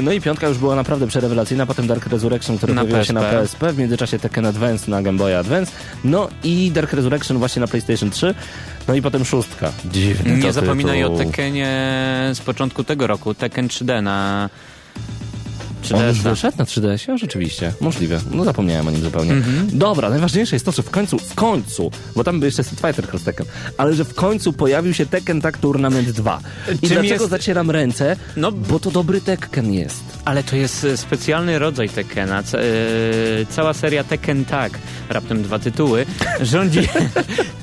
no 0.01 0.11
i 0.11 0.21
piątka 0.21 0.47
już 0.47 0.57
była 0.57 0.75
naprawdę 0.75 1.07
przerewelacyjna, 1.07 1.65
potem 1.65 1.87
Dark 1.87 2.07
Resurrection, 2.07 2.57
który 2.57 2.73
Na 2.73 2.81
pojawiła 2.81 3.03
się 3.03 3.13
na 3.13 3.21
PSP. 3.21 3.73
W 3.73 3.77
międzyczasie 3.77 4.19
Tekken 4.19 4.45
Advance 4.45 4.91
na 4.91 5.01
Game 5.01 5.17
Boy 5.17 5.37
Advance, 5.37 5.71
no 6.03 6.29
i 6.43 6.71
Dark 6.71 6.93
Resurrection 6.93 7.37
właśnie 7.37 7.59
na 7.59 7.67
PlayStation 7.67 8.09
3, 8.09 8.35
no 8.87 8.95
i 8.95 9.01
potem 9.01 9.25
szóstka. 9.25 9.71
Dziwny 9.85 10.37
Nie 10.37 10.53
zapominaj 10.53 11.03
o. 11.03 11.09
Tekkenie 11.09 12.01
z 12.33 12.39
początku 12.39 12.83
tego 12.83 13.07
roku, 13.07 13.33
Tekken 13.33 13.67
3D 13.67 14.03
na 14.03 14.49
On 15.91 16.07
już 16.07 16.17
3DS. 16.17 16.29
wyszedł 16.29 16.57
na 16.57 16.63
3DS-ie? 16.63 17.17
Rzeczywiście, 17.17 17.73
możliwe. 17.81 18.19
No 18.31 18.43
zapomniałem 18.43 18.87
o 18.87 18.91
nim 18.91 19.01
zupełnie. 19.01 19.31
Mhm. 19.31 19.67
Dobra, 19.79 20.09
najważniejsze 20.09 20.55
jest 20.55 20.65
to, 20.65 20.71
że 20.71 20.83
w 20.83 20.89
końcu, 20.89 21.19
w 21.19 21.35
końcu, 21.35 21.91
bo 22.15 22.23
tam 22.23 22.39
był 22.39 22.45
jeszcze 22.45 22.63
Street 22.63 22.81
Fighter 22.81 23.09
Cross 23.09 23.23
Tekken, 23.23 23.45
ale 23.77 23.93
że 23.93 24.05
w 24.05 24.13
końcu 24.13 24.53
pojawił 24.53 24.93
się 24.93 25.05
Tekken 25.05 25.41
Tag 25.41 25.57
Tournament 25.57 26.09
2. 26.11 26.39
I 26.67 26.69
Czym 26.69 26.77
dlaczego 26.89 27.03
jest- 27.13 27.29
zacieram 27.29 27.71
ręce? 27.71 28.15
No- 28.37 28.51
bo 28.51 28.79
to 28.79 28.91
dobry 28.91 29.21
Tekken 29.21 29.73
jest. 29.73 30.03
Ale 30.25 30.43
to 30.43 30.55
jest 30.55 30.83
e, 30.83 30.97
specjalny 30.97 31.59
rodzaj 31.59 31.89
Tekkena. 31.89 32.43
C- 32.43 32.59
e, 32.59 32.63
cała 33.49 33.73
seria 33.73 34.03
Tekken 34.03 34.45
Tag, 34.45 34.79
raptem 35.09 35.43
dwa 35.43 35.59
tytuły, 35.59 36.05
rządzi, 36.41 36.79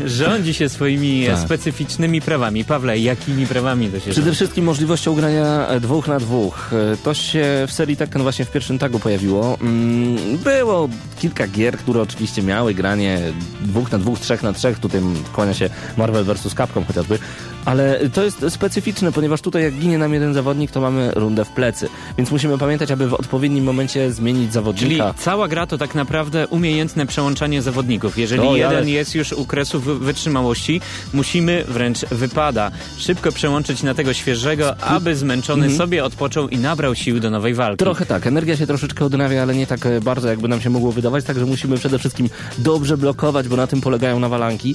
rządzi 0.06 0.54
się 0.54 0.68
swoimi 0.68 1.26
Tak. 1.26 1.38
specyficznymi 1.38 2.20
prawami. 2.20 2.64
Pawle, 2.64 2.98
jakimi 2.98 3.46
prawami 3.46 3.86
to 3.88 3.96
się 3.96 4.00
Przede 4.00 4.14
rządzi? 4.14 4.36
wszystkim 4.36 4.64
możliwością 4.64 5.14
grania 5.14 5.66
dwóch 5.80 6.08
na 6.08 6.18
dwóch. 6.20 6.70
E, 6.92 6.96
To 6.96 7.14
się 7.14 7.44
w 7.68 7.72
serii 7.72 7.96
Tekken 7.96 8.09
właśnie 8.18 8.44
w 8.44 8.50
pierwszym 8.50 8.78
tagu 8.78 8.98
pojawiło. 8.98 9.58
Mm, 9.60 10.38
Było 10.38 10.88
kilka 11.18 11.46
gier, 11.46 11.76
które 11.78 12.02
oczywiście 12.02 12.42
miały 12.42 12.74
granie 12.74 13.18
dwóch 13.60 13.92
na 13.92 13.98
dwóch, 13.98 14.18
trzech 14.20 14.42
na 14.42 14.52
trzech. 14.52 14.78
Tutaj 14.78 15.00
kłania 15.32 15.54
się 15.54 15.70
Marvel 15.96 16.24
vs. 16.24 16.54
Capcom 16.54 16.84
chociażby. 16.84 17.18
Ale 17.64 18.00
to 18.14 18.24
jest 18.24 18.44
specyficzne, 18.48 19.12
ponieważ 19.12 19.40
tutaj 19.40 19.62
jak 19.62 19.74
ginie 19.74 19.98
nam 19.98 20.14
jeden 20.14 20.34
zawodnik, 20.34 20.70
to 20.70 20.80
mamy 20.80 21.10
rundę 21.14 21.44
w 21.44 21.48
plecy. 21.48 21.88
Więc 22.18 22.30
musimy 22.30 22.58
pamiętać, 22.58 22.90
aby 22.90 23.08
w 23.08 23.14
odpowiednim 23.14 23.64
momencie 23.64 24.12
zmienić 24.12 24.42
Czyli 24.42 24.52
zawodnika. 24.52 25.14
cała 25.18 25.48
gra 25.48 25.66
to 25.66 25.78
tak 25.78 25.94
naprawdę 25.94 26.46
umiejętne 26.48 27.06
przełączanie 27.06 27.62
zawodników. 27.62 28.18
Jeżeli 28.18 28.52
jeden 28.52 28.76
ale- 28.78 28.90
jest 28.90 29.14
już 29.14 29.32
u 29.32 29.46
kresu 29.46 29.80
wy- 29.80 29.98
wytrzymałości, 29.98 30.80
musimy 31.14 31.64
wręcz 31.68 31.98
wypada 32.04 32.70
szybko 32.98 33.32
przełączyć 33.32 33.82
na 33.82 33.94
tego 33.94 34.12
świeżego, 34.12 34.76
aby 34.78 35.16
zmęczony 35.16 35.76
sobie 35.76 36.04
odpoczął 36.04 36.48
i 36.48 36.58
nabrał 36.58 36.94
sił 36.94 37.20
do 37.20 37.30
nowej 37.30 37.54
walki. 37.54 37.76
Trochę 37.78 37.99
tak, 38.06 38.26
energia 38.26 38.56
się 38.56 38.66
troszeczkę 38.66 39.04
odnawia, 39.04 39.42
ale 39.42 39.54
nie 39.54 39.66
tak 39.66 39.86
e, 39.86 40.00
bardzo, 40.00 40.28
jakby 40.28 40.48
nam 40.48 40.60
się 40.60 40.70
mogło 40.70 40.92
wydawać, 40.92 41.24
także 41.24 41.46
musimy 41.46 41.78
przede 41.78 41.98
wszystkim 41.98 42.28
dobrze 42.58 42.96
blokować, 42.96 43.48
bo 43.48 43.56
na 43.56 43.66
tym 43.66 43.80
polegają 43.80 44.20
nawalanki, 44.20 44.74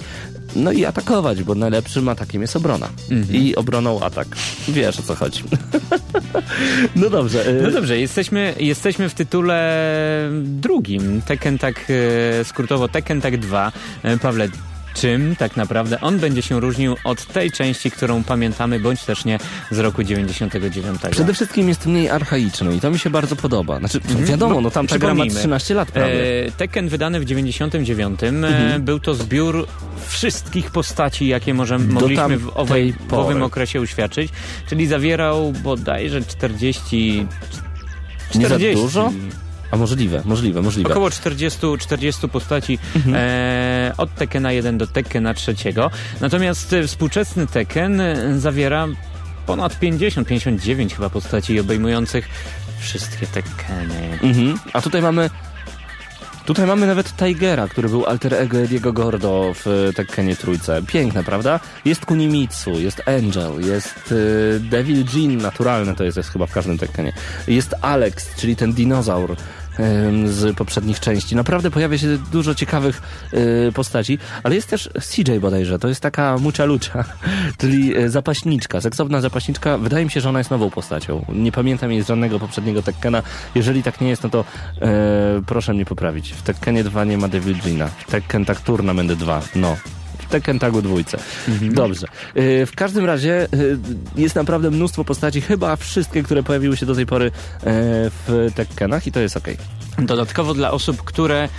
no 0.55 0.71
i 0.71 0.86
atakować, 0.86 1.43
bo 1.43 1.55
najlepszym 1.55 2.09
atakiem 2.09 2.41
jest 2.41 2.55
obrona. 2.55 2.89
I 3.32 3.55
obroną 3.55 3.99
atak. 3.99 4.28
Wiesz 4.67 4.99
o 4.99 5.03
co 5.03 5.15
chodzi. 5.15 5.43
no 6.95 7.09
dobrze. 7.09 7.45
e, 7.47 7.61
No 7.61 7.71
dobrze, 7.71 7.99
jesteśmy, 7.99 8.53
jesteśmy 8.59 9.09
w 9.09 9.13
tytule 9.13 9.86
drugim. 10.43 11.21
Tekken 11.21 11.57
tak 11.57 11.86
e, 12.39 12.43
skrótowo 12.43 12.88
Tekken 12.88 13.21
tak 13.21 13.38
2. 13.38 13.71
E, 14.03 14.17
Pawle, 14.17 14.47
czym 14.95 15.35
tak 15.35 15.57
naprawdę 15.57 16.01
on 16.01 16.19
będzie 16.19 16.41
się 16.41 16.59
różnił 16.59 16.95
od 17.03 17.25
tej 17.25 17.51
części, 17.51 17.91
którą 17.91 18.23
pamiętamy, 18.23 18.79
bądź 18.79 19.03
też 19.03 19.25
nie 19.25 19.39
z 19.71 19.79
roku 19.79 20.03
99. 20.03 20.99
Przede 21.11 21.33
wszystkim 21.33 21.69
jest 21.69 21.85
mniej 21.85 22.09
archaiczny 22.09 22.75
i 22.75 22.79
to 22.79 22.91
mi 22.91 22.99
się 22.99 23.09
bardzo 23.09 23.35
podoba. 23.35 23.79
Znaczy, 23.79 23.99
wiadomo, 24.15 24.61
no 24.61 24.71
tam 24.71 24.87
ta 24.87 24.97
gra 24.97 25.07
ma 25.07 25.13
Przypomnijmy. 25.13 25.39
13 25.39 25.73
lat 25.73 25.91
prawie. 25.91 26.45
E, 26.45 26.51
Tekken 26.51 26.89
wydany 26.89 27.19
w 27.19 27.25
99 27.25 28.19
e, 28.23 28.79
był 28.79 28.99
to 28.99 29.13
zbiór 29.15 29.67
wszystkich 30.07 30.71
postaci, 30.71 31.27
jakie 31.27 31.53
może, 31.53 31.79
mogliśmy 31.79 32.37
w, 32.37 32.57
owej, 32.57 32.93
w 33.09 33.13
owym 33.13 33.43
okresie 33.43 33.81
uświadczyć, 33.81 34.31
czyli 34.69 34.87
zawierał 34.87 35.51
bodajże 35.51 36.21
40... 36.21 37.27
Nie 38.35 38.41
za 38.41 38.55
40. 38.55 38.75
dużo? 38.75 39.11
A 39.76 39.78
możliwe, 39.78 40.21
możliwe, 40.26 40.61
możliwe. 40.61 40.89
Około 40.89 41.09
40, 41.11 41.59
40 41.80 42.30
postaci 42.30 42.80
Mhm. 42.95 43.15
e, 43.17 43.93
od 43.97 44.15
Tekkena 44.15 44.51
1 44.51 44.78
do 44.78 44.88
Tekkena 44.88 45.34
3. 45.34 45.55
Natomiast 46.21 46.73
e, 46.73 46.88
współczesny 46.88 47.47
Tekken 47.47 48.01
e, 48.01 48.39
zawiera 48.39 48.88
ponad 49.45 49.80
50, 49.80 50.28
59 50.28 50.95
chyba 50.95 51.09
postaci 51.09 51.59
obejmujących 51.59 52.30
wszystkie 52.80 53.28
Tekkeny. 53.28 54.19
Mhm. 54.21 54.59
A 54.73 54.82
tutaj 54.82 55.01
mamy. 55.01 55.30
Tutaj 56.45 56.65
mamy 56.65 56.88
nawet 56.88 57.15
Tigera, 57.15 57.67
który 57.67 57.89
był 57.89 58.05
alter 58.05 58.34
ego 58.34 58.57
Ediego 58.57 58.93
Gordo 58.93 59.53
w 59.65 59.91
Tekkenie 59.95 60.36
trójce. 60.36 60.82
Piękne, 60.88 61.23
prawda? 61.23 61.59
Jest 61.86 62.05
Kunimitsu, 62.05 62.80
jest 62.80 63.01
Angel, 63.07 63.51
jest 63.67 64.11
y, 64.11 64.59
Devil 64.59 65.05
Jin, 65.05 65.38
naturalne 65.38 65.95
to 65.95 66.03
jest, 66.03 66.17
jest 66.17 66.30
chyba 66.30 66.45
w 66.45 66.51
każdym 66.51 66.78
Tekkenie. 66.78 67.13
Jest 67.47 67.76
Alex, 67.82 68.36
czyli 68.36 68.55
ten 68.55 68.73
dinozaur 68.73 69.36
z 70.26 70.57
poprzednich 70.57 70.99
części. 70.99 71.36
Naprawdę 71.36 71.71
pojawia 71.71 71.97
się 71.97 72.17
dużo 72.32 72.55
ciekawych 72.55 73.01
y, 73.34 73.71
postaci, 73.71 74.17
ale 74.43 74.55
jest 74.55 74.69
też 74.69 74.89
CJ 75.09 75.32
bodajże, 75.39 75.80
to 75.80 75.88
jest 75.88 76.01
taka 76.01 76.38
mucza 76.38 76.65
lucza, 76.65 77.03
czyli 77.59 77.97
y, 77.97 78.09
zapaśniczka, 78.09 78.82
seksowna 78.82 79.21
zapaśniczka. 79.21 79.78
Wydaje 79.78 80.05
mi 80.05 80.11
się, 80.11 80.21
że 80.21 80.30
ona 80.30 80.39
jest 80.39 80.51
nową 80.51 80.69
postacią. 80.69 81.26
Nie 81.30 81.51
pamiętam 81.51 81.91
jej 81.91 82.01
z 82.03 82.07
żadnego 82.07 82.39
poprzedniego 82.39 82.82
Tekkena. 82.82 83.23
Jeżeli 83.55 83.84
tak 83.84 84.01
nie 84.01 84.09
jest, 84.09 84.23
no 84.23 84.30
to 84.30 84.45
e, 84.82 85.41
proszę 85.45 85.73
mnie 85.73 85.86
poprawić. 85.86 86.32
W 86.32 86.41
Tekkenie 86.41 86.84
2 86.84 87.03
nie 87.03 87.17
ma 87.17 87.28
Devil 87.28 87.55
Gina. 87.55 87.88
W 87.88 88.11
Tekken 88.11 88.45
Tag 88.45 88.61
Tournament 88.61 89.13
2, 89.13 89.41
no. 89.55 89.78
Tekken 90.30 90.59
Tagu 90.59 90.82
dwójce. 90.82 91.18
Dobrze. 91.61 92.07
E, 92.36 92.66
w 92.66 92.72
każdym 92.76 93.05
razie 93.05 93.43
e, 93.43 93.47
jest 94.16 94.36
naprawdę 94.36 94.72
mnóstwo 94.72 95.03
postaci, 95.03 95.41
chyba 95.41 95.76
wszystkie, 95.76 96.24
które 96.24 96.43
pojawiły 96.43 96.78
się 96.78 96.86
do 96.86 96.95
tej 96.95 97.05
pory 97.05 97.26
e, 97.26 97.32
w 97.63 98.49
Tekkenach 98.55 99.07
i 99.07 99.11
to 99.11 99.20
jest 99.20 99.38
okej. 99.38 99.57
Dodatkowo 99.99 100.53
dla 100.53 100.72
osób, 100.72 101.03
które 101.03 101.49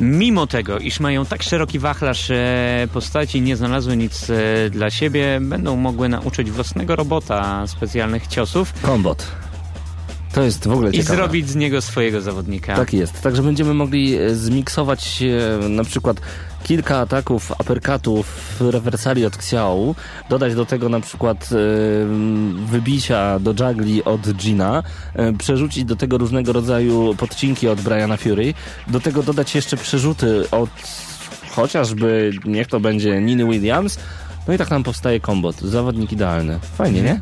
mimo 0.00 0.46
tego, 0.46 0.78
iż 0.78 1.00
mają 1.00 1.26
tak 1.26 1.42
szeroki 1.42 1.78
wachlarz 1.78 2.30
e, 2.30 2.88
postaci, 2.92 3.40
nie 3.40 3.56
znalazły 3.56 3.96
nic 3.96 4.30
e, 4.30 4.70
dla 4.70 4.90
siebie, 4.90 5.38
będą 5.40 5.76
mogły 5.76 6.08
nauczyć 6.08 6.50
własnego 6.50 6.96
robota 6.96 7.66
specjalnych 7.66 8.26
ciosów 8.26 8.72
Kombot. 8.82 9.26
To 10.32 10.42
jest 10.42 10.68
w 10.68 10.72
ogóle 10.72 10.90
i 10.90 10.92
ciekawe. 10.92 11.16
zrobić 11.16 11.48
z 11.48 11.56
niego 11.56 11.82
swojego 11.82 12.20
zawodnika. 12.20 12.76
Tak 12.76 12.92
jest. 12.92 13.22
Także 13.22 13.42
będziemy 13.42 13.74
mogli 13.74 14.14
e, 14.18 14.34
zmiksować 14.34 15.22
na 15.68 15.84
przykład 15.84 16.20
kilka 16.62 16.98
ataków, 16.98 17.52
aperkatów, 17.52 18.56
rewersali 18.60 19.26
od 19.26 19.36
Xiao, 19.36 19.94
dodać 20.30 20.54
do 20.54 20.66
tego 20.66 20.88
na 20.88 21.00
przykład 21.00 21.48
e, 21.52 21.56
wybicia 22.66 23.38
do 23.38 23.50
juggli 23.50 24.04
od 24.04 24.32
Gina, 24.32 24.82
e, 25.14 25.32
przerzucić 25.32 25.84
do 25.84 25.96
tego 25.96 26.18
różnego 26.18 26.52
rodzaju 26.52 27.14
podcinki 27.14 27.68
od 27.68 27.80
Briana 27.80 28.16
Fury, 28.16 28.54
do 28.88 29.00
tego 29.00 29.22
dodać 29.22 29.54
jeszcze 29.54 29.76
przerzuty 29.76 30.50
od 30.50 30.70
chociażby, 31.56 32.30
niech 32.44 32.66
to 32.66 32.80
będzie 32.80 33.20
Niny 33.20 33.44
Williams, 33.44 33.98
no 34.48 34.54
i 34.54 34.58
tak 34.58 34.70
nam 34.70 34.82
powstaje 34.82 35.20
kombot. 35.20 35.56
Zawodnik 35.60 36.12
idealny. 36.12 36.58
Fajnie, 36.76 37.02
nie? 37.02 37.20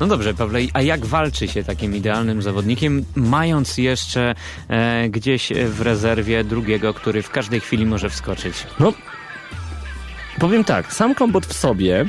No 0.00 0.06
dobrze, 0.06 0.34
Pawle, 0.34 0.60
a 0.72 0.82
jak 0.82 1.06
walczy 1.06 1.48
się 1.48 1.64
takim 1.64 1.96
idealnym 1.96 2.42
zawodnikiem, 2.42 3.04
mając 3.14 3.78
jeszcze 3.78 4.34
e, 4.68 5.08
gdzieś 5.08 5.52
w 5.66 5.80
rezerwie 5.80 6.44
drugiego, 6.44 6.94
który 6.94 7.22
w 7.22 7.30
każdej 7.30 7.60
chwili 7.60 7.86
może 7.86 8.10
wskoczyć? 8.10 8.66
No, 8.80 8.92
powiem 10.38 10.64
tak, 10.64 10.92
sam 10.92 11.14
kombot 11.14 11.46
w 11.46 11.52
sobie 11.52 12.06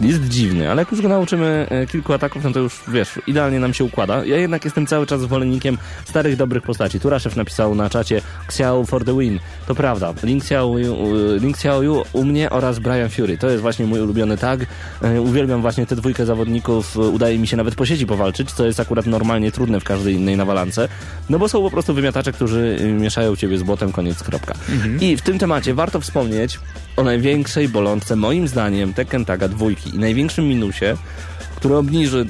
jest 0.00 0.28
dziwny, 0.28 0.70
ale 0.70 0.82
jak 0.82 0.92
już 0.92 1.00
go 1.02 1.08
nauczymy 1.08 1.66
e, 1.70 1.86
kilku 1.86 2.12
ataków, 2.12 2.44
no 2.44 2.52
to 2.52 2.60
już, 2.60 2.80
wiesz, 2.88 3.20
idealnie 3.26 3.60
nam 3.60 3.74
się 3.74 3.84
układa. 3.84 4.24
Ja 4.24 4.36
jednak 4.36 4.64
jestem 4.64 4.86
cały 4.86 5.06
czas 5.06 5.20
zwolennikiem 5.20 5.78
starych, 6.04 6.36
dobrych 6.36 6.62
postaci. 6.62 7.00
Turaszew 7.00 7.36
napisał 7.36 7.74
na 7.74 7.90
czacie 7.90 8.20
Xiao 8.48 8.84
for 8.84 9.04
the 9.04 9.18
win. 9.18 9.40
To 9.66 9.74
prawda. 9.74 10.14
Link 10.22 10.42
Xiao, 10.42 10.78
Yu- 10.78 10.96
Link 11.40 11.56
Xiao 11.56 11.80
u 12.12 12.24
mnie 12.24 12.50
oraz 12.50 12.78
Brian 12.78 13.08
Fury. 13.10 13.38
To 13.38 13.50
jest 13.50 13.62
właśnie 13.62 13.86
mój 13.86 14.00
ulubiony 14.00 14.36
tag. 14.38 14.60
E, 15.02 15.20
Uwielbiam 15.20 15.60
właśnie 15.62 15.86
te 15.86 15.96
dwójkę 15.96 16.26
zawodników. 16.26 16.96
E, 16.96 17.00
Udaje 17.00 17.38
mi 17.38 17.46
się 17.46 17.56
nawet 17.56 17.74
po 17.74 17.86
sieci 17.86 18.06
powalczyć, 18.06 18.52
co 18.52 18.66
jest 18.66 18.80
akurat 18.80 19.06
normalnie 19.06 19.52
trudne 19.52 19.80
w 19.80 19.84
każdej 19.84 20.14
innej 20.14 20.36
nawalance. 20.36 20.88
No 21.30 21.38
bo 21.38 21.48
są 21.48 21.62
po 21.62 21.70
prostu 21.70 21.94
wymiatacze, 21.94 22.32
którzy 22.32 22.76
y, 22.80 22.84
mieszają 22.92 23.36
ciebie 23.36 23.58
z 23.58 23.62
błotem, 23.62 23.92
koniec, 23.92 24.22
kropka. 24.22 24.54
I 25.00 25.16
w 25.16 25.22
tym 25.22 25.38
temacie 25.38 25.74
warto 25.74 26.00
wspomnieć 26.00 26.58
o 26.96 27.02
największej 27.02 27.68
bolączce, 27.68 28.16
moim 28.16 28.48
zdaniem, 28.48 28.94
Tekken 28.94 29.24
Taga 29.24 29.48
dwójki 29.48 29.96
i 29.96 29.98
największym 29.98 30.48
minusie, 30.48 30.84
który 31.56 31.76
obniży 31.76 32.26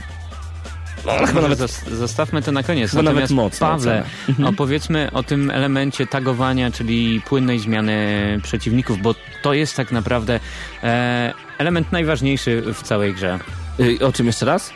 no, 1.07 1.27
chyba 1.27 1.41
nawet 1.41 1.59
zos- 1.59 1.91
zostawmy 1.95 2.43
to 2.43 2.53
na 2.53 2.63
koniec. 2.63 2.91
Chyba 2.91 3.03
nawet 3.03 3.15
Natomiast 3.31 3.33
mocno 3.33 3.67
Pawle, 3.67 4.05
ocenę. 4.29 4.49
opowiedzmy 4.49 5.11
o 5.13 5.23
tym 5.23 5.51
elemencie 5.51 6.07
tagowania, 6.07 6.71
czyli 6.71 7.21
płynnej 7.27 7.59
zmiany 7.59 7.97
przeciwników, 8.43 8.99
bo 9.03 9.15
to 9.43 9.55
jest 9.55 9.77
tak 9.77 9.93
naprawdę 9.93 10.41
e, 10.83 11.33
element 11.59 11.93
najważniejszy 11.93 12.63
w 12.75 12.83
całej 12.83 13.15
grze. 13.15 13.39
Y, 13.81 14.07
o 14.07 14.13
czym 14.13 14.27
jeszcze 14.27 14.47
raz? 14.47 14.71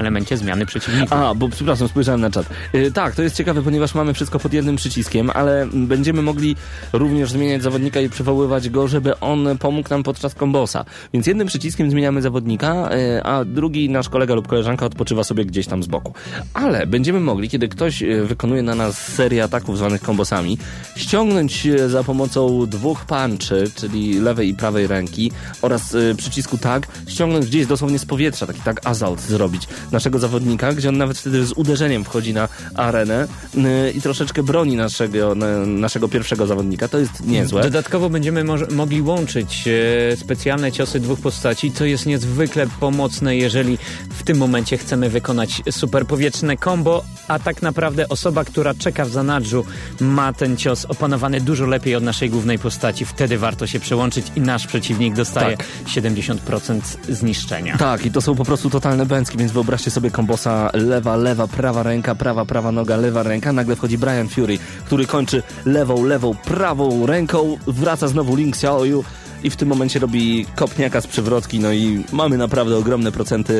Elemencie 0.00 0.36
zmiany 0.36 0.66
przeciwników. 0.66 1.12
A, 1.12 1.34
bo 1.34 1.48
przepraszam, 1.48 1.88
spojrzałem 1.88 2.20
na 2.20 2.30
czat. 2.30 2.46
Y, 2.74 2.92
tak, 2.92 3.14
to 3.14 3.22
jest 3.22 3.36
ciekawe, 3.36 3.62
ponieważ 3.62 3.94
mamy 3.94 4.14
wszystko 4.14 4.38
pod 4.38 4.52
jednym 4.52 4.76
przyciskiem, 4.76 5.30
ale 5.34 5.66
będziemy 5.72 6.22
mogli 6.22 6.56
również 6.92 7.30
zmieniać 7.30 7.62
zawodnika 7.62 8.00
i 8.00 8.08
przywoływać 8.08 8.68
go, 8.70 8.88
żeby 8.88 9.20
on 9.20 9.58
pomógł 9.58 9.90
nam 9.90 10.02
podczas 10.02 10.34
kombosa. 10.34 10.84
Więc 11.14 11.26
jednym 11.26 11.46
przyciskiem 11.46 11.90
zmieniamy 11.90 12.22
zawodnika, 12.22 12.90
y, 12.94 13.22
a 13.22 13.44
drugi 13.44 13.90
nasz 13.90 14.08
kolega 14.08 14.34
lub 14.34 14.48
koleżanka 14.48 14.86
odpoczywa 14.86 15.24
sobie 15.24 15.44
gdzieś 15.44 15.66
tam 15.66 15.82
z 15.82 15.86
boku. 15.86 16.14
Ale 16.54 16.86
będziemy 16.86 17.20
mogli, 17.20 17.48
kiedy 17.48 17.68
ktoś 17.68 18.02
y, 18.02 18.24
wykonuje 18.24 18.62
na 18.62 18.74
nas 18.74 18.98
serię 19.08 19.44
ataków 19.44 19.78
zwanych 19.78 20.02
kombosami, 20.02 20.58
ściągnąć 20.96 21.66
y, 21.66 21.88
za 21.88 22.04
pomocą 22.04 22.66
dwóch 22.66 23.04
punczy, 23.04 23.64
czyli 23.74 24.20
lewej 24.20 24.48
i 24.48 24.54
prawej 24.54 24.86
ręki 24.86 25.32
oraz 25.62 25.94
y, 25.94 26.14
przycisku 26.16 26.58
tag, 26.58 26.88
ściągnąć 27.08 27.46
gdzieś 27.46 27.66
dosłownie 27.66 27.98
z 27.98 28.06
powietrza, 28.06 28.46
taki 28.46 28.60
tag 28.60 28.80
assault 28.84 29.20
zrobić 29.20 29.68
naszego 29.92 30.18
zawodnika, 30.18 30.72
gdzie 30.72 30.88
on 30.88 30.98
nawet 30.98 31.18
wtedy 31.18 31.46
z 31.46 31.52
uderzeniem 31.52 32.04
wchodzi 32.04 32.34
na 32.34 32.48
arenę 32.74 33.28
y, 33.54 33.90
i 33.90 34.00
troszeczkę 34.00 34.42
broni 34.42 34.76
naszego, 34.76 35.34
na, 35.34 35.46
naszego 35.66 36.08
pierwszego 36.08 36.46
zawodnika. 36.46 36.88
To 36.88 36.98
jest 36.98 37.26
niezłe. 37.26 37.62
Dodatkowo 37.62 38.10
będziemy 38.10 38.44
mogli 38.70 39.02
łączyć 39.02 39.68
e, 39.68 40.16
specjalne 40.16 40.72
ciosy 40.72 41.00
dwóch 41.00 41.20
postaci, 41.20 41.72
co 41.72 41.84
jest 41.84 42.06
niezwykle 42.06 42.66
pomocne, 42.80 43.36
jeżeli 43.36 43.78
w 44.10 44.22
tym 44.22 44.38
momencie 44.38 44.78
chcemy 44.78 45.10
wykonać 45.10 45.62
super 45.70 46.06
powietrzne 46.06 46.56
combo, 46.56 47.04
a 47.28 47.38
tak 47.38 47.62
naprawdę 47.62 48.08
osoba, 48.08 48.44
która 48.44 48.74
czeka 48.74 49.04
w 49.04 49.10
zanadrzu 49.10 49.64
ma 50.00 50.32
ten 50.32 50.56
cios 50.56 50.84
opanowany 50.84 51.40
dużo 51.40 51.66
lepiej 51.66 51.94
od 51.94 52.02
naszej 52.02 52.30
głównej 52.30 52.58
postaci. 52.58 53.04
Wtedy 53.04 53.38
warto 53.38 53.66
się 53.66 53.80
przełączyć 53.80 54.26
i 54.36 54.40
nasz 54.40 54.66
przeciwnik 54.66 55.14
dostaje 55.14 55.56
Tak. 55.56 55.66
70% 55.86 56.80
zniszczenia. 57.08 57.78
Tak, 57.78 58.06
i 58.06 58.10
to 58.10 58.20
są 58.20 58.34
po 58.34 58.44
prostu 58.44 58.70
totalne 58.70 59.06
bęcki, 59.06 59.38
więc 59.38 59.52
wyobraźcie 59.70 59.90
sobie 59.90 60.10
kombosa 60.10 60.70
lewa, 60.74 61.16
lewa, 61.16 61.46
prawa 61.46 61.82
ręka, 61.82 62.14
prawa, 62.14 62.44
prawa 62.44 62.72
noga, 62.72 62.96
lewa 62.96 63.22
ręka. 63.22 63.52
Nagle 63.52 63.76
wchodzi 63.76 63.98
Brian 63.98 64.28
Fury, 64.28 64.58
który 64.86 65.06
kończy 65.06 65.42
lewą, 65.66 66.04
lewą, 66.04 66.34
prawą 66.34 67.06
ręką, 67.06 67.56
wraca 67.66 68.08
znowu 68.08 68.36
Link 68.36 68.54
Xiaoyu 68.54 69.04
i 69.44 69.50
w 69.50 69.56
tym 69.56 69.68
momencie 69.68 69.98
robi 69.98 70.46
kopniaka 70.56 71.00
z 71.00 71.06
przewrotki, 71.06 71.58
no 71.60 71.72
i 71.72 72.04
mamy 72.12 72.38
naprawdę 72.38 72.76
ogromne 72.76 73.12
procenty, 73.12 73.54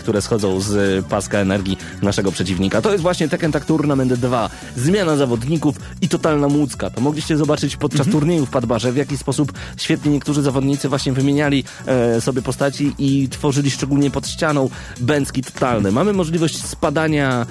które 0.00 0.22
schodzą 0.22 0.60
z 0.60 1.06
paska 1.06 1.38
energii 1.38 1.78
naszego 2.02 2.32
przeciwnika. 2.32 2.82
To 2.82 2.92
jest 2.92 3.02
właśnie 3.02 3.28
Tekken 3.28 3.52
Tag 3.52 3.64
Tournament 3.64 4.12
2. 4.14 4.50
Zmiana 4.76 5.16
zawodników 5.16 5.76
i 6.00 6.08
totalna 6.08 6.48
młódzka. 6.48 6.90
To 6.90 7.00
mogliście 7.00 7.36
zobaczyć 7.36 7.76
podczas 7.76 8.06
turnieju 8.06 8.46
w 8.46 8.50
Padbarze, 8.50 8.92
w 8.92 8.96
jaki 8.96 9.18
sposób 9.18 9.52
świetnie 9.76 10.12
niektórzy 10.12 10.42
zawodnicy 10.42 10.88
właśnie 10.88 11.12
wymieniali 11.12 11.64
e, 11.86 12.20
sobie 12.20 12.42
postaci 12.42 12.92
i 12.98 13.28
tworzyli 13.28 13.70
szczególnie 13.70 14.10
pod 14.10 14.28
ścianą 14.28 14.70
bęcki 15.00 15.42
totalne. 15.42 15.90
Mamy 15.90 16.12
możliwość 16.12 16.64
spadania 16.64 17.40
e, 17.42 17.46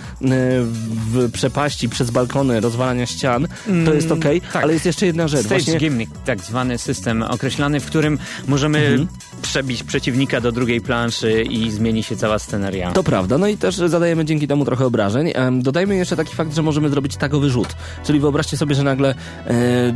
w 1.13 1.31
przepaści 1.33 1.89
przez 1.89 2.11
balkony, 2.11 2.59
rozwalania 2.59 3.05
ścian. 3.05 3.47
To 3.85 3.93
jest 3.93 4.11
okej, 4.11 4.41
tak. 4.41 4.63
ale 4.63 4.73
jest 4.73 4.85
jeszcze 4.85 5.05
jedna 5.05 5.27
rzecz. 5.27 5.45
Stage 5.45 5.55
Właśnie 5.55 5.79
gimmick, 5.79 6.11
tak 6.25 6.41
zwany 6.41 6.77
system 6.77 7.23
określany, 7.23 7.74
w 7.79 7.85
którym 7.85 8.19
możemy 8.47 8.79
Mhm. 8.79 9.07
przebić 9.41 9.83
przeciwnika 9.83 10.41
do 10.41 10.51
drugiej 10.51 10.81
planszy 10.81 11.41
i 11.43 11.71
zmieni 11.71 12.03
się 12.03 12.15
cała 12.15 12.39
sceneria. 12.39 12.91
To 12.91 13.03
prawda, 13.03 13.37
no 13.37 13.47
i 13.47 13.57
też 13.57 13.75
zadajemy 13.75 14.25
dzięki 14.25 14.47
temu 14.47 14.65
trochę 14.65 14.85
obrażeń. 14.85 15.33
Dodajmy 15.59 15.95
jeszcze 15.95 16.15
taki 16.15 16.35
fakt, 16.35 16.55
że 16.55 16.61
możemy 16.61 16.89
zrobić 16.89 17.15
tagowy 17.17 17.49
rzut. 17.49 17.75
Czyli 18.03 18.19
wyobraźcie 18.19 18.57
sobie, 18.57 18.75
że 18.75 18.83
nagle 18.83 19.15
e, 19.47 19.53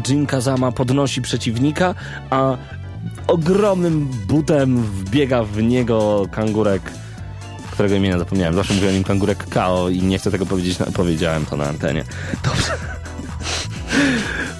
Jin 0.07 0.25
Kazama 0.25 0.71
podnosi 0.71 1.21
przeciwnika, 1.21 1.95
a 2.29 2.57
ogromnym 3.27 4.07
butem 4.27 4.83
wbiega 4.83 5.43
w 5.43 5.63
niego 5.63 6.25
kangurek, 6.31 6.81
którego 7.71 7.95
imienia 7.95 8.19
zapomniałem. 8.19 8.55
Zawsze 8.55 8.73
mówię 8.73 8.89
o 8.89 8.91
nim 8.91 9.03
kangurek 9.03 9.47
Kao 9.49 9.89
i 9.89 10.01
nie 10.01 10.19
chcę 10.19 10.31
tego 10.31 10.45
powiedzieć, 10.45 10.79
na, 10.79 10.85
powiedziałem 10.85 11.45
to 11.45 11.57
na 11.57 11.65
antenie. 11.65 12.03
Dobrze. 12.43 12.98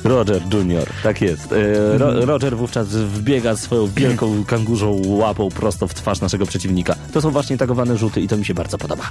Roger 0.10 0.42
Junior, 0.54 0.88
tak 1.04 1.22
jest. 1.22 1.52
E, 1.52 1.98
Ro, 1.98 2.26
Roger 2.26 2.58
wówczas 2.58 2.88
wbiega 2.88 3.56
swoją 3.56 3.88
wielką 3.88 4.44
kangurzą 4.54 5.02
łapą 5.06 5.50
prosto 5.50 5.88
w 5.88 5.94
twarz 5.94 6.22
naszego 6.22 6.46
przeciwnika. 6.46 6.96
To 7.14 7.22
są 7.22 7.32
właśnie 7.32 7.58
tagowane 7.58 7.98
rzuty 7.98 8.22
i 8.22 8.28
to 8.28 8.38
mi 8.38 8.46
się 8.46 8.54
bardzo 8.54 8.78
podoba. 8.78 9.04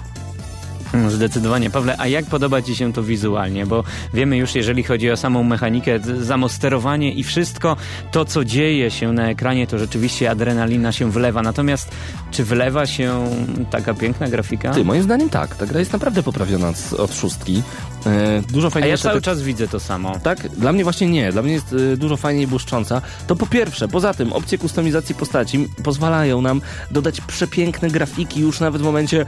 Mm, 0.95 1.11
Zdecydowanie. 1.11 1.71
Pawle, 1.71 1.95
a 1.99 2.07
jak 2.07 2.25
podoba 2.25 2.63
Ci 2.63 2.77
się 2.77 2.93
to 2.93 3.03
wizualnie? 3.03 3.67
Bo 3.67 3.85
wiemy 4.15 4.37
już, 4.37 4.55
jeżeli 4.55 4.83
chodzi 4.83 5.11
o 5.11 5.17
samą 5.17 5.43
mechanikę, 5.43 5.99
z- 5.99 6.29
samo 6.29 6.49
sterowanie 6.49 7.13
i 7.13 7.25
wszystko 7.25 7.77
to, 8.13 8.25
co 8.25 8.45
dzieje 8.45 8.91
się 8.91 9.13
na 9.13 9.31
ekranie, 9.31 9.67
to 9.67 9.79
rzeczywiście 9.79 10.31
adrenalina 10.31 10.93
się 10.93 11.11
wlewa. 11.11 11.43
Natomiast 11.43 11.91
czy 12.31 12.45
wlewa 12.45 12.87
się 12.87 13.25
taka 13.71 13.95
piękna 13.95 14.29
grafika? 14.29 14.71
Ty, 14.75 14.85
moim 14.85 15.03
zdaniem 15.03 15.29
tak. 15.31 15.57
Ta 15.57 15.67
gra 15.67 15.79
jest 15.81 15.93
naprawdę 15.93 16.23
poprawiona 16.23 16.69
od, 16.69 16.93
od 17.01 17.15
szóstki. 17.15 17.63
E, 18.07 18.43
dużo 18.53 18.67
a 18.67 18.69
ja 18.69 18.71
fajniejsze. 18.71 19.03
cały 19.03 19.15
te- 19.15 19.25
czas 19.25 19.43
widzę 19.43 19.69
to 19.69 19.81
samo. 19.81 20.19
Tak? 20.23 20.49
Dla 20.49 20.73
mnie 20.73 20.85
właśnie 20.85 21.07
nie. 21.09 21.33
Dla 21.33 21.43
mnie 21.43 21.53
jest 21.53 21.73
y, 21.73 21.97
dużo 21.97 22.17
fajniej 22.17 22.47
błyszcząca. 22.47 23.03
To 23.27 23.37
po 23.37 23.47
pierwsze, 23.47 23.89
poza 23.89 24.15
tym 24.15 24.33
opcje 24.33 24.59
kustomizacji 24.59 25.15
postaci 25.15 25.69
pozwalają 25.83 26.41
nam 26.43 26.61
dodać 26.91 27.21
przepiękne 27.21 27.91
grafiki 27.91 28.41
już 28.41 28.61
nawet 28.61 28.83
w 28.83 28.85
momencie 28.85 29.27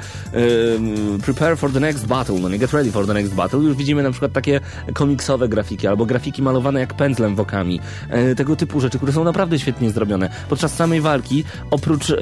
prepare 1.23 1.57
for 1.57 1.73
the 1.73 1.81
next 1.81 2.07
battle, 2.07 2.39
no 2.39 2.49
nie 2.49 2.59
get 2.59 2.73
ready 2.73 2.93
for 2.93 3.07
the 3.07 3.15
next 3.15 3.35
battle. 3.35 3.59
Już 3.61 3.77
widzimy 3.77 4.03
na 4.03 4.11
przykład 4.11 4.33
takie 4.33 4.61
komiksowe 4.95 5.49
grafiki 5.49 5.87
albo 5.87 6.07
grafiki 6.07 6.43
malowane 6.43 6.81
jak 6.81 6.95
pędzlem 6.95 7.37
wokami. 7.37 7.81
Y, 8.33 8.35
tego 8.35 8.57
typu 8.57 8.81
rzeczy, 8.81 8.99
które 8.99 9.13
są 9.13 9.25
naprawdę 9.25 9.59
świetnie 9.59 9.91
zrobione. 9.91 10.31
Podczas 10.49 10.75
samej 10.75 11.01
walki, 11.01 11.45
oprócz 11.71 12.13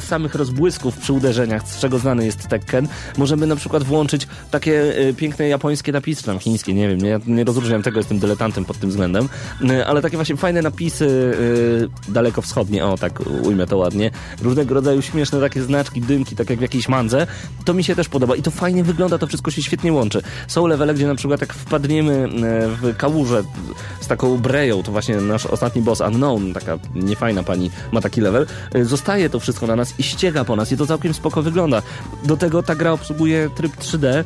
samych 0.00 0.34
rozbłysków 0.34 0.96
przy 0.98 1.12
uderzeniach, 1.12 1.68
z 1.68 1.78
czego 1.78 1.98
znany 1.98 2.26
jest 2.26 2.48
Tekken, 2.48 2.88
możemy 3.18 3.46
na 3.46 3.56
przykład 3.56 3.82
włączyć 3.82 4.26
takie 4.50 4.94
piękne 5.16 5.48
japońskie 5.48 5.73
napisy, 5.92 6.24
tam 6.24 6.38
chińskie, 6.38 6.74
nie 6.74 6.88
wiem, 6.88 6.98
nie, 6.98 7.20
nie 7.26 7.44
rozróżniam 7.44 7.82
tego, 7.82 7.98
jestem 7.98 8.18
dyletantem 8.18 8.64
pod 8.64 8.78
tym 8.78 8.90
względem, 8.90 9.28
y, 9.70 9.86
ale 9.86 10.02
takie 10.02 10.16
właśnie 10.16 10.36
fajne 10.36 10.62
napisy 10.62 11.04
y, 11.04 12.12
dalekowschodnie, 12.12 12.86
o 12.86 12.98
tak 12.98 13.20
ujmę 13.42 13.66
to 13.66 13.76
ładnie, 13.76 14.10
różnego 14.42 14.74
rodzaju 14.74 15.02
śmieszne 15.02 15.40
takie 15.40 15.62
znaczki, 15.62 16.00
dymki, 16.00 16.36
tak 16.36 16.50
jak 16.50 16.58
w 16.58 16.62
jakiejś 16.62 16.88
mandze, 16.88 17.26
to 17.64 17.74
mi 17.74 17.84
się 17.84 17.96
też 17.96 18.08
podoba 18.08 18.36
i 18.36 18.42
to 18.42 18.50
fajnie 18.50 18.84
wygląda, 18.84 19.18
to 19.18 19.26
wszystko 19.26 19.50
się 19.50 19.62
świetnie 19.62 19.92
łączy. 19.92 20.22
Są 20.48 20.66
levele, 20.66 20.94
gdzie 20.94 21.06
na 21.06 21.14
przykład 21.14 21.40
jak 21.40 21.52
wpadniemy 21.52 22.12
y, 22.12 22.28
w 22.68 22.96
kałużę 22.96 23.42
z 24.00 24.06
taką 24.06 24.38
breją, 24.38 24.82
to 24.82 24.92
właśnie 24.92 25.16
nasz 25.16 25.46
ostatni 25.46 25.82
boss 25.82 26.00
Unknown, 26.00 26.52
taka 26.52 26.78
niefajna 26.94 27.42
pani 27.42 27.70
ma 27.92 28.00
taki 28.00 28.20
level, 28.20 28.46
zostaje 28.82 29.30
to 29.30 29.40
wszystko 29.40 29.66
na 29.66 29.76
nas 29.76 29.94
i 29.98 30.02
ściega 30.02 30.44
po 30.44 30.56
nas 30.56 30.72
i 30.72 30.76
to 30.76 30.86
całkiem 30.86 31.14
spoko 31.14 31.42
wygląda. 31.42 31.82
Do 32.24 32.36
tego 32.36 32.62
ta 32.62 32.74
gra 32.74 32.92
obsługuje 32.92 33.50
tryb 33.56 33.76
3D. 33.76 34.24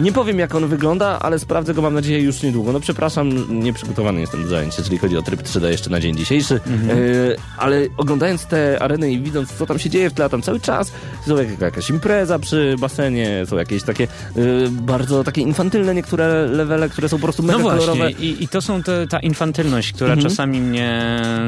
Nie 0.00 0.12
powiem 0.12 0.38
jak 0.38 0.54
on 0.54 0.66
wygląda, 0.68 1.18
ale 1.18 1.38
sprawdzę 1.38 1.74
go 1.74 1.82
mam 1.82 1.94
nadzieję 1.94 2.20
już 2.20 2.42
niedługo. 2.42 2.72
No 2.72 2.80
przepraszam, 2.80 3.60
nieprzygotowany 3.62 4.20
jestem 4.20 4.42
do 4.42 4.48
zajęć, 4.48 4.78
jeżeli 4.78 4.98
chodzi 4.98 5.16
o 5.16 5.22
tryb 5.22 5.42
3D 5.42 5.68
jeszcze 5.68 5.90
na 5.90 6.00
dzień 6.00 6.16
dzisiejszy, 6.16 6.54
y, 6.54 7.36
ale 7.58 7.86
oglądając 7.96 8.46
te 8.46 8.82
areny 8.82 9.12
i 9.12 9.20
widząc 9.20 9.52
co 9.52 9.66
tam 9.66 9.78
się 9.78 9.90
dzieje 9.90 10.10
w 10.10 10.12
tle, 10.14 10.28
tam 10.28 10.42
cały 10.42 10.60
czas 10.60 10.92
są 11.26 11.36
jak, 11.36 11.60
jakaś 11.60 11.90
impreza 11.90 12.38
przy 12.38 12.76
basenie, 12.80 13.46
są 13.46 13.56
jakieś 13.56 13.82
takie 13.82 14.04
y, 14.36 14.68
bardzo 14.70 15.24
takie 15.24 15.40
infantylne 15.40 15.94
niektóre 15.94 16.46
levele, 16.46 16.88
które 16.88 17.08
są 17.08 17.16
po 17.18 17.22
prostu 17.22 17.42
mega 17.42 17.58
No 17.58 17.62
właśnie, 17.62 17.80
kolorowe. 17.86 18.10
i, 18.10 18.44
i 18.44 18.48
to 18.48 18.62
są 18.62 18.82
te, 18.82 19.06
ta 19.06 19.18
infantylność, 19.20 19.92
która 19.92 20.12
Mhm. 20.12 20.28
czasami 20.30 20.60
mnie 20.60 21.02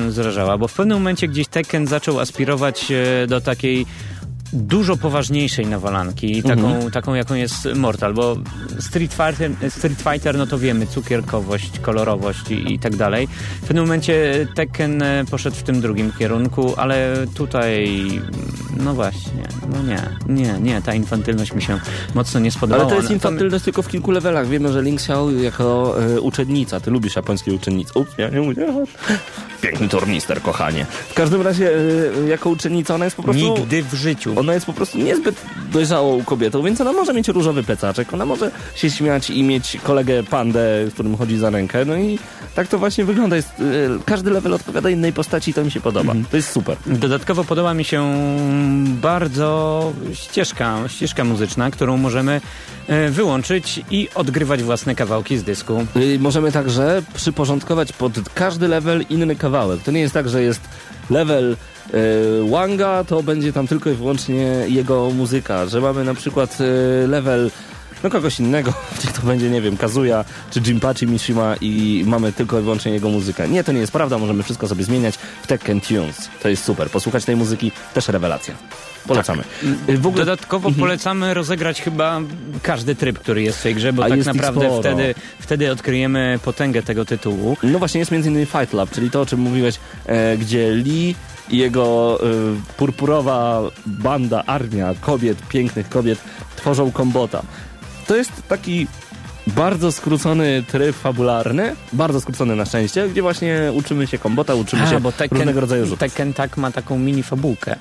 zrażała, 0.08 0.58
bo 0.58 0.68
w 0.68 0.74
pewnym 0.74 0.96
momencie 0.98 1.28
gdzieś 1.28 1.48
Tekken 1.48 1.86
zaczął 1.86 2.20
aspirować 2.20 2.90
e, 2.90 3.26
do 3.26 3.40
takiej 3.40 3.86
dużo 4.54 4.96
poważniejszej 4.96 5.66
nawalanki, 5.66 6.42
taką, 6.42 6.66
Mhm. 6.74 6.90
taką 6.90 7.14
jaką 7.14 7.34
jest 7.34 7.68
Mortal, 7.74 8.14
bo 8.14 8.36
Street 8.80 9.14
Fighter, 9.14 9.50
Street 9.70 10.02
Fighter, 10.02 10.38
no 10.38 10.46
to 10.46 10.58
wiemy, 10.58 10.86
cukierkowość, 10.86 11.78
kolorowość 11.78 12.50
i, 12.50 12.72
i 12.74 12.78
tak 12.78 12.96
dalej. 12.96 13.28
W 13.62 13.66
pewnym 13.66 13.84
momencie 13.84 14.46
Tekken 14.54 15.02
e, 15.02 15.24
poszedł 15.30 15.56
w 15.56 15.62
tym 15.62 15.80
drugim 15.80 16.12
kierunku, 16.18 16.74
ale 16.76 17.14
tutaj, 17.34 18.08
no 18.84 18.94
właśnie, 18.94 19.42
no 19.72 19.82
nie, 19.82 20.02
nie, 20.28 20.52
nie, 20.60 20.82
ta 20.82 20.94
infantylność 20.94 21.52
mi 21.52 21.62
się 21.62 21.80
mocno 22.14 22.40
nie 22.40 22.50
spodobała. 22.50 22.82
Ale 22.82 22.90
to 22.90 22.96
jest 23.00 23.10
infantylność 23.10 23.64
tylko 23.64 23.82
w 23.82 23.88
kilku 23.88 24.10
levelach. 24.10 24.48
Wiemy, 24.48 24.72
że 24.72 24.82
Link 24.82 25.00
Xiao 25.00 25.30
jako 25.30 25.96
e, 26.16 26.20
uczennica. 26.20 26.80
Ty 26.80 26.90
lubisz 26.90 27.16
japońskie 27.16 27.52
uczennice. 27.54 27.92
Ups, 27.94 28.10
ja 28.18 28.28
nie 28.28 28.40
mówię. 28.40 28.66
Piękny 29.60 29.88
tornister, 29.88 30.42
kochanie. 30.42 30.86
W 31.08 31.14
każdym 31.14 31.42
razie 31.42 31.70
e, 32.24 32.28
jako 32.28 32.50
uczennica 32.50 32.94
ona 32.94 33.04
jest 33.04 33.16
po 33.16 33.22
prostu... 33.22 33.42
Nigdy 33.58 33.82
w 33.82 33.94
życiu. 33.94 34.32
Ona 34.44 34.54
jest 34.54 34.66
po 34.66 34.72
prostu 34.72 34.98
niezbyt 34.98 35.36
dojrzałą 35.72 36.24
kobietą, 36.24 36.62
więc 36.62 36.80
ona 36.80 36.92
może 36.92 37.14
mieć 37.14 37.28
różowy 37.28 37.62
plecaczek, 37.62 38.14
ona 38.14 38.26
może 38.26 38.50
się 38.74 38.90
śmiać 38.90 39.30
i 39.30 39.42
mieć 39.42 39.76
kolegę 39.82 40.22
pandę, 40.22 40.60
z 40.90 40.94
którym 40.94 41.16
chodzi 41.16 41.38
za 41.38 41.50
rękę, 41.50 41.84
no 41.84 41.96
i 41.96 42.18
tak 42.54 42.68
to 42.68 42.78
właśnie 42.78 43.04
wygląda. 43.04 43.36
Jest, 43.36 43.48
e, 43.48 43.62
każdy 44.06 44.30
level 44.30 44.54
odpowiada 44.54 44.90
innej 44.90 45.12
postaci 45.12 45.50
i 45.50 45.54
to 45.54 45.64
mi 45.64 45.70
się 45.70 45.80
podoba. 45.80 46.12
To 46.30 46.36
jest 46.36 46.50
super. 46.50 46.76
Dodatkowo 46.86 47.44
podoba 47.44 47.74
mi 47.74 47.84
się 47.84 48.14
bardzo 48.86 49.92
ścieżka, 50.14 50.78
ścieżka 50.88 51.24
muzyczna, 51.24 51.70
którą 51.70 51.96
możemy 51.96 52.40
e, 52.86 53.08
wyłączyć 53.10 53.80
i 53.90 54.08
odgrywać 54.14 54.62
własne 54.62 54.94
kawałki 54.94 55.38
z 55.38 55.42
dysku. 55.42 55.86
Y, 55.96 56.18
Możemy 56.18 56.52
także 56.52 57.02
przyporządkować 57.14 57.92
pod 57.92 58.12
każdy 58.34 58.68
level 58.68 59.04
inny 59.10 59.36
kawałek. 59.36 59.82
To 59.82 59.90
nie 59.90 60.00
jest 60.00 60.14
tak, 60.14 60.28
że 60.28 60.42
jest 60.42 60.60
level 61.10 61.52
y, 61.52 61.73
Wanga, 62.50 63.04
to 63.04 63.22
będzie 63.22 63.52
tam 63.52 63.66
tylko 63.66 63.90
i 63.90 63.94
wyłącznie 63.94 64.44
jego 64.68 65.10
muzyka, 65.10 65.66
że 65.66 65.80
mamy 65.80 66.04
na 66.04 66.14
przykład 66.14 66.58
y, 66.60 67.08
level 67.08 67.50
no 68.04 68.10
kogoś 68.10 68.40
innego, 68.40 68.72
czy 69.00 69.06
to 69.06 69.26
będzie, 69.26 69.50
nie 69.50 69.60
wiem, 69.60 69.76
Kazuya, 69.76 70.24
czy 70.50 70.60
Jinpachi 70.60 71.06
Mishima 71.06 71.54
i 71.60 72.04
mamy 72.06 72.32
tylko 72.32 72.60
i 72.60 72.62
wyłącznie 72.62 72.92
jego 72.92 73.08
muzykę. 73.08 73.48
Nie, 73.48 73.64
to 73.64 73.72
nie 73.72 73.80
jest 73.80 73.92
prawda, 73.92 74.18
możemy 74.18 74.42
wszystko 74.42 74.68
sobie 74.68 74.84
zmieniać 74.84 75.16
w 75.42 75.46
Tekken 75.46 75.80
Tunes. 75.80 76.28
To 76.42 76.48
jest 76.48 76.64
super. 76.64 76.90
Posłuchać 76.90 77.24
tej 77.24 77.36
muzyki 77.36 77.72
też 77.94 78.08
rewelacja. 78.08 78.54
Polecamy. 79.06 79.42
Y, 79.88 79.98
W 79.98 80.06
ogóle 80.06 80.24
Dodatkowo 80.24 80.70
polecamy 80.70 81.34
rozegrać 81.34 81.82
chyba 81.82 82.20
każdy 82.62 82.94
tryb, 82.94 83.18
który 83.18 83.42
jest 83.42 83.58
w 83.58 83.62
tej 83.62 83.74
grze, 83.74 83.92
bo 83.92 84.04
A 84.04 84.08
tak 84.08 84.24
naprawdę 84.24 84.78
wtedy, 84.80 85.14
wtedy 85.40 85.72
odkryjemy 85.72 86.38
potęgę 86.44 86.82
tego 86.82 87.04
tytułu. 87.04 87.56
No 87.62 87.78
właśnie 87.78 87.98
jest 87.98 88.10
między 88.10 88.28
innymi 88.28 88.46
Fight 88.46 88.72
Lab, 88.72 88.90
czyli 88.90 89.10
to 89.10 89.20
o 89.20 89.26
czym 89.26 89.40
mówiłeś, 89.40 89.74
e, 90.06 90.38
gdzie 90.38 90.70
Lee 90.70 91.14
i 91.50 91.58
jego 91.58 92.18
e, 92.22 92.26
purpurowa 92.76 93.62
banda, 93.86 94.44
armia 94.46 94.94
kobiet, 95.00 95.48
pięknych 95.48 95.88
kobiet 95.88 96.18
tworzą 96.56 96.92
kombota. 96.92 97.42
To 98.06 98.16
jest 98.16 98.48
taki 98.48 98.86
bardzo 99.46 99.92
skrócony 99.92 100.64
tryb 100.68 100.96
fabularny, 100.96 101.76
bardzo 101.92 102.20
skrócony 102.20 102.56
na 102.56 102.64
szczęście, 102.64 103.08
gdzie 103.08 103.22
właśnie 103.22 103.72
uczymy 103.74 104.06
się 104.06 104.18
kombota, 104.18 104.54
uczymy 104.54 104.86
się 104.86 105.00
bo 105.00 105.12
Tekken, 105.12 105.38
różnego 105.38 105.60
rodzaju 105.60 105.84
rzutów. 105.84 105.98
Tekken 105.98 106.34
tak 106.34 106.56
ma 106.56 106.70
taką 106.70 106.98
mini 106.98 107.22
fabułkę. 107.22 107.76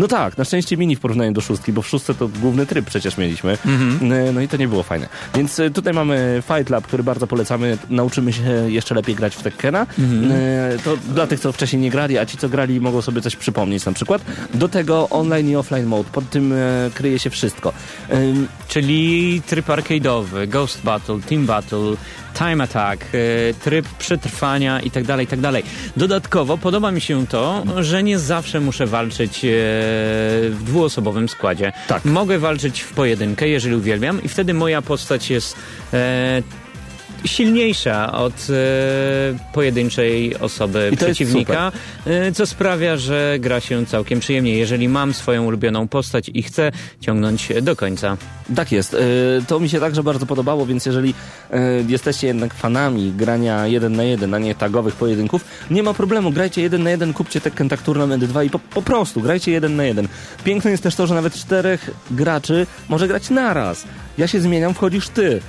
No 0.00 0.08
tak, 0.08 0.38
na 0.38 0.44
szczęście 0.44 0.76
mini 0.76 0.96
w 0.96 1.00
porównaniu 1.00 1.32
do 1.32 1.40
szóstki, 1.40 1.72
bo 1.72 1.82
w 1.82 1.88
szóstce 1.88 2.14
to 2.14 2.28
główny 2.28 2.66
tryb 2.66 2.86
przecież 2.86 3.16
mieliśmy. 3.18 3.58
E, 4.28 4.32
No 4.32 4.40
i 4.40 4.48
to 4.48 4.56
nie 4.56 4.68
było 4.68 4.82
fajne. 4.82 5.08
Więc 5.34 5.60
e, 5.60 5.70
tutaj 5.70 5.92
mamy 5.94 6.42
Fight 6.48 6.70
Lab, 6.70 6.86
który 6.86 7.02
bardzo 7.02 7.26
polecamy. 7.26 7.78
Nauczymy 7.90 8.32
się 8.32 8.42
jeszcze 8.70 8.94
lepiej 8.94 9.14
grać 9.14 9.36
w 9.36 9.42
Tekkena. 9.42 9.86
E, 10.30 10.78
To 10.84 10.96
dla 10.96 11.26
tych, 11.26 11.40
co 11.40 11.52
wcześniej 11.52 11.82
nie 11.82 11.90
grali, 11.90 12.18
a 12.18 12.26
ci, 12.26 12.36
co 12.38 12.48
grali, 12.48 12.80
mogą 12.80 13.02
sobie 13.02 13.20
coś 13.20 13.36
przypomnieć 13.36 13.84
na 13.84 13.92
przykład. 13.92 14.22
Do 14.54 14.68
tego 14.68 15.08
online 15.10 15.48
i 15.50 15.56
offline 15.56 15.86
mode. 15.86 16.10
Pod 16.12 16.30
tym 16.30 16.54
kryje 16.94 17.18
się 17.18 17.30
wszystko. 17.30 17.72
Czyli 18.68 19.42
tryb 19.46 19.66
arcade'owy, 19.66 20.48
Ghost 20.48 20.80
Battle, 20.84 21.20
Team 21.28 21.46
Battle, 21.46 21.96
Time 22.38 22.64
Attack, 22.64 23.04
e, 23.04 23.54
tryb 23.54 23.88
przetrwania 23.98 24.80
i 24.80 24.90
tak 24.90 25.04
dalej, 25.04 25.24
i 25.24 25.28
tak 25.28 25.40
dalej. 25.40 25.62
Dodatkowo 25.96 26.58
podoba 26.58 26.90
mi 26.90 27.00
się 27.00 27.26
to, 27.26 27.64
że 27.78 28.02
nie 28.02 28.18
zawsze 28.18 28.60
muszę 28.60 28.86
walczyć 28.86 29.44
e, 29.44 29.48
w 30.50 30.60
dwuosobowym 30.64 31.28
składzie. 31.28 31.72
Tak. 31.88 32.04
Mogę 32.04 32.38
walczyć 32.38 32.80
w 32.80 32.92
pojedynkę, 32.92 33.48
jeżeli 33.48 33.74
uwielbiam 33.74 34.22
i 34.22 34.28
wtedy 34.28 34.54
moja 34.54 34.82
postać 34.82 35.30
jest 35.30 35.56
e, 35.92 36.42
silniejsza 37.24 38.12
od 38.12 38.32
e, 38.50 39.52
pojedynczej 39.52 40.36
osoby 40.38 40.90
przeciwnika, 40.96 41.72
e, 42.06 42.32
co 42.32 42.46
sprawia, 42.46 42.96
że 42.96 43.36
gra 43.40 43.60
się 43.60 43.86
całkiem 43.86 44.20
przyjemnie, 44.20 44.56
jeżeli 44.58 44.88
mam 44.88 45.14
swoją 45.14 45.44
ulubioną 45.44 45.88
postać 45.88 46.30
i 46.34 46.42
chcę 46.42 46.72
ciągnąć 47.00 47.48
do 47.62 47.76
końca. 47.76 48.16
Tak 48.56 48.72
jest. 48.72 48.94
E, 48.94 48.98
To 49.48 49.60
mi 49.60 49.68
się 49.68 49.80
także 49.80 50.02
bardzo 50.02 50.26
podobało, 50.26 50.66
więc 50.66 50.86
jeżeli 50.86 51.14
jesteście 51.88 52.26
jednak 52.26 52.54
fanami 52.54 53.12
grania 53.12 53.66
1 53.66 53.96
na 53.96 54.02
1, 54.02 54.34
a 54.34 54.38
nie 54.38 54.54
tagowych 54.54 54.94
pojedynków, 54.94 55.44
nie 55.70 55.82
ma 55.82 55.94
problemu. 55.94 56.30
Grajcie 56.30 56.62
1 56.62 56.82
na 56.82 56.90
1, 56.90 57.12
kupcie 57.12 57.40
Tekken 57.40 57.68
Tag 57.68 57.82
Tournament 57.82 58.24
2 58.24 58.44
i 58.44 58.50
po, 58.50 58.58
po 58.58 58.82
prostu 58.82 59.20
grajcie 59.20 59.52
1 59.52 59.76
na 59.76 59.84
1. 59.84 60.08
Piękne 60.44 60.70
jest 60.70 60.82
też 60.82 60.94
to, 60.94 61.06
że 61.06 61.14
nawet 61.14 61.34
czterech 61.34 61.90
graczy 62.10 62.66
może 62.88 63.08
grać 63.08 63.30
naraz. 63.30 63.84
Ja 64.18 64.26
się 64.26 64.40
zmieniam, 64.40 64.74
wchodzisz 64.74 65.08
ty. 65.08 65.40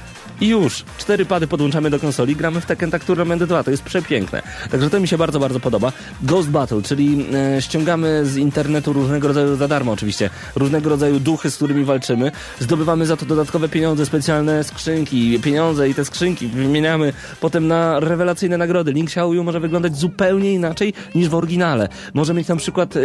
I 0.41 0.47
już, 0.47 0.83
cztery 0.97 1.25
pady 1.25 1.47
podłączamy 1.47 1.89
do 1.89 1.99
konsoli, 1.99 2.35
gramy 2.35 2.61
w 2.61 2.65
Tekken 2.65 2.91
Tag 2.91 3.05
Tournament 3.05 3.43
2, 3.43 3.63
to 3.63 3.71
jest 3.71 3.83
przepiękne. 3.83 4.41
Także 4.71 4.89
to 4.89 4.99
mi 4.99 5.07
się 5.07 5.17
bardzo, 5.17 5.39
bardzo 5.39 5.59
podoba. 5.59 5.91
Ghost 6.21 6.49
Battle, 6.49 6.81
czyli 6.81 7.25
e, 7.33 7.61
ściągamy 7.61 8.25
z 8.25 8.37
internetu 8.37 8.93
różnego 8.93 9.27
rodzaju, 9.27 9.55
za 9.55 9.67
darmo 9.67 9.91
oczywiście, 9.91 10.29
różnego 10.55 10.89
rodzaju 10.89 11.19
duchy, 11.19 11.51
z 11.51 11.55
którymi 11.55 11.83
walczymy. 11.83 12.31
Zdobywamy 12.59 13.05
za 13.05 13.17
to 13.17 13.25
dodatkowe 13.25 13.69
pieniądze, 13.69 14.05
specjalne 14.05 14.63
skrzynki, 14.63 15.39
pieniądze 15.39 15.89
i 15.89 15.93
te 15.93 16.05
skrzynki 16.05 16.47
wymieniamy 16.47 17.13
potem 17.39 17.67
na 17.67 17.99
rewelacyjne 17.99 18.57
nagrody. 18.57 18.91
Link 18.91 19.09
Xiaoyu 19.09 19.43
może 19.43 19.59
wyglądać 19.59 19.97
zupełnie 19.97 20.53
inaczej 20.53 20.93
niż 21.15 21.29
w 21.29 21.35
oryginale. 21.35 21.89
Może 22.13 22.33
mieć 22.33 22.47
na 22.47 22.55
przykład 22.55 22.95
e, 22.97 22.99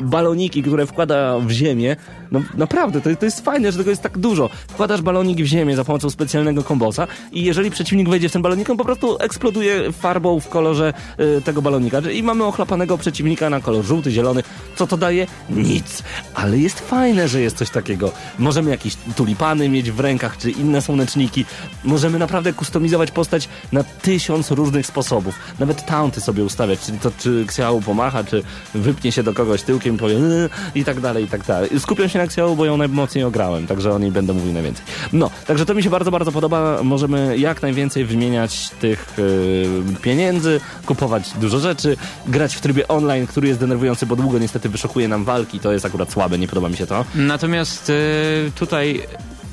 baloniki, 0.00 0.62
które 0.62 0.86
wkłada 0.86 1.38
w 1.38 1.50
ziemię. 1.50 1.96
No 2.32 2.42
naprawdę, 2.54 3.00
to, 3.00 3.16
to 3.16 3.24
jest 3.24 3.44
fajne, 3.44 3.72
że 3.72 3.78
tego 3.78 3.90
jest 3.90 4.02
tak 4.02 4.18
dużo. 4.18 4.50
Wkładasz 4.68 5.02
balonik 5.02 5.38
w 5.38 5.44
ziemię 5.44 5.76
za 5.76 5.84
pomocą 5.84 6.10
specjalnego 6.10 6.62
kombosa 6.70 7.06
i 7.32 7.44
jeżeli 7.44 7.70
przeciwnik 7.70 8.08
wejdzie 8.08 8.28
w 8.28 8.32
ten 8.32 8.42
balonik, 8.42 8.70
on 8.70 8.76
po 8.76 8.84
prostu 8.84 9.16
eksploduje 9.18 9.92
farbą 9.92 10.40
w 10.40 10.48
kolorze 10.48 10.92
e, 11.18 11.40
tego 11.40 11.62
balonika. 11.62 11.98
I 12.00 12.22
mamy 12.22 12.44
ochlapanego 12.44 12.98
przeciwnika 12.98 13.50
na 13.50 13.60
kolor 13.60 13.84
żółty, 13.84 14.10
zielony. 14.10 14.42
Co 14.76 14.86
to 14.86 14.96
daje? 14.96 15.26
Nic. 15.50 16.02
Ale 16.34 16.58
jest 16.58 16.80
fajne, 16.80 17.28
że 17.28 17.40
jest 17.40 17.56
coś 17.56 17.70
takiego. 17.70 18.12
Możemy 18.38 18.70
jakieś 18.70 18.96
tulipany 19.16 19.68
mieć 19.68 19.90
w 19.90 20.00
rękach, 20.00 20.38
czy 20.38 20.50
inne 20.50 20.82
słoneczniki. 20.82 21.44
Możemy 21.84 22.18
naprawdę 22.18 22.52
kustomizować 22.52 23.10
postać 23.10 23.48
na 23.72 23.84
tysiąc 23.84 24.50
różnych 24.50 24.86
sposobów. 24.86 25.34
Nawet 25.58 25.86
taunty 25.86 26.20
sobie 26.20 26.44
ustawiać, 26.44 26.80
czyli 26.80 26.98
to, 26.98 27.10
czy 27.18 27.42
Xiao 27.48 27.80
pomacha, 27.80 28.24
czy 28.24 28.42
wypnie 28.74 29.12
się 29.12 29.22
do 29.22 29.32
kogoś 29.34 29.62
tyłkiem 29.62 29.94
i 29.94 29.98
powie 29.98 30.14
"Yy", 30.14 30.48
i 30.74 30.84
tak 30.84 31.00
dalej, 31.00 31.24
i 31.24 31.28
tak 31.28 31.44
dalej. 31.44 31.70
Skupiam 31.78 32.08
się 32.08 32.18
na 32.18 32.24
Xiao, 32.24 32.56
bo 32.56 32.64
ją 32.64 32.76
najmocniej 32.76 33.24
ograłem, 33.24 33.66
także 33.66 33.92
o 33.94 33.98
niej 33.98 34.10
będę 34.10 34.32
mówił 34.32 34.52
najwięcej. 34.52 34.84
No, 35.12 35.30
także 35.46 35.66
to 35.66 35.74
mi 35.74 35.82
się 35.82 35.90
bardzo, 35.90 36.10
bardzo 36.10 36.32
podoba. 36.32 36.59
Możemy 36.82 37.38
jak 37.38 37.62
najwięcej 37.62 38.04
wymieniać 38.04 38.70
tych 38.80 39.14
yy, 39.18 39.96
pieniędzy, 40.02 40.60
kupować 40.86 41.30
dużo 41.40 41.58
rzeczy, 41.58 41.96
grać 42.26 42.54
w 42.54 42.60
trybie 42.60 42.88
online, 42.88 43.26
który 43.26 43.48
jest 43.48 43.60
denerwujący, 43.60 44.06
bo 44.06 44.16
długo 44.16 44.38
niestety 44.38 44.68
wyszukuje 44.68 45.08
nam 45.08 45.24
walki, 45.24 45.60
to 45.60 45.72
jest 45.72 45.84
akurat 45.84 46.12
słabe, 46.12 46.38
nie 46.38 46.48
podoba 46.48 46.68
mi 46.68 46.76
się 46.76 46.86
to. 46.86 47.04
Natomiast 47.14 47.90
e, 47.90 47.94
tutaj 48.50 49.02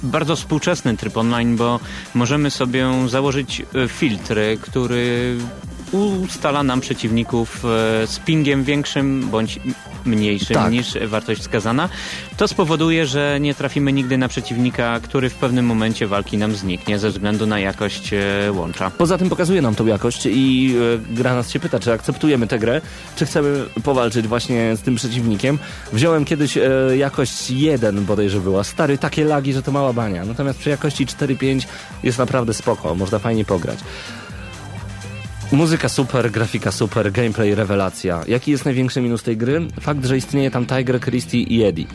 bardzo 0.04 0.36
współczesny 0.36 0.98
tryb 0.98 1.18
online, 1.18 1.56
bo 1.56 1.80
możemy 2.14 2.52
sobie 2.52 2.88
założyć 3.08 3.62
e, 3.62 3.88
filtry, 3.88 4.58
który 4.62 5.38
ustala 5.92 6.64
nam 6.64 6.82
przeciwników 6.82 7.66
e, 7.66 8.08
z 8.08 8.20
pingiem 8.20 8.64
większym 8.64 9.30
bądź 9.30 9.60
mniejszym 10.06 10.54
Tak. 10.56 10.72
niż 10.72 10.98
wartość 11.08 11.42
wskazana. 11.42 11.90
To 12.38 12.48
spowoduje, 12.48 13.06
że 13.06 13.38
nie 13.42 13.56
trafimy 13.56 13.94
nigdy 13.94 14.18
na 14.18 14.28
przeciwnika, 14.28 15.00
który 15.00 15.30
w 15.30 15.36
pewnym 15.36 15.66
momencie 15.66 16.08
walki 16.08 16.38
nam 16.38 16.56
zniknie 16.56 17.00
ze 17.00 17.10
względu 17.10 17.48
na 17.48 17.60
jakość 17.60 18.14
e, 18.14 18.52
łącza. 18.52 18.92
Poza 18.92 19.18
tym 19.18 19.30
pokazuje 19.30 19.62
nam 19.62 19.76
tą 19.76 19.86
jakość 19.86 20.26
i 20.26 20.76
e, 21.12 21.16
gra 21.16 21.36
nas 21.36 21.52
się 21.52 21.60
pyta, 21.60 21.80
czy 21.80 21.94
akceptujemy 21.94 22.48
tę 22.48 22.60
grę, 22.60 22.82
czy 23.16 23.26
chcemy 23.26 23.66
powalczyć 23.84 24.28
właśnie 24.28 24.76
z 24.76 24.82
tym 24.82 24.96
przeciwnikiem. 24.96 25.60
Wziąłem 25.94 26.26
kiedyś 26.26 26.58
jakość 26.98 27.52
1 27.52 28.06
bodajże 28.06 28.40
była. 28.40 28.64
Stary, 28.64 28.98
takie 28.98 29.26
lagi, 29.26 29.54
że 29.54 29.64
to 29.64 29.72
mała 29.72 29.94
bania. 29.94 30.26
Natomiast 30.26 30.60
przy 30.60 30.70
jakości 30.70 31.06
4-5 31.06 31.66
jest 32.04 32.18
naprawdę 32.18 32.54
spoko, 32.54 32.96
można 32.96 33.20
fajnie 33.20 33.46
pograć. 33.46 33.80
Muzyka 35.52 35.90
super, 35.90 36.32
grafika 36.32 36.72
super, 36.72 37.12
gameplay 37.12 37.56
rewelacja. 37.56 38.24
Jaki 38.28 38.52
jest 38.52 38.66
największy 38.66 39.02
minus 39.02 39.24
tej 39.24 39.38
gry? 39.38 39.68
Fakt, 39.82 40.06
że 40.06 40.18
istnieje 40.18 40.52
tam 40.52 40.66
Tiger, 40.66 41.02
Christie 41.02 41.42
i 41.42 41.64
Eddie. 41.64 41.86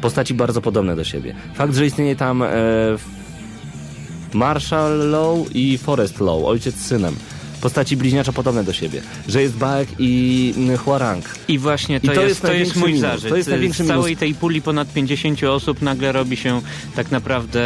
Postaci 0.00 0.34
bardzo 0.34 0.60
podobne 0.60 0.96
do 0.96 1.04
siebie. 1.04 1.34
Fakt, 1.54 1.74
że 1.74 1.86
istnieje 1.86 2.16
tam 2.16 2.42
e, 2.42 2.48
Marshall 4.34 5.10
Low 5.10 5.54
i 5.54 5.78
Forest 5.78 6.20
Low, 6.20 6.44
ojciec 6.44 6.74
z 6.74 6.86
synem. 6.86 7.16
Postaci 7.64 7.96
bliźniaczo 7.96 8.32
podobne 8.32 8.64
do 8.64 8.72
siebie. 8.72 9.02
Że 9.28 9.42
jest 9.42 9.54
Baek 9.54 9.88
i 9.98 10.54
mm, 10.56 10.76
Huarang. 10.76 11.24
I 11.48 11.58
właśnie 11.58 12.00
to, 12.00 12.12
I 12.12 12.14
to 12.14 12.22
jest, 12.22 12.28
jest 12.28 12.42
to 12.42 12.52
jest 12.52 12.76
mój 12.76 12.88
minus. 12.88 13.00
zarzut. 13.00 13.28
To 13.28 13.36
jest 13.36 13.48
największy 13.48 13.84
Z 13.84 13.86
całej 13.86 14.04
minus. 14.04 14.20
tej 14.20 14.34
puli 14.34 14.62
ponad 14.62 14.92
50 14.92 15.44
osób 15.44 15.82
nagle 15.82 16.12
robi 16.12 16.36
się 16.36 16.60
tak 16.96 17.10
naprawdę 17.10 17.62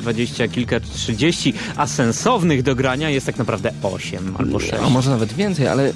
20 0.00 0.48
kilka, 0.48 0.80
30, 0.80 1.54
a 1.76 1.86
sensownych 1.86 2.62
do 2.62 2.74
grania 2.74 3.10
jest 3.10 3.26
tak 3.26 3.38
naprawdę 3.38 3.72
8 3.82 4.34
albo 4.38 4.58
6. 4.58 4.72
A 4.74 4.90
może 4.90 5.10
nawet 5.10 5.32
więcej, 5.32 5.66
ale 5.68 5.92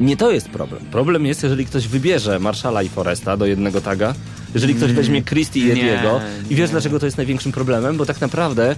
nie 0.00 0.16
to 0.16 0.30
jest 0.30 0.48
problem. 0.48 0.82
Problem 0.90 1.26
jest, 1.26 1.42
jeżeli 1.42 1.66
ktoś 1.66 1.88
wybierze 1.88 2.38
Marszala 2.38 2.82
i 2.82 2.88
Foresta 2.88 3.36
do 3.36 3.46
jednego 3.46 3.80
taga, 3.80 4.14
jeżeli 4.54 4.74
ktoś 4.74 4.92
weźmie 4.92 5.22
Christie 5.22 5.60
i 5.60 5.70
Mm. 5.70 5.78
Ediego 5.78 6.20
i 6.50 6.54
wiesz 6.54 6.70
dlaczego 6.70 6.98
to 6.98 7.06
jest 7.06 7.16
największym 7.16 7.52
problemem? 7.52 7.96
Bo 7.96 8.06
tak 8.06 8.20
naprawdę 8.20 8.76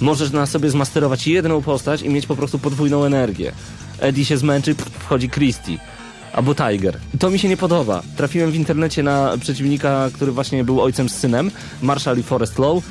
możesz 0.00 0.30
na 0.30 0.46
sobie 0.46 0.70
zmasterować 0.70 1.26
jedną 1.26 1.62
postać 1.62 2.02
i 2.02 2.08
mieć 2.08 2.26
po 2.26 2.36
prostu 2.36 2.58
podwójną 2.58 3.04
energię. 3.04 3.52
Eddie 3.98 4.24
się 4.24 4.36
zmęczy, 4.36 4.74
wchodzi 4.74 5.30
Christie. 5.30 5.78
Albo 6.32 6.54
Tiger. 6.54 6.98
To 7.18 7.30
mi 7.30 7.38
się 7.38 7.48
nie 7.48 7.56
podoba. 7.56 8.02
Trafiłem 8.16 8.50
w 8.50 8.54
internecie 8.54 9.02
na 9.02 9.38
przeciwnika, 9.40 10.10
który 10.12 10.32
właśnie 10.32 10.64
był 10.64 10.82
ojcem 10.82 11.08
z 11.08 11.14
synem, 11.14 11.50
Marshall 11.82 12.18
i 12.18 12.22
Forest 12.22 12.58
Low. 12.58 12.84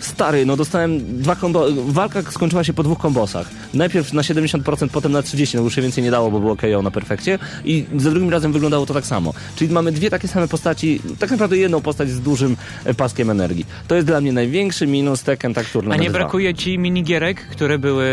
Stary, 0.00 0.46
no 0.46 0.56
dostałem 0.56 1.18
dwa 1.22 1.36
kombo... 1.36 1.66
Walka 1.86 2.22
skończyła 2.22 2.64
się 2.64 2.72
po 2.72 2.82
dwóch 2.82 2.98
kombosach. 2.98 3.50
Najpierw 3.74 4.12
na 4.12 4.22
70%, 4.22 4.88
potem 4.88 5.12
na 5.12 5.20
30%, 5.22 5.54
no 5.54 5.62
już 5.62 5.74
się 5.74 5.82
więcej 5.82 6.04
nie 6.04 6.10
dało, 6.10 6.30
bo 6.30 6.40
było 6.40 6.56
KO 6.56 6.82
na 6.82 6.90
perfekcie. 6.90 7.38
I 7.64 7.84
za 7.96 8.10
drugim 8.10 8.30
razem 8.30 8.52
wyglądało 8.52 8.86
to 8.86 8.94
tak 8.94 9.06
samo. 9.06 9.34
Czyli 9.56 9.72
mamy 9.72 9.92
dwie 9.92 10.10
takie 10.10 10.28
same 10.28 10.48
postaci, 10.48 11.00
tak 11.18 11.30
naprawdę 11.30 11.56
jedną 11.56 11.80
postać 11.80 12.10
z 12.10 12.20
dużym 12.20 12.56
e, 12.84 12.94
paskiem 12.94 13.30
energii. 13.30 13.66
To 13.88 13.94
jest 13.94 14.06
dla 14.06 14.20
mnie 14.20 14.32
największy 14.32 14.86
minus 14.86 15.22
Tekken 15.22 15.54
Tag 15.54 15.66
A 15.70 15.72
Tournament 15.72 16.02
nie 16.02 16.10
2. 16.10 16.18
brakuje 16.18 16.54
ci 16.54 16.78
minigierek, 16.78 17.46
które 17.46 17.78
były 17.78 18.08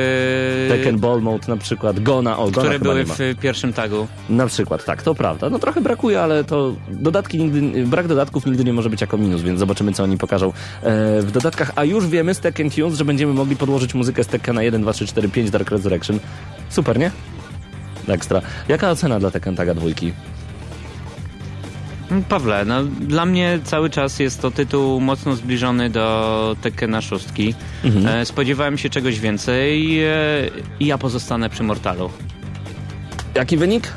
Tekken 0.69 0.99
Ball 0.99 1.21
Mode 1.21 1.47
na 1.47 1.57
przykład, 1.57 1.99
Gona, 1.99 2.37
o 2.37 2.51
Gona 2.51 2.67
które 2.67 2.79
były 2.79 3.05
w 3.05 3.19
pierwszym 3.41 3.73
tagu. 3.73 4.07
Na 4.29 4.47
przykład, 4.47 4.85
tak, 4.85 5.03
to 5.03 5.15
prawda. 5.15 5.49
No 5.49 5.59
trochę 5.59 5.81
brakuje, 5.81 6.21
ale 6.21 6.43
to 6.43 6.75
dodatki 6.89 7.37
nigdy, 7.37 7.85
brak 7.85 8.07
dodatków 8.07 8.45
nigdy 8.45 8.63
nie 8.63 8.73
może 8.73 8.89
być 8.89 9.01
jako 9.01 9.17
minus, 9.17 9.41
więc 9.41 9.59
zobaczymy, 9.59 9.93
co 9.93 10.03
oni 10.03 10.17
pokażą 10.17 10.47
e, 10.47 10.51
w 11.21 11.31
dodatkach. 11.31 11.71
A 11.75 11.83
już 11.83 12.07
wiemy 12.07 12.33
z 12.33 12.39
Tekken 12.39 12.69
Tunes, 12.69 12.97
że 12.97 13.05
będziemy 13.05 13.33
mogli 13.33 13.55
podłożyć 13.55 13.93
muzykę 13.93 14.23
z 14.23 14.27
Tekkena 14.27 14.63
1, 14.63 14.81
2, 14.81 14.93
3, 14.93 15.07
4, 15.07 15.29
5 15.29 15.49
Dark 15.49 15.71
Resurrection. 15.71 16.19
Super, 16.69 16.99
nie? 16.99 17.11
Ekstra. 18.07 18.41
Jaka 18.67 18.91
ocena 18.91 19.19
dla 19.19 19.31
Tekken 19.31 19.55
Taga 19.55 19.73
dwójki? 19.73 20.13
Pawle, 22.29 22.65
no, 22.65 22.83
dla 22.83 23.25
mnie 23.25 23.59
cały 23.63 23.89
czas 23.89 24.19
jest 24.19 24.41
to 24.41 24.51
tytuł 24.51 25.01
mocno 25.01 25.35
zbliżony 25.35 25.89
do 25.89 26.55
Tekkena 26.61 27.01
6. 27.01 27.25
Mhm. 27.83 28.07
E, 28.07 28.25
spodziewałem 28.25 28.77
się 28.77 28.89
czegoś 28.89 29.19
więcej 29.19 30.03
e, 30.03 30.09
i 30.79 30.85
ja 30.85 30.97
pozostanę 30.97 31.49
przy 31.49 31.63
Mortalu. 31.63 32.09
Jaki 33.35 33.57
wynik? 33.57 33.93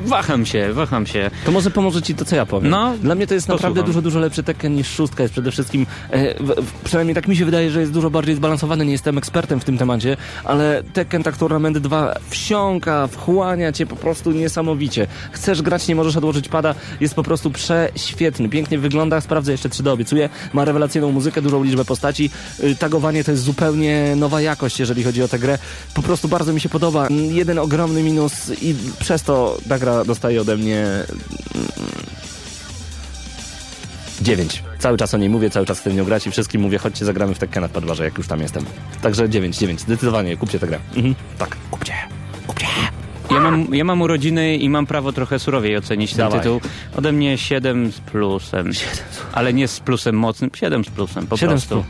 Waham 0.00 0.46
się, 0.46 0.72
waham 0.72 1.06
się. 1.06 1.30
To 1.44 1.50
może 1.52 1.70
pomoże 1.70 2.02
ci 2.02 2.14
to, 2.14 2.24
co 2.24 2.36
ja 2.36 2.46
powiem. 2.46 2.70
No, 2.70 2.94
Dla 3.02 3.14
mnie 3.14 3.26
to 3.26 3.34
jest 3.34 3.48
naprawdę 3.48 3.68
posłucham. 3.80 3.86
dużo, 3.86 4.02
dużo 4.02 4.18
lepszy 4.20 4.42
Tekken 4.42 4.74
niż 4.74 4.88
szóstka. 4.88 5.22
Jest 5.22 5.32
przede 5.32 5.50
wszystkim, 5.52 5.86
e, 6.10 6.34
w, 6.44 6.72
przynajmniej 6.84 7.14
tak 7.14 7.28
mi 7.28 7.36
się 7.36 7.44
wydaje, 7.44 7.70
że 7.70 7.80
jest 7.80 7.92
dużo 7.92 8.10
bardziej 8.10 8.34
zbalansowany. 8.34 8.84
Nie 8.86 8.92
jestem 8.92 9.18
ekspertem 9.18 9.60
w 9.60 9.64
tym 9.64 9.78
temacie, 9.78 10.16
ale 10.44 10.82
Tekken 10.92 11.22
Tag 11.22 11.36
Tournament 11.36 11.78
2 11.78 12.14
wsiąka, 12.30 13.06
wchłania 13.06 13.72
cię 13.72 13.86
po 13.86 13.96
prostu 13.96 14.30
niesamowicie. 14.32 15.06
Chcesz 15.32 15.62
grać, 15.62 15.88
nie 15.88 15.94
możesz 15.94 16.16
odłożyć 16.16 16.48
pada. 16.48 16.74
Jest 17.00 17.14
po 17.14 17.22
prostu 17.22 17.50
prześwietny. 17.50 18.48
Pięknie 18.48 18.78
wygląda. 18.78 19.20
Sprawdzę 19.20 19.52
jeszcze 19.52 19.68
3D, 19.68 19.88
obiecuję. 19.90 20.28
Ma 20.52 20.64
rewelacyjną 20.64 21.12
muzykę, 21.12 21.42
dużą 21.42 21.64
liczbę 21.64 21.84
postaci. 21.84 22.30
Y, 22.64 22.76
Tagowanie 22.76 23.24
to 23.24 23.30
jest 23.30 23.42
zupełnie 23.42 24.16
nowa 24.16 24.40
jakość, 24.40 24.80
jeżeli 24.80 25.04
chodzi 25.04 25.22
o 25.22 25.28
tę 25.28 25.38
grę. 25.38 25.58
Po 25.94 26.02
prostu 26.02 26.28
bardzo 26.28 26.52
mi 26.52 26.60
się 26.60 26.68
podoba. 26.68 27.08
Jeden 27.30 27.58
ogromny 27.58 28.02
minus 28.02 28.32
i 28.62 28.74
przez 28.98 29.22
to 29.22 29.58
ta 29.68 29.78
gra 29.78 29.89
dostaje 30.06 30.40
ode 30.40 30.56
mnie 30.56 30.86
9. 34.20 34.62
Cały 34.78 34.98
czas 34.98 35.14
o 35.14 35.18
niej 35.18 35.28
mówię, 35.30 35.50
cały 35.50 35.66
czas 35.66 35.80
chcę 35.80 35.90
w 35.90 35.94
nią 35.94 36.04
grać 36.04 36.26
i 36.26 36.30
wszystkim 36.30 36.60
mówię, 36.60 36.78
chodźcie 36.78 37.04
zagramy 37.04 37.34
w 37.34 37.38
Tekkena 37.38 37.68
w 37.68 37.70
Padwarze, 37.70 38.04
jak 38.04 38.18
już 38.18 38.26
tam 38.28 38.40
jestem. 38.40 38.64
Także 39.02 39.28
9, 39.28 39.56
9. 39.58 39.80
Zdecydowanie, 39.80 40.36
kupcie 40.36 40.58
tę 40.58 40.66
grę. 40.66 40.78
Mhm. 40.96 41.14
Tak, 41.38 41.56
kupcie. 41.70 41.94
Kupcie. 42.46 42.66
Ja 43.30 43.40
mam, 43.40 43.74
ja 43.74 43.84
mam 43.84 44.02
urodziny 44.02 44.56
i 44.56 44.68
mam 44.68 44.86
prawo 44.86 45.12
trochę 45.12 45.38
surowiej 45.38 45.76
ocenić 45.76 46.10
ten 46.10 46.18
Dawaj. 46.18 46.38
tytuł. 46.38 46.60
Ode 46.96 47.12
mnie 47.12 47.38
7 47.38 47.92
z 47.92 48.00
plusem. 48.00 48.70
Ale 49.32 49.52
nie 49.52 49.68
z 49.68 49.80
plusem 49.80 50.18
mocnym, 50.18 50.50
7 50.54 50.84
z 50.84 50.88
plusem 50.90 51.26
po 51.26 51.36
7 51.36 51.50
prostu. 51.50 51.84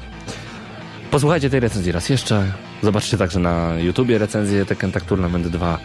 Posłuchajcie 1.11 1.51
tej 1.51 1.61
recenzji 1.61 1.92
raz 1.92 2.09
jeszcze. 2.09 2.53
Zobaczcie 2.82 3.18
także 3.18 3.38
na 3.38 3.74
YouTubie 3.78 4.18
recenzję 4.18 4.64
Tekken 4.66 4.92
Tag 4.92 5.05
Tournament 5.05 5.48
2. 5.48 5.78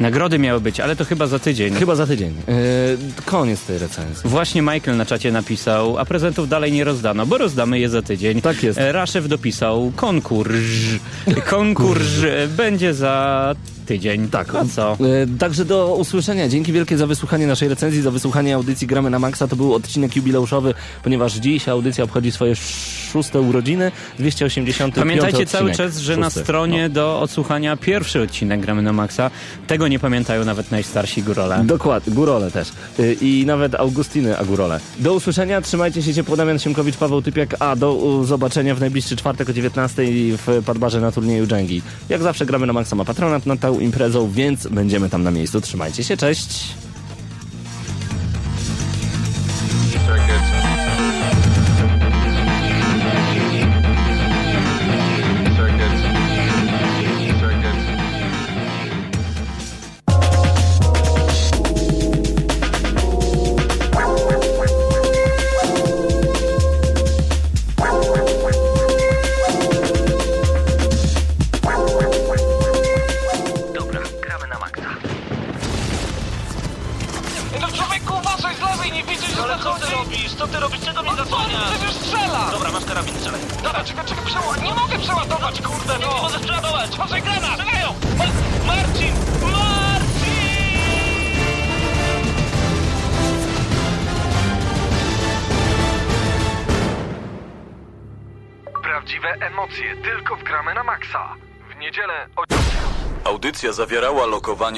Nagrody 0.00 0.38
miały 0.38 0.60
być, 0.60 0.80
ale 0.80 0.96
to 0.96 1.04
chyba 1.04 1.26
za 1.26 1.38
tydzień. 1.38 1.74
Chyba 1.74 1.94
za 1.94 2.06
tydzień. 2.06 2.34
Yy, 2.48 2.54
koniec 3.24 3.62
tej 3.62 3.78
recenzji. 3.78 4.30
Właśnie 4.30 4.62
Michael 4.62 4.96
na 4.96 5.06
czacie 5.06 5.32
napisał, 5.32 5.98
a 5.98 6.04
prezentów 6.04 6.48
dalej 6.48 6.72
nie 6.72 6.84
rozdano, 6.84 7.26
bo 7.26 7.38
rozdamy 7.38 7.78
je 7.78 7.88
za 7.88 8.02
tydzień. 8.02 8.40
Tak 8.42 8.62
jest. 8.62 8.78
E, 8.78 8.92
Raszew 8.92 9.28
dopisał 9.28 9.92
konkurs. 9.96 10.56
Konkurs 11.46 12.08
będzie 12.56 12.94
za 12.94 13.54
tydzień. 13.86 14.28
Tak. 14.28 14.54
A 14.54 14.64
co? 14.64 14.92
E, 14.92 14.96
Także 15.38 15.64
do 15.64 15.94
usłyszenia. 15.94 16.48
Dzięki 16.48 16.72
wielkie 16.72 16.96
za 16.98 17.06
wysłuchanie 17.06 17.46
naszej 17.46 17.68
recenzji, 17.68 18.02
za 18.02 18.10
wysłuchanie 18.10 18.54
audycji 18.54 18.86
Gramy 18.86 19.10
na 19.10 19.18
Maxa. 19.18 19.48
To 19.48 19.56
był 19.56 19.74
odcinek 19.74 20.16
jubileuszowy, 20.16 20.74
ponieważ 21.04 21.34
dziś 21.34 21.68
audycja 21.68 22.04
obchodzi 22.04 22.32
swoje 22.32 22.56
szóste 23.12 23.40
urodziny, 23.40 23.92
280. 24.18 24.94
Pamiętajcie 24.94 25.46
cały 25.46 25.70
odcinek. 25.70 25.76
czas, 25.92 25.98
że 25.98 26.16
na 26.16 26.26
Szósty. 26.26 26.40
stronie 26.40 26.88
do 26.88 27.20
odsłuchania 27.20 27.76
pierwszy 27.76 28.22
odcinek 28.22 28.60
Gramy 28.60 28.82
na 28.82 28.92
Maxa. 28.92 29.30
Tego 29.66 29.88
nie 29.88 29.98
pamiętają 29.98 30.44
nawet 30.44 30.70
najstarsi 30.70 31.22
górole. 31.22 31.62
Dokładnie, 31.64 32.14
Górole 32.14 32.50
też. 32.50 32.68
Y, 33.00 33.16
I 33.20 33.44
nawet 33.46 33.74
Augustiny 33.74 34.38
Agurole. 34.38 34.80
Do 34.98 35.14
usłyszenia, 35.14 35.60
trzymajcie 35.60 36.02
się 36.02 36.14
ciepło, 36.14 36.36
Damian 36.36 36.58
Siemkowicz, 36.58 36.96
Paweł 36.96 37.22
Typiak, 37.22 37.56
a 37.58 37.76
do 37.76 38.20
zobaczenia 38.24 38.74
w 38.74 38.80
najbliższy 38.80 39.16
czwartek 39.16 39.48
o 39.48 39.52
19 39.52 40.02
w 40.36 40.62
Padbarze 40.66 41.00
na 41.00 41.12
turnieju 41.12 41.46
Dżęgi. 41.46 41.82
Jak 42.08 42.22
zawsze 42.22 42.46
gramy 42.46 42.66
na 42.66 42.72
Maxa 42.72 42.96
ma 42.96 43.04
patronat 43.04 43.46
nad 43.46 43.60
tą 43.60 43.75
imprezą, 43.80 44.30
więc 44.30 44.66
będziemy 44.66 45.10
tam 45.10 45.22
na 45.22 45.30
miejscu. 45.30 45.60
Trzymajcie 45.60 46.04
się, 46.04 46.16
cześć! 46.16 46.74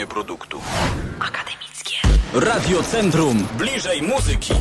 Produktu. 0.06 0.60
Akademickie. 1.20 2.00
Radio 2.34 2.82
Centrum. 2.82 3.46
Bliżej 3.58 4.02
muzyki. 4.02 4.54